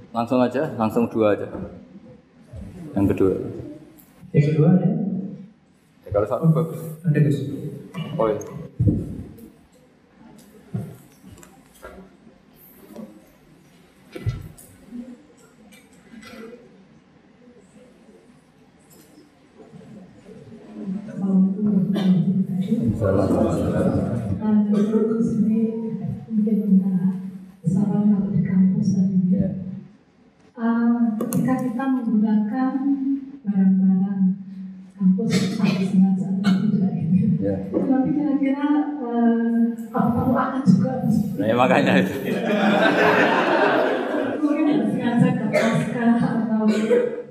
Langsung 0.10 0.44
aja, 0.44 0.76
langsung 0.76 1.08
dua 1.08 1.40
aja. 1.40 1.48
Yang 2.92 3.06
kedua. 3.16 3.34
Yang 4.36 4.44
kedua 4.52 4.68
ada. 4.76 4.90
Ya, 6.04 6.10
kalau 6.12 6.28
satu 6.28 6.46
bagus. 6.52 6.82
Ada 7.08 7.20
Gus. 7.24 7.38
Oh 8.20 8.28
iya. 8.28 8.59
Nah, 41.10 41.45
ya 41.47 41.55
makanya 41.55 41.93
itu. 42.03 42.14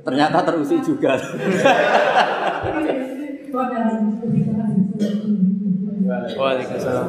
Ternyata 0.04 0.38
terusik 0.40 0.80
juga. 0.82 1.12
Waalaikumsalam. 6.38 7.06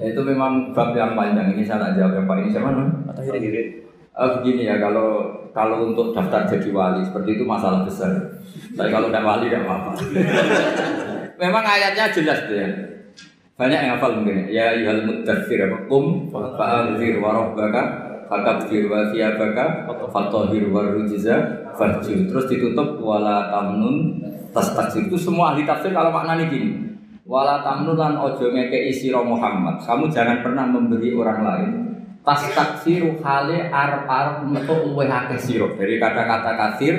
Ya, 0.00 0.06
itu 0.16 0.20
memang 0.24 0.72
bab 0.72 0.96
yang 0.96 1.12
panjang. 1.12 1.52
Ini 1.52 1.62
saya 1.62 1.92
tak 1.92 2.00
jawab 2.00 2.12
yang 2.16 2.26
paling 2.26 2.48
siapa 2.48 2.72
namanya? 2.72 3.12
Atau 3.12 3.22
hirit-hirit. 3.28 3.68
Eh, 4.10 4.30
begini 4.40 4.66
ya, 4.66 4.80
kalau 4.80 5.38
kalau 5.54 5.92
untuk 5.92 6.16
daftar 6.16 6.48
jadi 6.48 6.68
wali 6.72 7.04
seperti 7.04 7.38
itu 7.38 7.44
masalah 7.46 7.84
besar. 7.86 8.10
Tapi 8.74 8.90
kalau 8.90 9.12
tidak 9.12 9.24
wali 9.28 9.46
tidak 9.46 9.62
apa-apa. 9.68 9.90
Memang 11.42 11.64
ayatnya 11.64 12.10
jelas 12.10 12.44
tuh 12.48 12.56
ya. 12.58 12.68
Banyak 13.60 13.76
yang 13.76 13.92
hafal 14.00 14.16
mungkin 14.16 14.48
ya. 14.48 14.72
Ya 14.72 14.80
yuhal 14.80 15.04
mudathir 15.04 15.68
apa 15.68 15.84
kum 15.84 16.32
fa'anzir 16.32 17.20
wa 17.20 17.36
rabbaka 17.36 17.82
fakabir 18.24 18.88
wa 18.88 19.12
thiyabaka 19.12 19.84
fatahir 20.08 20.72
wa 20.72 20.80
rujza 20.88 21.36
farjil. 21.76 22.24
Terus 22.24 22.48
ditutup 22.48 22.96
wala 23.04 23.52
tamnun 23.52 24.16
tas 24.56 24.72
itu 24.96 25.12
semua 25.20 25.52
ahli 25.52 25.68
tafsir 25.68 25.92
kalau 25.92 26.08
maknanya 26.08 26.48
gini. 26.48 26.88
Wala 27.28 27.60
tamnun 27.60 28.00
lan 28.00 28.16
ojo 28.16 28.48
ngekei 28.48 28.88
sira 28.88 29.20
Muhammad. 29.20 29.84
Kamu 29.84 30.08
jangan 30.08 30.40
pernah 30.40 30.64
memberi 30.64 31.12
orang 31.12 31.40
lain 31.44 31.70
tas 32.20 32.44
taksiru 32.52 33.20
hale 33.24 33.68
arep 33.72 34.04
arep 34.04 34.36
metu 34.44 34.76
luweh 34.88 35.08
akeh 35.08 35.40
sira 35.40 35.68
dari 35.76 35.96
kata-kata 35.96 36.52
kafir 36.52 36.96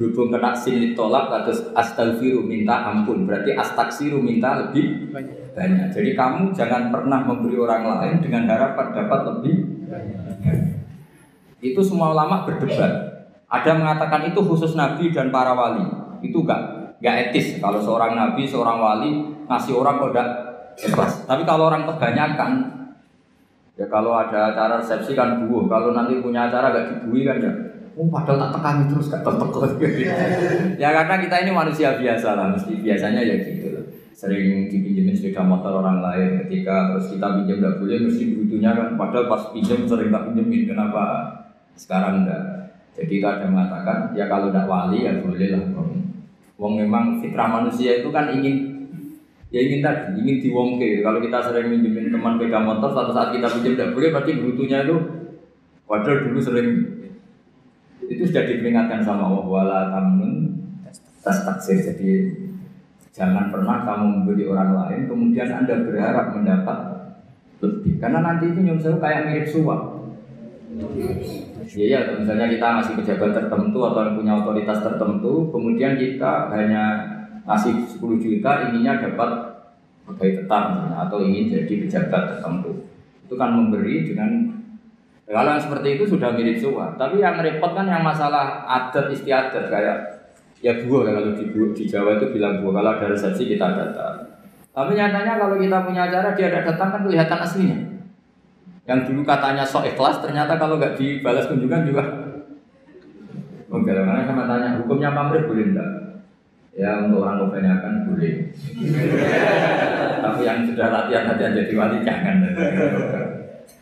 berhubung 0.00 0.32
kena 0.32 0.56
sin 0.56 0.80
ditolak 0.80 1.28
terus 1.44 1.60
astaghfiru 1.76 2.40
minta 2.40 2.88
ampun. 2.88 3.28
Berarti 3.28 3.52
astaksiru 3.52 4.16
minta 4.16 4.56
lebih 4.56 5.12
banyak. 5.12 5.92
jadi 5.92 6.16
kamu 6.16 6.56
jangan 6.56 6.88
pernah 6.88 7.20
memberi 7.20 7.60
orang 7.60 7.84
lain 7.84 8.16
dengan 8.24 8.48
harapan 8.48 8.96
dapat 8.96 9.20
lebih 9.28 9.54
itu 11.60 11.80
semua 11.84 12.16
ulama 12.16 12.48
berdebat. 12.48 13.28
Ada 13.44 13.76
mengatakan 13.76 14.32
itu 14.32 14.40
khusus 14.40 14.72
nabi 14.72 15.12
dan 15.12 15.28
para 15.28 15.52
wali. 15.52 15.84
Itu 16.24 16.48
enggak 16.48 16.96
enggak 17.04 17.28
etis. 17.28 17.60
Kalau 17.60 17.76
seorang 17.76 18.16
nabi 18.16 18.48
seorang 18.48 18.80
wali 18.80 19.10
ngasih 19.44 19.76
orang 19.76 20.00
kok 20.00 20.16
enggak 20.16 20.28
bebas 20.80 21.12
tapi 21.28 21.44
kalau 21.44 21.68
orang 21.68 21.84
kebanyakan 21.84 22.80
Ya 23.80 23.88
kalau 23.88 24.12
ada 24.12 24.52
acara 24.52 24.76
resepsi 24.76 25.16
kan 25.16 25.40
buuh, 25.40 25.64
kalau 25.64 25.96
nanti 25.96 26.20
punya 26.20 26.52
acara 26.52 26.68
gak 26.68 27.00
dibui 27.00 27.24
kan 27.24 27.40
ya. 27.40 27.48
Oh 28.00 28.08
padahal 28.08 28.48
tak 28.48 28.50
tekani 28.56 28.84
terus 28.88 29.12
gak 29.12 29.20
tertekan. 29.20 29.70
ya 30.80 30.88
karena 30.88 31.20
kita 31.20 31.36
ini 31.44 31.52
manusia 31.52 32.00
biasa 32.00 32.32
lah, 32.32 32.48
mesti 32.56 32.80
biasanya 32.80 33.20
ya 33.20 33.36
gitu 33.44 33.76
loh. 33.76 33.84
Sering 34.16 34.72
dipinjemin 34.72 35.12
sepeda 35.12 35.44
motor 35.44 35.84
orang 35.84 36.00
lain 36.00 36.40
ketika 36.40 36.96
terus 36.96 37.12
kita 37.12 37.28
pinjam 37.36 37.60
gak 37.60 37.76
boleh 37.76 38.08
mesti 38.08 38.24
butuhnya 38.32 38.72
kan 38.72 38.88
padahal 38.96 39.28
pas 39.28 39.52
pinjam 39.52 39.84
sering 39.84 40.08
tak 40.08 40.32
pinjemin 40.32 40.72
kenapa 40.72 41.04
sekarang 41.76 42.24
enggak. 42.24 42.72
Jadi 42.96 43.20
itu 43.20 43.26
ada 43.28 43.44
mengatakan 43.44 44.16
ya 44.16 44.24
kalau 44.32 44.48
tidak 44.48 44.64
wali 44.64 45.04
ya 45.04 45.20
boleh 45.20 45.48
lah. 45.52 45.60
Wong 46.56 46.72
memang 46.80 47.20
fitrah 47.20 47.52
manusia 47.52 48.00
itu 48.00 48.08
kan 48.08 48.32
ingin 48.32 48.80
ya 49.52 49.60
ingin 49.60 49.84
tadi 49.84 50.24
ingin 50.24 50.40
diwongke 50.40 51.04
kalau 51.04 51.20
kita 51.20 51.36
sering 51.44 51.68
minjemin 51.68 52.08
teman 52.08 52.40
beda 52.40 52.64
motor 52.64 52.96
suatu 52.96 53.12
saat 53.12 53.36
kita 53.36 53.44
pinjam 53.44 53.76
tidak 53.76 53.92
boleh 53.92 54.08
berarti 54.08 54.40
butuhnya 54.40 54.88
itu 54.88 54.96
padahal 55.84 56.16
dulu 56.24 56.40
sering 56.40 56.99
itu 58.10 58.26
sudah 58.26 58.42
diperingatkan 58.42 59.06
sama 59.06 59.30
Allah 59.30 59.46
wala 59.46 59.80
tamnun 59.94 60.58
tas 61.22 61.46
taksir 61.46 61.78
jadi 61.78 62.34
jangan 63.14 63.54
pernah 63.54 63.86
kamu 63.86 64.06
memberi 64.20 64.44
orang 64.50 64.70
lain 64.74 65.00
kemudian 65.06 65.48
anda 65.54 65.86
berharap 65.86 66.34
mendapat 66.34 67.00
lebih. 67.60 68.00
Karena 68.00 68.24
nanti 68.24 68.50
itu 68.50 68.60
nyusul 68.64 68.96
kayak 68.98 69.28
mirip 69.28 69.46
suap. 69.48 70.00
Iya, 71.70 71.86
ya, 71.86 72.00
misalnya 72.18 72.50
kita 72.50 72.66
ngasih 72.78 72.94
pejabat 72.98 73.30
tertentu 73.30 73.78
atau 73.86 74.00
yang 74.02 74.16
punya 74.18 74.32
otoritas 74.42 74.82
tertentu, 74.82 75.46
kemudian 75.54 75.94
kita 75.94 76.50
hanya 76.50 76.84
ngasih 77.46 77.86
10 77.86 78.18
juta 78.18 78.70
inginnya 78.70 78.98
dapat 78.98 79.30
pegawai 80.06 80.42
tetap 80.42 80.64
atau 81.06 81.18
ingin 81.22 81.46
jadi 81.52 81.74
pejabat 81.86 82.22
tertentu. 82.34 82.90
Itu 83.26 83.38
kan 83.38 83.54
memberi 83.54 84.10
dengan 84.10 84.49
kalau 85.30 85.54
yang 85.54 85.62
seperti 85.62 85.88
itu 85.94 86.04
sudah 86.10 86.34
mirip 86.34 86.58
suap 86.58 86.98
tapi 86.98 87.22
yang 87.22 87.38
repot 87.38 87.70
kan 87.70 87.86
yang 87.86 88.02
masalah 88.02 88.66
adat 88.66 89.14
istiadat. 89.14 89.70
Kayak 89.70 89.98
ya 90.58 90.74
buah 90.82 91.06
kalau 91.06 91.30
di, 91.38 91.46
di 91.70 91.84
Jawa 91.86 92.18
itu 92.18 92.34
bilang 92.34 92.58
buah. 92.58 92.82
Kalau 92.82 92.90
ada 92.98 93.06
resepsi 93.06 93.46
kita 93.46 93.78
datang. 93.78 94.26
Tapi 94.74 94.98
nyatanya 94.98 95.38
kalau 95.38 95.54
kita 95.54 95.86
punya 95.86 96.10
acara 96.10 96.34
dia 96.34 96.50
ada 96.50 96.66
datang 96.66 96.88
kan 96.90 97.02
kelihatan 97.06 97.38
aslinya. 97.46 97.78
Yang 98.90 99.00
dulu 99.06 99.22
katanya 99.22 99.62
sok 99.62 99.86
ikhlas 99.86 100.18
ternyata 100.18 100.58
kalau 100.58 100.82
nggak 100.82 100.98
dibalas 100.98 101.46
kunjungan 101.46 101.86
juga. 101.86 102.04
Oke, 103.70 103.94
karena 103.94 104.26
saya 104.26 104.44
tanya 104.50 104.68
hukumnya 104.82 105.14
pamrih 105.14 105.46
boleh 105.46 105.66
enggak? 105.70 105.90
Ya 106.74 107.06
untuk 107.06 107.22
orang 107.22 107.38
kebanyakan 107.38 107.94
boleh. 108.10 108.50
Tapi 110.26 110.40
yang 110.42 110.66
sudah 110.66 110.90
latihan-latihan 110.90 111.54
jadi 111.54 111.74
wali 111.78 111.98
jangan. 112.02 112.36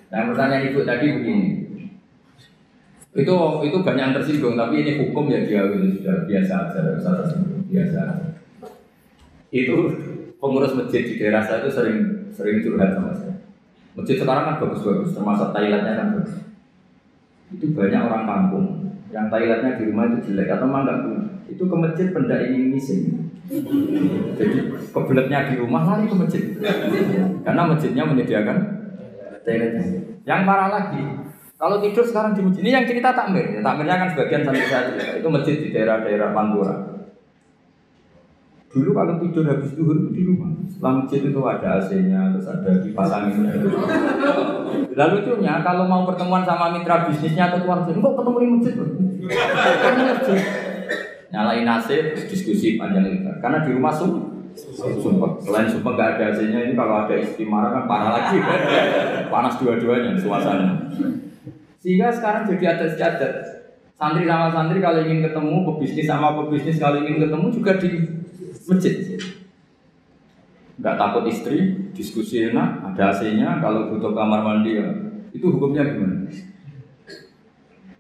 Nah 0.09 0.21
pertanyaan 0.29 0.73
ibu 0.73 0.81
tadi 0.85 1.07
begini. 1.21 1.49
Itu 3.19 3.35
itu 3.67 3.77
banyak 3.83 4.05
yang 4.05 4.15
tersinggung, 4.15 4.55
tapi 4.55 4.85
ini 4.85 4.93
hukum 5.03 5.27
ya 5.27 5.43
dia 5.43 5.65
sudah 5.69 6.29
biasa 6.29 6.55
aja, 6.71 6.81
biasa. 7.67 8.03
Itu 9.51 9.77
pengurus 10.39 10.77
masjid 10.77 11.03
di 11.03 11.15
daerah 11.19 11.43
saya 11.43 11.65
itu 11.65 11.71
sering 11.73 11.99
sering 12.31 12.63
curhat 12.63 12.95
sama 12.95 13.11
saya. 13.17 13.35
Masjid 13.99 14.17
sekarang 14.23 14.45
kan 14.47 14.57
bagus-bagus, 14.63 15.17
termasuk 15.17 15.51
Thailandnya 15.51 15.99
kan 15.99 16.09
bagus. 16.15 16.35
Itu 17.59 17.75
banyak 17.75 18.01
orang 18.07 18.25
kampung 18.29 18.67
yang 19.11 19.27
Thailandnya 19.33 19.81
di 19.81 19.83
rumah 19.89 20.05
itu 20.13 20.31
jelek 20.31 20.53
atau 20.53 20.69
memang 20.69 20.87
itu 21.49 21.65
ke 21.65 21.77
masjid 21.81 22.07
benda 22.13 22.37
ini 22.45 22.77
missing 22.77 23.29
jadi 24.37 24.77
kebeletnya 24.93 25.49
di 25.49 25.55
rumah 25.57 25.83
lari 25.89 26.05
ke 26.05 26.17
masjid 26.17 26.45
karena 27.41 27.63
masjidnya 27.65 28.05
menyediakan 28.05 28.78
yang 30.29 30.45
parah 30.45 30.69
lagi 30.69 31.29
kalau 31.59 31.83
tidur 31.83 32.07
sekarang 32.07 32.39
di 32.39 32.41
masjid. 32.47 32.63
Ini 32.63 32.71
yang 32.71 32.87
cerita 32.87 33.11
takmir. 33.11 33.51
Ya, 33.51 33.61
takmirnya 33.67 33.99
kan 33.99 34.09
sebagian 34.15 34.47
santri 34.47 34.63
saya 34.71 34.95
cerita 34.95 35.19
itu 35.19 35.27
masjid 35.27 35.57
di 35.59 35.69
daerah-daerah 35.75 36.31
Pantura. 36.31 36.75
Dulu 38.71 38.91
kalau 38.95 39.19
tidur 39.19 39.43
habis 39.43 39.75
duhur 39.75 39.99
itu 39.99 40.11
di 40.15 40.23
rumah. 40.23 40.55
Setelah 40.71 41.03
masjid 41.03 41.21
itu 41.27 41.41
ada 41.43 41.69
AC-nya 41.83 42.21
terus 42.31 42.47
ada 42.47 42.71
kipas 42.79 43.11
angin 43.11 43.43
lalu 44.99 45.15
lucunya 45.23 45.63
kalau 45.63 45.87
mau 45.87 46.03
pertemuan 46.03 46.43
sama 46.43 46.75
mitra 46.75 47.07
bisnisnya 47.07 47.55
atau 47.55 47.63
keluarga 47.63 47.91
kok 47.95 48.15
ketemu 48.19 48.39
di 48.39 48.49
masjid 48.51 48.75
nyalain 51.31 51.69
AC 51.71 51.89
diskusi 52.27 52.79
panjang 52.79 53.07
lebar. 53.07 53.39
Karena 53.43 53.59
di 53.63 53.71
rumah 53.75 53.95
sum 53.95 54.28
sumpah. 54.59 55.31
Selain 55.39 55.69
sumpah 55.71 55.93
nggak 55.95 56.09
ada 56.19 56.25
AC-nya 56.35 56.59
ini 56.67 56.75
kalau 56.75 57.07
ada 57.07 57.15
istri 57.15 57.45
marah 57.47 57.71
kan 57.71 57.85
parah 57.87 58.11
lagi. 58.19 58.39
Panas 59.33 59.55
dua-duanya 59.63 60.19
suasana. 60.19 60.91
Sehingga 61.79 62.11
sekarang 62.11 62.51
jadi 62.51 62.65
ada 62.75 62.85
istiadat 62.91 63.33
santri 63.95 64.27
sama 64.27 64.51
santri 64.51 64.79
kalau 64.83 65.03
ingin 65.07 65.23
ketemu 65.23 65.57
pebisnis 65.75 66.07
sama 66.07 66.35
pebisnis 66.43 66.79
kalau 66.79 67.03
ingin 67.03 67.23
ketemu 67.23 67.47
juga 67.55 67.73
di 67.79 67.91
masjid. 68.67 68.97
Nggak 70.79 70.97
takut 70.99 71.25
istri 71.27 71.59
diskusi 71.95 72.51
enak 72.51 72.95
ada 72.95 73.15
AC-nya 73.15 73.63
kalau 73.63 73.91
butuh 73.95 74.15
kamar 74.15 74.43
mandi 74.43 74.79
ya 74.79 74.87
itu 75.31 75.47
hukumnya 75.55 75.87
gimana? 75.87 76.27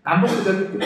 Kampus 0.02 0.30
juga 0.42 0.52
gitu. 0.64 0.78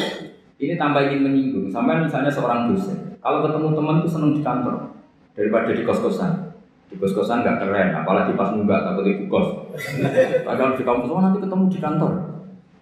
Ini 0.62 0.78
tambah 0.78 1.02
ingin 1.10 1.26
menyinggung. 1.26 1.66
Sampai 1.74 2.02
misalnya 2.02 2.30
seorang 2.30 2.70
dosen 2.70 3.12
kalau 3.22 3.46
ketemu 3.46 3.68
teman 3.78 3.96
tuh 4.02 4.10
seneng 4.10 4.32
di 4.34 4.42
kantor 4.42 4.91
daripada 5.32 5.72
di 5.72 5.82
kos-kosan 5.84 6.52
di 6.92 6.96
kos-kosan 7.00 7.40
nggak 7.40 7.58
keren 7.64 7.88
apalagi 7.96 8.36
pas 8.36 8.52
nunggak 8.52 8.84
takut 8.84 9.04
ibu 9.08 9.24
kos 9.32 9.48
padahal 10.44 10.76
di 10.76 10.84
kampus 10.84 11.08
oh 11.08 11.20
nanti 11.24 11.38
ketemu 11.40 11.64
di 11.72 11.78
kantor 11.80 12.12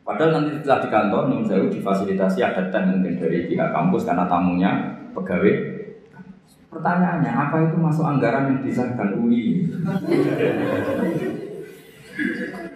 padahal 0.03 0.31
nanti 0.35 0.51
setelah 0.59 0.81
di 0.83 0.89
kantor 0.91 1.23
nih 1.31 1.41
saya 1.47 1.67
difasilitasi 1.71 2.39
ada 2.43 2.63
ten 2.75 2.85
mungkin 2.91 3.15
dari 3.23 3.47
pihak 3.47 3.71
kampus 3.71 4.03
karena 4.03 4.27
tamunya 4.27 4.71
pegawai 5.15 5.81
Pertanyaannya, 6.71 7.35
apa 7.35 7.67
itu 7.67 7.77
masuk 7.83 8.07
anggaran 8.07 8.47
yang 8.47 8.63
disahkan 8.63 9.19
UI? 9.19 9.67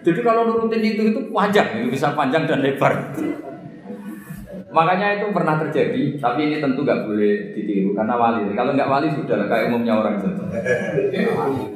Jadi 0.03 0.19
kalau 0.19 0.51
nurutin 0.51 0.83
itu 0.83 1.15
itu 1.15 1.19
panjang, 1.31 1.79
itu 1.79 1.95
bisa 1.95 2.11
panjang 2.11 2.43
dan 2.43 2.59
lebar. 2.59 3.15
Makanya 4.75 5.23
itu 5.23 5.31
pernah 5.31 5.55
terjadi, 5.55 6.19
tapi 6.19 6.51
ini 6.51 6.59
tentu 6.59 6.83
nggak 6.83 7.07
boleh 7.07 7.55
ditiru 7.55 7.95
karena 7.95 8.19
wali. 8.19 8.51
Kalau 8.51 8.75
nggak 8.75 8.91
wali 8.91 9.07
sudah 9.07 9.47
kayak 9.47 9.71
umumnya 9.71 9.95
orang 9.95 10.19
saja. 10.19 10.43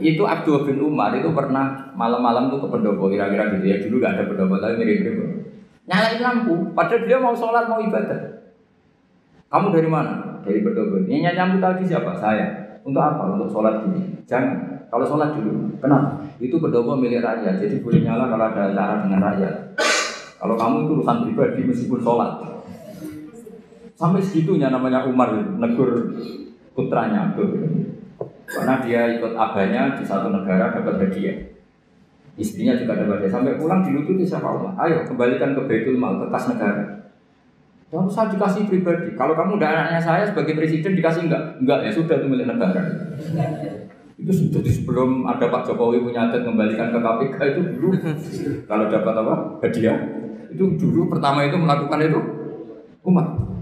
itu 0.04 0.20
Abdul 0.28 0.68
bin 0.68 0.84
Umar 0.84 1.16
itu 1.16 1.32
pernah 1.32 1.96
malam-malam 1.96 2.52
tuh 2.52 2.60
ke 2.60 2.68
pendopo 2.68 3.08
kira-kira 3.08 3.56
gitu 3.56 3.66
ya. 3.72 3.78
Dulu 3.88 3.96
nggak 4.04 4.14
ada 4.20 4.24
pendopo 4.28 4.60
tapi 4.60 4.84
mirip-mirip. 4.84 5.32
Nyalain 5.88 6.20
lampu, 6.20 6.54
padahal 6.76 7.08
dia 7.08 7.18
mau 7.24 7.32
sholat 7.32 7.72
mau 7.72 7.80
ibadah. 7.80 8.20
Kamu 9.48 9.72
dari 9.72 9.88
mana? 9.88 10.44
Dari 10.44 10.60
pendopo. 10.60 11.00
Ini 11.08 11.32
lampu 11.40 11.64
tadi 11.64 11.88
siapa? 11.88 12.12
Saya. 12.20 12.84
Untuk 12.84 13.00
apa? 13.00 13.32
Untuk 13.32 13.48
sholat 13.48 13.80
gini. 13.88 14.28
Jangan. 14.28 14.84
Kalau 14.92 15.08
sholat 15.08 15.40
dulu. 15.40 15.72
Kenapa? 15.80 16.20
Itu 16.44 16.60
pendopo 16.60 17.00
milik 17.00 17.24
rakyat. 17.24 17.64
Jadi 17.64 17.80
boleh 17.80 18.04
nyala 18.04 18.28
kalau 18.28 18.44
ada 18.52 18.76
acara 18.76 19.08
dengan 19.08 19.24
rakyat. 19.24 19.54
Kalau 20.36 20.60
kamu 20.60 20.76
itu 20.84 20.92
urusan 21.00 21.18
pribadi 21.24 21.62
meskipun 21.64 22.00
sholat. 22.04 22.59
Sampai 24.00 24.24
segitunya 24.24 24.72
namanya 24.72 25.04
Umar 25.04 25.36
negur 25.60 26.16
putranya 26.72 27.36
Abdul. 27.36 27.52
Karena 28.48 28.80
dia 28.80 29.20
ikut 29.20 29.36
abahnya 29.36 30.00
di 30.00 30.08
satu 30.08 30.32
negara 30.32 30.72
dapat 30.72 31.04
hadiah. 31.04 31.36
Istrinya 32.40 32.80
juga 32.80 32.96
dapat 32.96 33.20
hadiah. 33.20 33.36
Sampai 33.36 33.60
pulang 33.60 33.84
dilututi 33.84 34.24
siapa 34.24 34.56
Umar. 34.56 34.72
Ayo 34.80 35.04
kembalikan 35.04 35.52
ke 35.52 35.68
Baitul 35.68 36.00
Mal, 36.00 36.16
ke 36.16 36.32
kas 36.32 36.48
negara. 36.48 37.12
Kalau 37.92 38.08
saya 38.08 38.32
dikasih 38.32 38.72
pribadi. 38.72 39.20
Kalau 39.20 39.36
kamu 39.36 39.60
udah 39.60 39.68
anaknya 39.68 40.00
saya 40.00 40.24
sebagai 40.24 40.56
presiden 40.56 40.96
dikasih 40.96 41.28
enggak? 41.28 41.60
Enggak 41.60 41.80
ya 41.84 41.92
sudah 41.92 42.16
itu 42.24 42.28
milik 42.32 42.48
negara. 42.48 42.82
Itu 44.16 44.32
sudah 44.32 44.64
sebelum 44.64 45.28
ada 45.28 45.52
Pak 45.52 45.68
Jokowi 45.68 46.08
punya 46.08 46.32
adat 46.32 46.48
kembalikan 46.48 46.96
ke 46.96 47.00
KPK 47.04 47.38
itu 47.52 47.62
dulu. 47.76 47.88
Kalau 48.64 48.88
dapat 48.88 49.14
apa? 49.20 49.36
Hadiah. 49.60 50.00
Itu 50.56 50.80
dulu 50.80 51.12
pertama 51.12 51.44
itu 51.44 51.60
melakukan 51.60 52.00
itu 52.00 52.20
umat. 53.04 53.59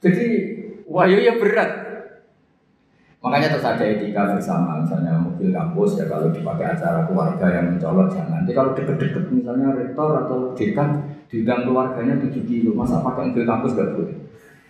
Jadi 0.00 0.26
wahyu 0.86 1.18
ya 1.20 1.34
berat. 1.40 1.86
Makanya 3.26 3.50
terus 3.50 3.66
ada 3.66 3.82
etika 3.82 4.38
bersama, 4.38 4.78
misalnya 4.78 5.18
mobil 5.18 5.50
kampus 5.50 5.98
ya 5.98 6.06
kalau 6.06 6.30
dipakai 6.30 6.78
acara 6.78 7.02
keluarga 7.10 7.46
yang 7.50 7.74
mencolok 7.74 8.06
jangan. 8.06 8.44
Nanti 8.44 8.54
kalau 8.54 8.70
deket-deket 8.70 9.34
misalnya 9.34 9.74
rektor 9.74 10.14
atau 10.14 10.54
dekan 10.54 11.02
diundang 11.26 11.66
keluarganya 11.66 12.22
7 12.22 12.30
kilo, 12.46 12.70
masa 12.78 13.02
pakai 13.02 13.34
mobil 13.34 13.42
kampus 13.42 13.74
gak 13.74 13.98
boleh. 13.98 14.14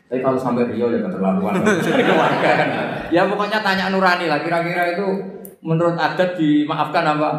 Tapi 0.09 0.21
kalau 0.25 0.39
sampai 0.41 0.71
Rio 0.73 0.89
ya 0.89 1.05
keterlaluan 1.05 1.53
keluarga 2.09 2.51
kan. 2.57 2.69
Ya 3.13 3.29
pokoknya 3.29 3.61
tanya 3.61 3.93
Nurani 3.93 4.25
lah, 4.31 4.41
kira-kira 4.41 4.95
itu 4.97 5.07
menurut 5.61 5.99
adat 5.99 6.39
dimaafkan 6.39 7.05
apa? 7.05 7.31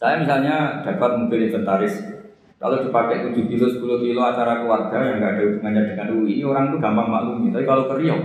Saya 0.00 0.22
misalnya 0.22 0.80
dapat 0.80 1.10
mobil 1.18 1.50
inventaris 1.50 2.15
kalau 2.56 2.80
dipakai 2.80 3.28
7 3.36 3.52
kilo, 3.52 3.68
10 3.68 4.04
kilo 4.04 4.20
acara 4.24 4.64
keluarga 4.64 4.96
yang 5.04 5.16
nggak 5.20 5.32
ada 5.36 5.42
hubungannya 5.44 5.82
dengan 5.92 6.08
UI, 6.16 6.40
orang 6.40 6.72
tuh 6.72 6.80
gampang 6.80 7.08
maklumi. 7.12 7.52
Tapi 7.52 7.64
kalau 7.68 7.84
ke 7.84 7.94
Riau, 8.00 8.20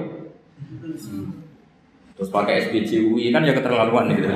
terus 2.16 2.30
pakai 2.32 2.64
SPJ 2.64 3.12
UI 3.12 3.36
kan 3.36 3.44
ya 3.44 3.52
keterlaluan 3.52 4.08
gitu. 4.16 4.32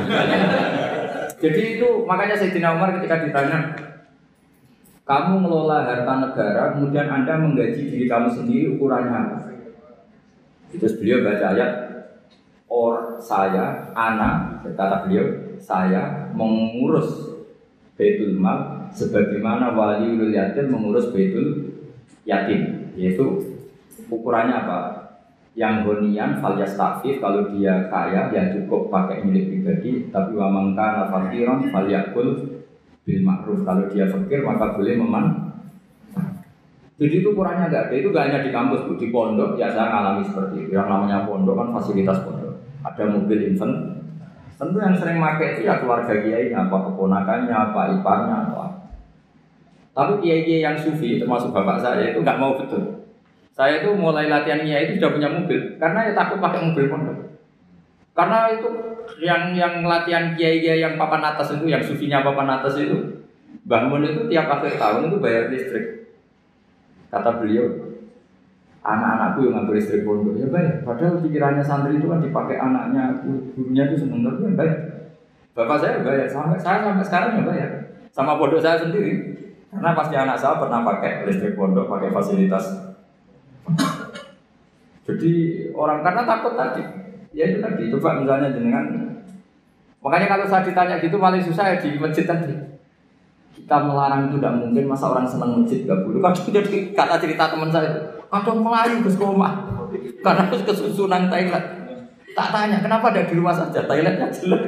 Jadi 1.44 1.80
itu 1.80 1.88
makanya 2.04 2.36
Sayyidina 2.36 2.76
Umar 2.76 3.00
ketika 3.00 3.24
ditanya, 3.24 3.72
kamu 5.08 5.48
ngelola 5.48 5.88
harta 5.88 6.14
negara, 6.28 6.64
kemudian 6.76 7.08
Anda 7.08 7.40
menggaji 7.40 7.88
diri 7.88 8.06
kamu 8.12 8.28
sendiri 8.36 8.76
ukurannya 8.76 9.16
apa? 9.16 9.38
Itu 10.76 10.92
beliau 11.00 11.24
baca 11.24 11.46
ayat, 11.56 11.72
or 12.68 13.22
saya, 13.24 13.96
anak, 13.96 14.66
kata 14.66 15.08
beliau, 15.08 15.56
saya 15.62 16.34
mengurus 16.36 17.38
Baitul 17.96 18.36
Mal 18.36 18.85
sebagaimana 18.96 19.76
wali 19.76 20.16
yatim 20.32 20.72
mengurus 20.72 21.12
baitul 21.12 21.76
yatim 22.24 22.92
yaitu 22.96 23.54
ukurannya 24.08 24.56
apa? 24.66 24.80
Yang 25.56 25.88
honian 25.88 26.44
falias 26.44 26.76
takfif 26.76 27.24
kalau 27.24 27.48
dia 27.48 27.88
kaya 27.88 28.28
ya 28.32 28.52
cukup 28.52 28.92
pakai 28.92 29.24
milik 29.24 29.52
pribadi 29.52 30.12
tapi 30.12 30.36
wa 30.36 30.52
mangkana 30.52 31.08
fakiran 31.08 31.72
falyakul 31.72 32.60
bil 33.08 33.20
ma'ruf. 33.24 33.64
Kalau 33.64 33.88
dia 33.88 34.08
fakir 34.08 34.44
maka 34.44 34.76
boleh 34.76 35.00
meman 35.00 35.46
jadi 36.96 37.20
itu 37.20 37.28
ukurannya 37.36 37.68
enggak 37.68 37.92
ada. 37.92 37.96
Itu 37.96 38.08
enggak 38.12 38.26
hanya 38.32 38.40
di 38.40 38.52
kampus 38.56 38.88
bu 38.88 38.96
di 38.96 39.12
pondok 39.12 39.60
ya 39.60 39.68
saya 39.68 39.92
ngalami 39.92 40.24
seperti 40.24 40.56
itu. 40.64 40.72
Yang 40.80 40.88
namanya 40.88 41.28
pondok 41.28 41.56
kan 41.60 41.68
fasilitas 41.76 42.24
pondok. 42.24 42.56
Ada 42.88 43.04
mobil 43.12 43.40
infant. 43.52 43.76
Tentu 44.56 44.80
yang 44.80 44.96
sering 44.96 45.20
pakai 45.20 45.60
itu 45.60 45.68
ya 45.68 45.84
keluarga 45.84 46.16
kiai 46.16 46.56
apa 46.56 46.72
keponakannya 46.72 47.52
apa 47.52 47.82
iparnya 48.00 48.36
tapi 49.96 50.20
kiai-kiai 50.20 50.60
yang 50.60 50.76
sufi 50.76 51.24
termasuk 51.24 51.56
bapak 51.56 51.80
saya 51.80 52.12
itu 52.12 52.20
nggak 52.20 52.36
mau 52.36 52.60
betul. 52.60 53.08
Saya 53.56 53.80
itu 53.80 53.96
mulai 53.96 54.28
latihan 54.28 54.60
kiai 54.60 54.92
itu 54.92 55.00
sudah 55.00 55.16
punya 55.16 55.32
mobil 55.32 55.80
karena 55.80 56.12
ya 56.12 56.12
takut 56.12 56.44
pakai 56.44 56.60
mobil 56.68 56.92
pondok. 56.92 57.18
Karena 58.12 58.52
itu 58.52 58.68
yang 59.24 59.56
yang 59.56 59.88
latihan 59.88 60.36
kiai-kiai 60.36 60.84
yang 60.84 61.00
papan 61.00 61.24
atas 61.24 61.56
itu 61.56 61.72
yang 61.72 61.80
sufinya 61.80 62.20
papan 62.20 62.60
atas 62.60 62.76
itu 62.76 63.24
bangun 63.64 64.04
itu 64.04 64.28
tiap 64.28 64.52
akhir 64.52 64.76
tahun 64.76 65.08
itu 65.08 65.18
bayar 65.24 65.48
listrik. 65.48 66.12
Kata 67.08 67.40
beliau, 67.40 67.96
anak-anakku 68.84 69.48
yang 69.48 69.54
ngambil 69.64 69.80
listrik 69.80 70.04
pondok 70.04 70.36
ya 70.36 70.52
bayar. 70.52 70.84
Padahal 70.84 71.24
pikirannya 71.24 71.64
santri 71.64 71.96
itu 71.96 72.12
kan 72.12 72.20
dipakai 72.20 72.60
anaknya, 72.60 73.24
gurunya 73.24 73.88
itu 73.88 74.04
seneng 74.04 74.28
tapi 74.28 74.44
ya 74.44 74.52
bayar. 74.60 74.80
Bapak 75.56 75.78
saya 75.80 76.04
bayar 76.04 76.28
sampai 76.28 76.60
saya 76.60 76.84
sampai 76.84 77.06
sekarang 77.08 77.32
ya 77.40 77.44
bayar. 77.48 77.72
Sama 78.12 78.36
pondok 78.36 78.60
saya 78.60 78.76
sendiri. 78.76 79.45
Karena 79.76 79.92
pasti 79.92 80.16
anak 80.16 80.40
saya 80.40 80.56
pernah 80.56 80.88
pakai 80.88 81.28
listrik 81.28 81.60
pondok, 81.60 81.92
pakai 81.92 82.16
fasilitas. 82.16 82.96
Jadi 85.04 85.32
orang 85.76 86.00
karena 86.00 86.24
takut 86.24 86.56
tadi, 86.56 86.82
ya 87.36 87.52
itu 87.52 87.60
tadi. 87.60 87.92
Coba 87.92 88.24
misalnya 88.24 88.56
dengan, 88.56 88.88
makanya 90.00 90.32
kalau 90.32 90.46
saya 90.48 90.64
ditanya 90.64 90.98
gitu 91.04 91.20
paling 91.20 91.44
susah 91.44 91.76
ya 91.76 91.84
di 91.84 92.00
masjid 92.00 92.24
tadi. 92.24 92.56
Kita 93.56 93.84
melarang 93.84 94.32
itu 94.32 94.40
tidak 94.40 94.64
mungkin, 94.64 94.84
masa 94.88 95.12
orang 95.12 95.28
senang 95.28 95.60
masjid 95.60 95.84
gak 95.84 96.08
boleh. 96.08 96.24
Kadang 96.24 96.52
jadi 96.56 96.96
kata 96.96 97.16
cerita 97.20 97.44
teman 97.52 97.70
saya 97.72 97.88
itu, 97.92 98.02
kadang 98.32 98.60
melayu 98.64 99.04
ke 99.04 99.10
sekolah 99.12 99.52
karena 100.24 100.42
harus 100.48 100.62
kesusunan 100.64 101.28
Thailand. 101.28 101.66
Tak 102.36 102.52
tanya, 102.52 102.84
kenapa 102.84 103.16
ada 103.16 103.24
di 103.28 103.34
rumah 103.36 103.56
saja? 103.56 103.88
Thailandnya 103.88 104.28
jelek. 104.32 104.64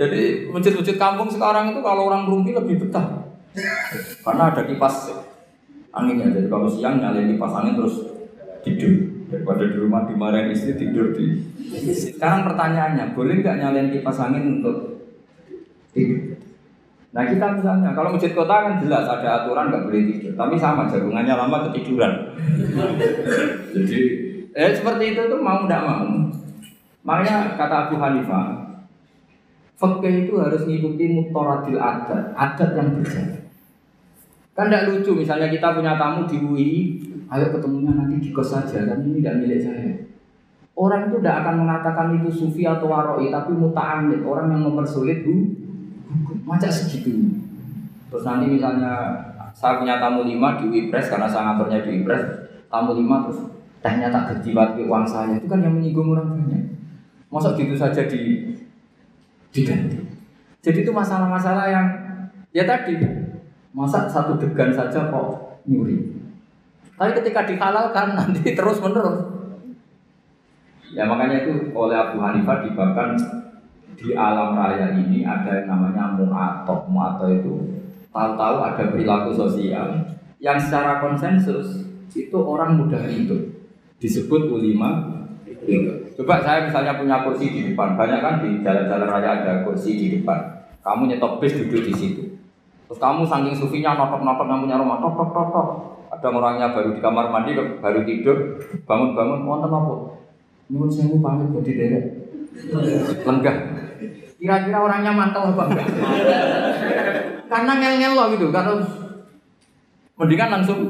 Jadi 0.00 0.48
masjid-masjid 0.48 0.96
kampung 0.96 1.28
sekarang 1.28 1.76
itu 1.76 1.80
kalau 1.84 2.08
orang 2.08 2.24
rumpi 2.24 2.56
lebih 2.56 2.88
betah. 2.88 3.28
Karena 4.24 4.48
ada 4.48 4.64
kipas 4.64 5.12
anginnya. 5.92 6.32
Jadi 6.32 6.48
kalau 6.48 6.68
siang 6.68 7.00
nyalain 7.00 7.36
kipas 7.36 7.52
angin 7.52 7.76
terus 7.76 7.96
tidur. 8.64 9.12
Daripada 9.32 9.64
di 9.64 9.76
rumah 9.80 10.04
dimarahin 10.04 10.52
istri 10.52 10.76
tidur 10.76 11.16
di. 11.16 11.40
Sekarang 11.92 12.44
pertanyaannya, 12.44 13.16
boleh 13.16 13.40
nggak 13.40 13.56
nyalain 13.64 13.88
kipas 13.88 14.20
angin 14.20 14.60
untuk 14.60 15.00
tidur? 15.96 16.36
Nah 17.12 17.28
kita 17.28 17.60
misalnya, 17.60 17.92
kalau 17.92 18.16
masjid 18.16 18.32
kota 18.32 18.52
kan 18.52 18.80
jelas 18.80 19.04
ada 19.04 19.44
aturan 19.44 19.68
nggak 19.72 19.84
boleh 19.88 20.02
tidur, 20.08 20.32
tapi 20.36 20.56
sama 20.56 20.88
jagungannya 20.88 21.32
lama 21.36 21.68
ketiduran. 21.68 22.12
Jadi, 23.72 24.00
eh 24.52 24.72
seperti 24.72 25.16
itu 25.16 25.20
tuh 25.28 25.40
mau 25.40 25.64
tidak 25.64 25.84
mau. 25.84 26.08
Makanya 27.04 27.56
kata 27.56 27.88
Abu 27.88 27.96
Hanifah, 28.00 28.61
Fakih 29.82 30.30
itu 30.30 30.38
harus 30.38 30.62
ngikuti 30.62 31.10
mutoradil 31.10 31.82
adat, 31.82 32.30
adat 32.38 32.70
yang 32.78 33.02
berjalan. 33.02 33.42
Kan 34.54 34.70
tidak 34.70 34.94
lucu, 34.94 35.10
misalnya 35.18 35.50
kita 35.50 35.74
punya 35.74 35.98
tamu 35.98 36.22
di 36.30 36.38
UI, 36.38 36.70
ayo 37.26 37.50
ketemunya 37.50 37.90
nanti 37.90 38.22
di 38.22 38.30
kos 38.30 38.54
saja, 38.54 38.86
kan 38.86 39.02
ini 39.02 39.18
tidak 39.18 39.42
milik 39.42 39.58
saya. 39.58 39.90
Orang 40.78 41.10
itu 41.10 41.18
tidak 41.18 41.42
akan 41.42 41.54
mengatakan 41.66 42.06
itu 42.14 42.30
sufi 42.30 42.62
atau 42.62 42.86
waroi, 42.86 43.34
tapi 43.34 43.58
muta'amid, 43.58 44.22
orang 44.22 44.54
yang 44.54 44.70
mempersulit 44.70 45.26
bu, 45.26 45.50
macam 46.46 46.70
segitu. 46.70 47.10
Terus 48.06 48.22
nanti 48.22 48.54
misalnya 48.54 49.18
saya 49.50 49.82
punya 49.82 49.98
tamu 49.98 50.22
lima 50.22 50.62
di 50.62 50.70
Wipres 50.70 51.10
karena 51.10 51.26
saya 51.26 51.52
ngaturnya 51.52 51.82
di 51.82 51.90
Wipres, 51.98 52.22
tamu 52.70 52.94
lima 52.94 53.26
terus 53.26 53.50
tehnya 53.82 54.14
tak 54.14 54.38
gaji 54.38 54.54
uang 54.86 55.02
saya 55.02 55.34
itu 55.34 55.50
kan 55.50 55.58
yang 55.58 55.74
menyinggung 55.74 56.14
orang 56.14 56.38
banyak. 56.38 56.70
Masa 57.32 57.56
gitu 57.56 57.72
saja 57.72 58.04
di 58.04 58.51
diganti. 59.52 60.00
Jadi 60.64 60.78
itu 60.82 60.90
masalah-masalah 60.90 61.68
yang 61.68 61.86
ya 62.50 62.64
tadi 62.64 62.96
masa 63.76 64.08
satu 64.08 64.40
degan 64.40 64.72
saja 64.72 65.12
kok 65.12 65.60
nyuri. 65.68 66.16
Tapi 66.96 67.12
ketika 67.22 67.44
dihalalkan 67.46 68.12
nanti 68.18 68.56
terus 68.56 68.80
menerus. 68.80 69.28
Ya 70.92 71.08
makanya 71.08 71.48
itu 71.48 71.72
oleh 71.72 71.96
Abu 71.96 72.20
Hanifah 72.20 72.68
dibahkan 72.68 73.16
di 73.96 74.12
alam 74.12 74.52
raya 74.56 74.92
ini 74.92 75.24
ada 75.24 75.64
yang 75.64 75.72
namanya 75.72 76.12
mu'atok. 76.20 76.84
Mu'atok 76.92 77.28
itu 77.32 77.54
tahu-tahu 78.12 78.56
ada 78.60 78.84
perilaku 78.92 79.32
sosial 79.32 80.04
yang 80.36 80.58
secara 80.60 81.00
konsensus 81.00 81.88
itu 82.12 82.36
orang 82.36 82.76
mudah 82.76 83.00
hidup 83.08 83.40
disebut 83.96 84.52
ulima 84.52 85.24
Coba 86.12 86.44
saya 86.44 86.68
misalnya 86.68 87.00
punya 87.00 87.24
kursi 87.24 87.48
di 87.48 87.60
depan, 87.72 87.96
banyak 87.96 88.20
kan 88.20 88.34
di 88.44 88.60
jalan-jalan 88.60 89.08
raya 89.08 89.30
ada 89.40 89.52
kursi 89.64 89.96
di 89.96 90.06
depan. 90.20 90.38
Kamu 90.84 91.08
nyetop 91.08 91.40
bis 91.40 91.56
duduk 91.56 91.88
di 91.88 91.94
situ. 91.94 92.22
Terus 92.90 92.98
kamu 93.00 93.24
saking 93.24 93.56
sufinya 93.56 93.96
notok-notok 93.96 94.44
yang 94.44 94.60
punya 94.60 94.76
rumah, 94.76 95.00
tok 95.00 95.14
tok 95.16 95.30
tok 95.32 95.48
tok. 95.54 95.68
Ada 96.12 96.28
orangnya 96.28 96.76
baru 96.76 96.92
di 96.92 97.00
kamar 97.00 97.32
mandi, 97.32 97.56
baru 97.56 98.04
tidur, 98.04 98.60
bangun-bangun, 98.84 99.48
wonten 99.48 99.72
apa? 99.72 99.92
Nyuwun 100.68 100.90
sewu 100.92 101.24
pamit 101.24 101.48
bodi 101.48 101.72
derek. 101.72 102.04
Lenggah. 103.24 103.56
Kira-kira 104.36 104.78
orangnya 104.84 105.12
mantel 105.16 105.56
apa 105.56 105.62
enggak? 105.72 105.88
Karena 107.48 107.72
ngel-ngel 107.80 108.12
loh 108.12 108.26
gitu, 108.36 108.46
karena 108.52 108.76
mendingan 110.20 110.50
langsung 110.60 110.80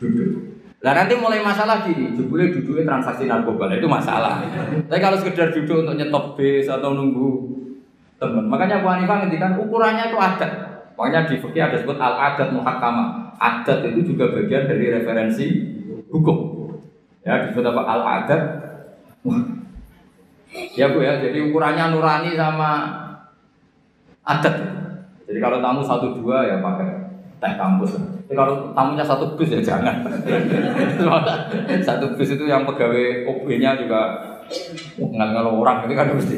duduk. 0.00 0.43
Lah 0.84 0.92
nanti 0.92 1.16
mulai 1.16 1.40
masalah 1.40 1.80
gini, 1.80 2.12
jebule 2.12 2.52
duduknya 2.52 2.84
transaksi 2.84 3.24
narkoba, 3.24 3.72
nah, 3.72 3.76
itu 3.80 3.88
masalah. 3.88 4.44
Tapi 4.84 5.00
kalau 5.00 5.16
sekedar 5.16 5.48
duduk 5.48 5.80
untuk 5.80 5.96
nyetop 5.96 6.36
bis 6.36 6.68
atau 6.68 6.92
nunggu 6.92 7.56
teman, 8.20 8.44
makanya 8.52 8.84
Bu 8.84 8.92
Hanifah 8.92 9.24
ngendikan 9.24 9.56
ukurannya 9.56 10.12
itu 10.12 10.20
adat. 10.20 10.52
Makanya 10.92 11.24
di 11.24 11.40
fikih 11.40 11.64
ada 11.64 11.80
sebut 11.80 11.96
al 11.96 12.20
adat 12.20 12.52
muhakama. 12.52 13.32
Adat 13.40 13.80
itu 13.80 14.12
juga 14.12 14.28
bagian 14.36 14.68
dari 14.68 14.92
referensi 14.92 15.72
hukum. 16.12 16.68
Ya 17.24 17.48
disebut 17.48 17.64
apa 17.64 17.82
al 17.88 18.02
adat. 18.04 18.42
Ya 20.76 20.92
Bu 20.92 21.00
ya, 21.00 21.16
jadi 21.16 21.48
ukurannya 21.48 21.96
nurani 21.96 22.36
sama 22.36 22.70
adat. 24.20 24.54
Jadi 25.24 25.38
kalau 25.40 25.64
tamu 25.64 25.80
satu 25.80 26.20
dua 26.20 26.44
ya 26.44 26.60
pakai 26.60 26.93
teh 27.44 27.54
kampus. 27.60 28.00
Tapi 28.00 28.32
kalau 28.32 28.72
tamunya 28.72 29.04
satu 29.04 29.36
bus 29.36 29.52
ya 29.52 29.60
jangan. 29.60 30.00
satu 31.88 32.16
bus 32.16 32.30
itu 32.32 32.44
yang 32.48 32.64
pegawai 32.64 33.28
OB-nya 33.28 33.76
juga 33.76 34.00
nggak 34.96 35.44
orang 35.44 35.84
itu 35.84 35.92
kan 35.92 36.08
mesti. 36.16 36.36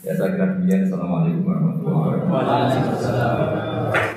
Ya 0.00 0.16
saya 0.16 0.32
kira 0.32 0.56
demikian. 0.56 0.88
Assalamualaikum 0.88 1.44
warahmatullahi 1.44 2.24
wabarakatuh. 2.24 4.09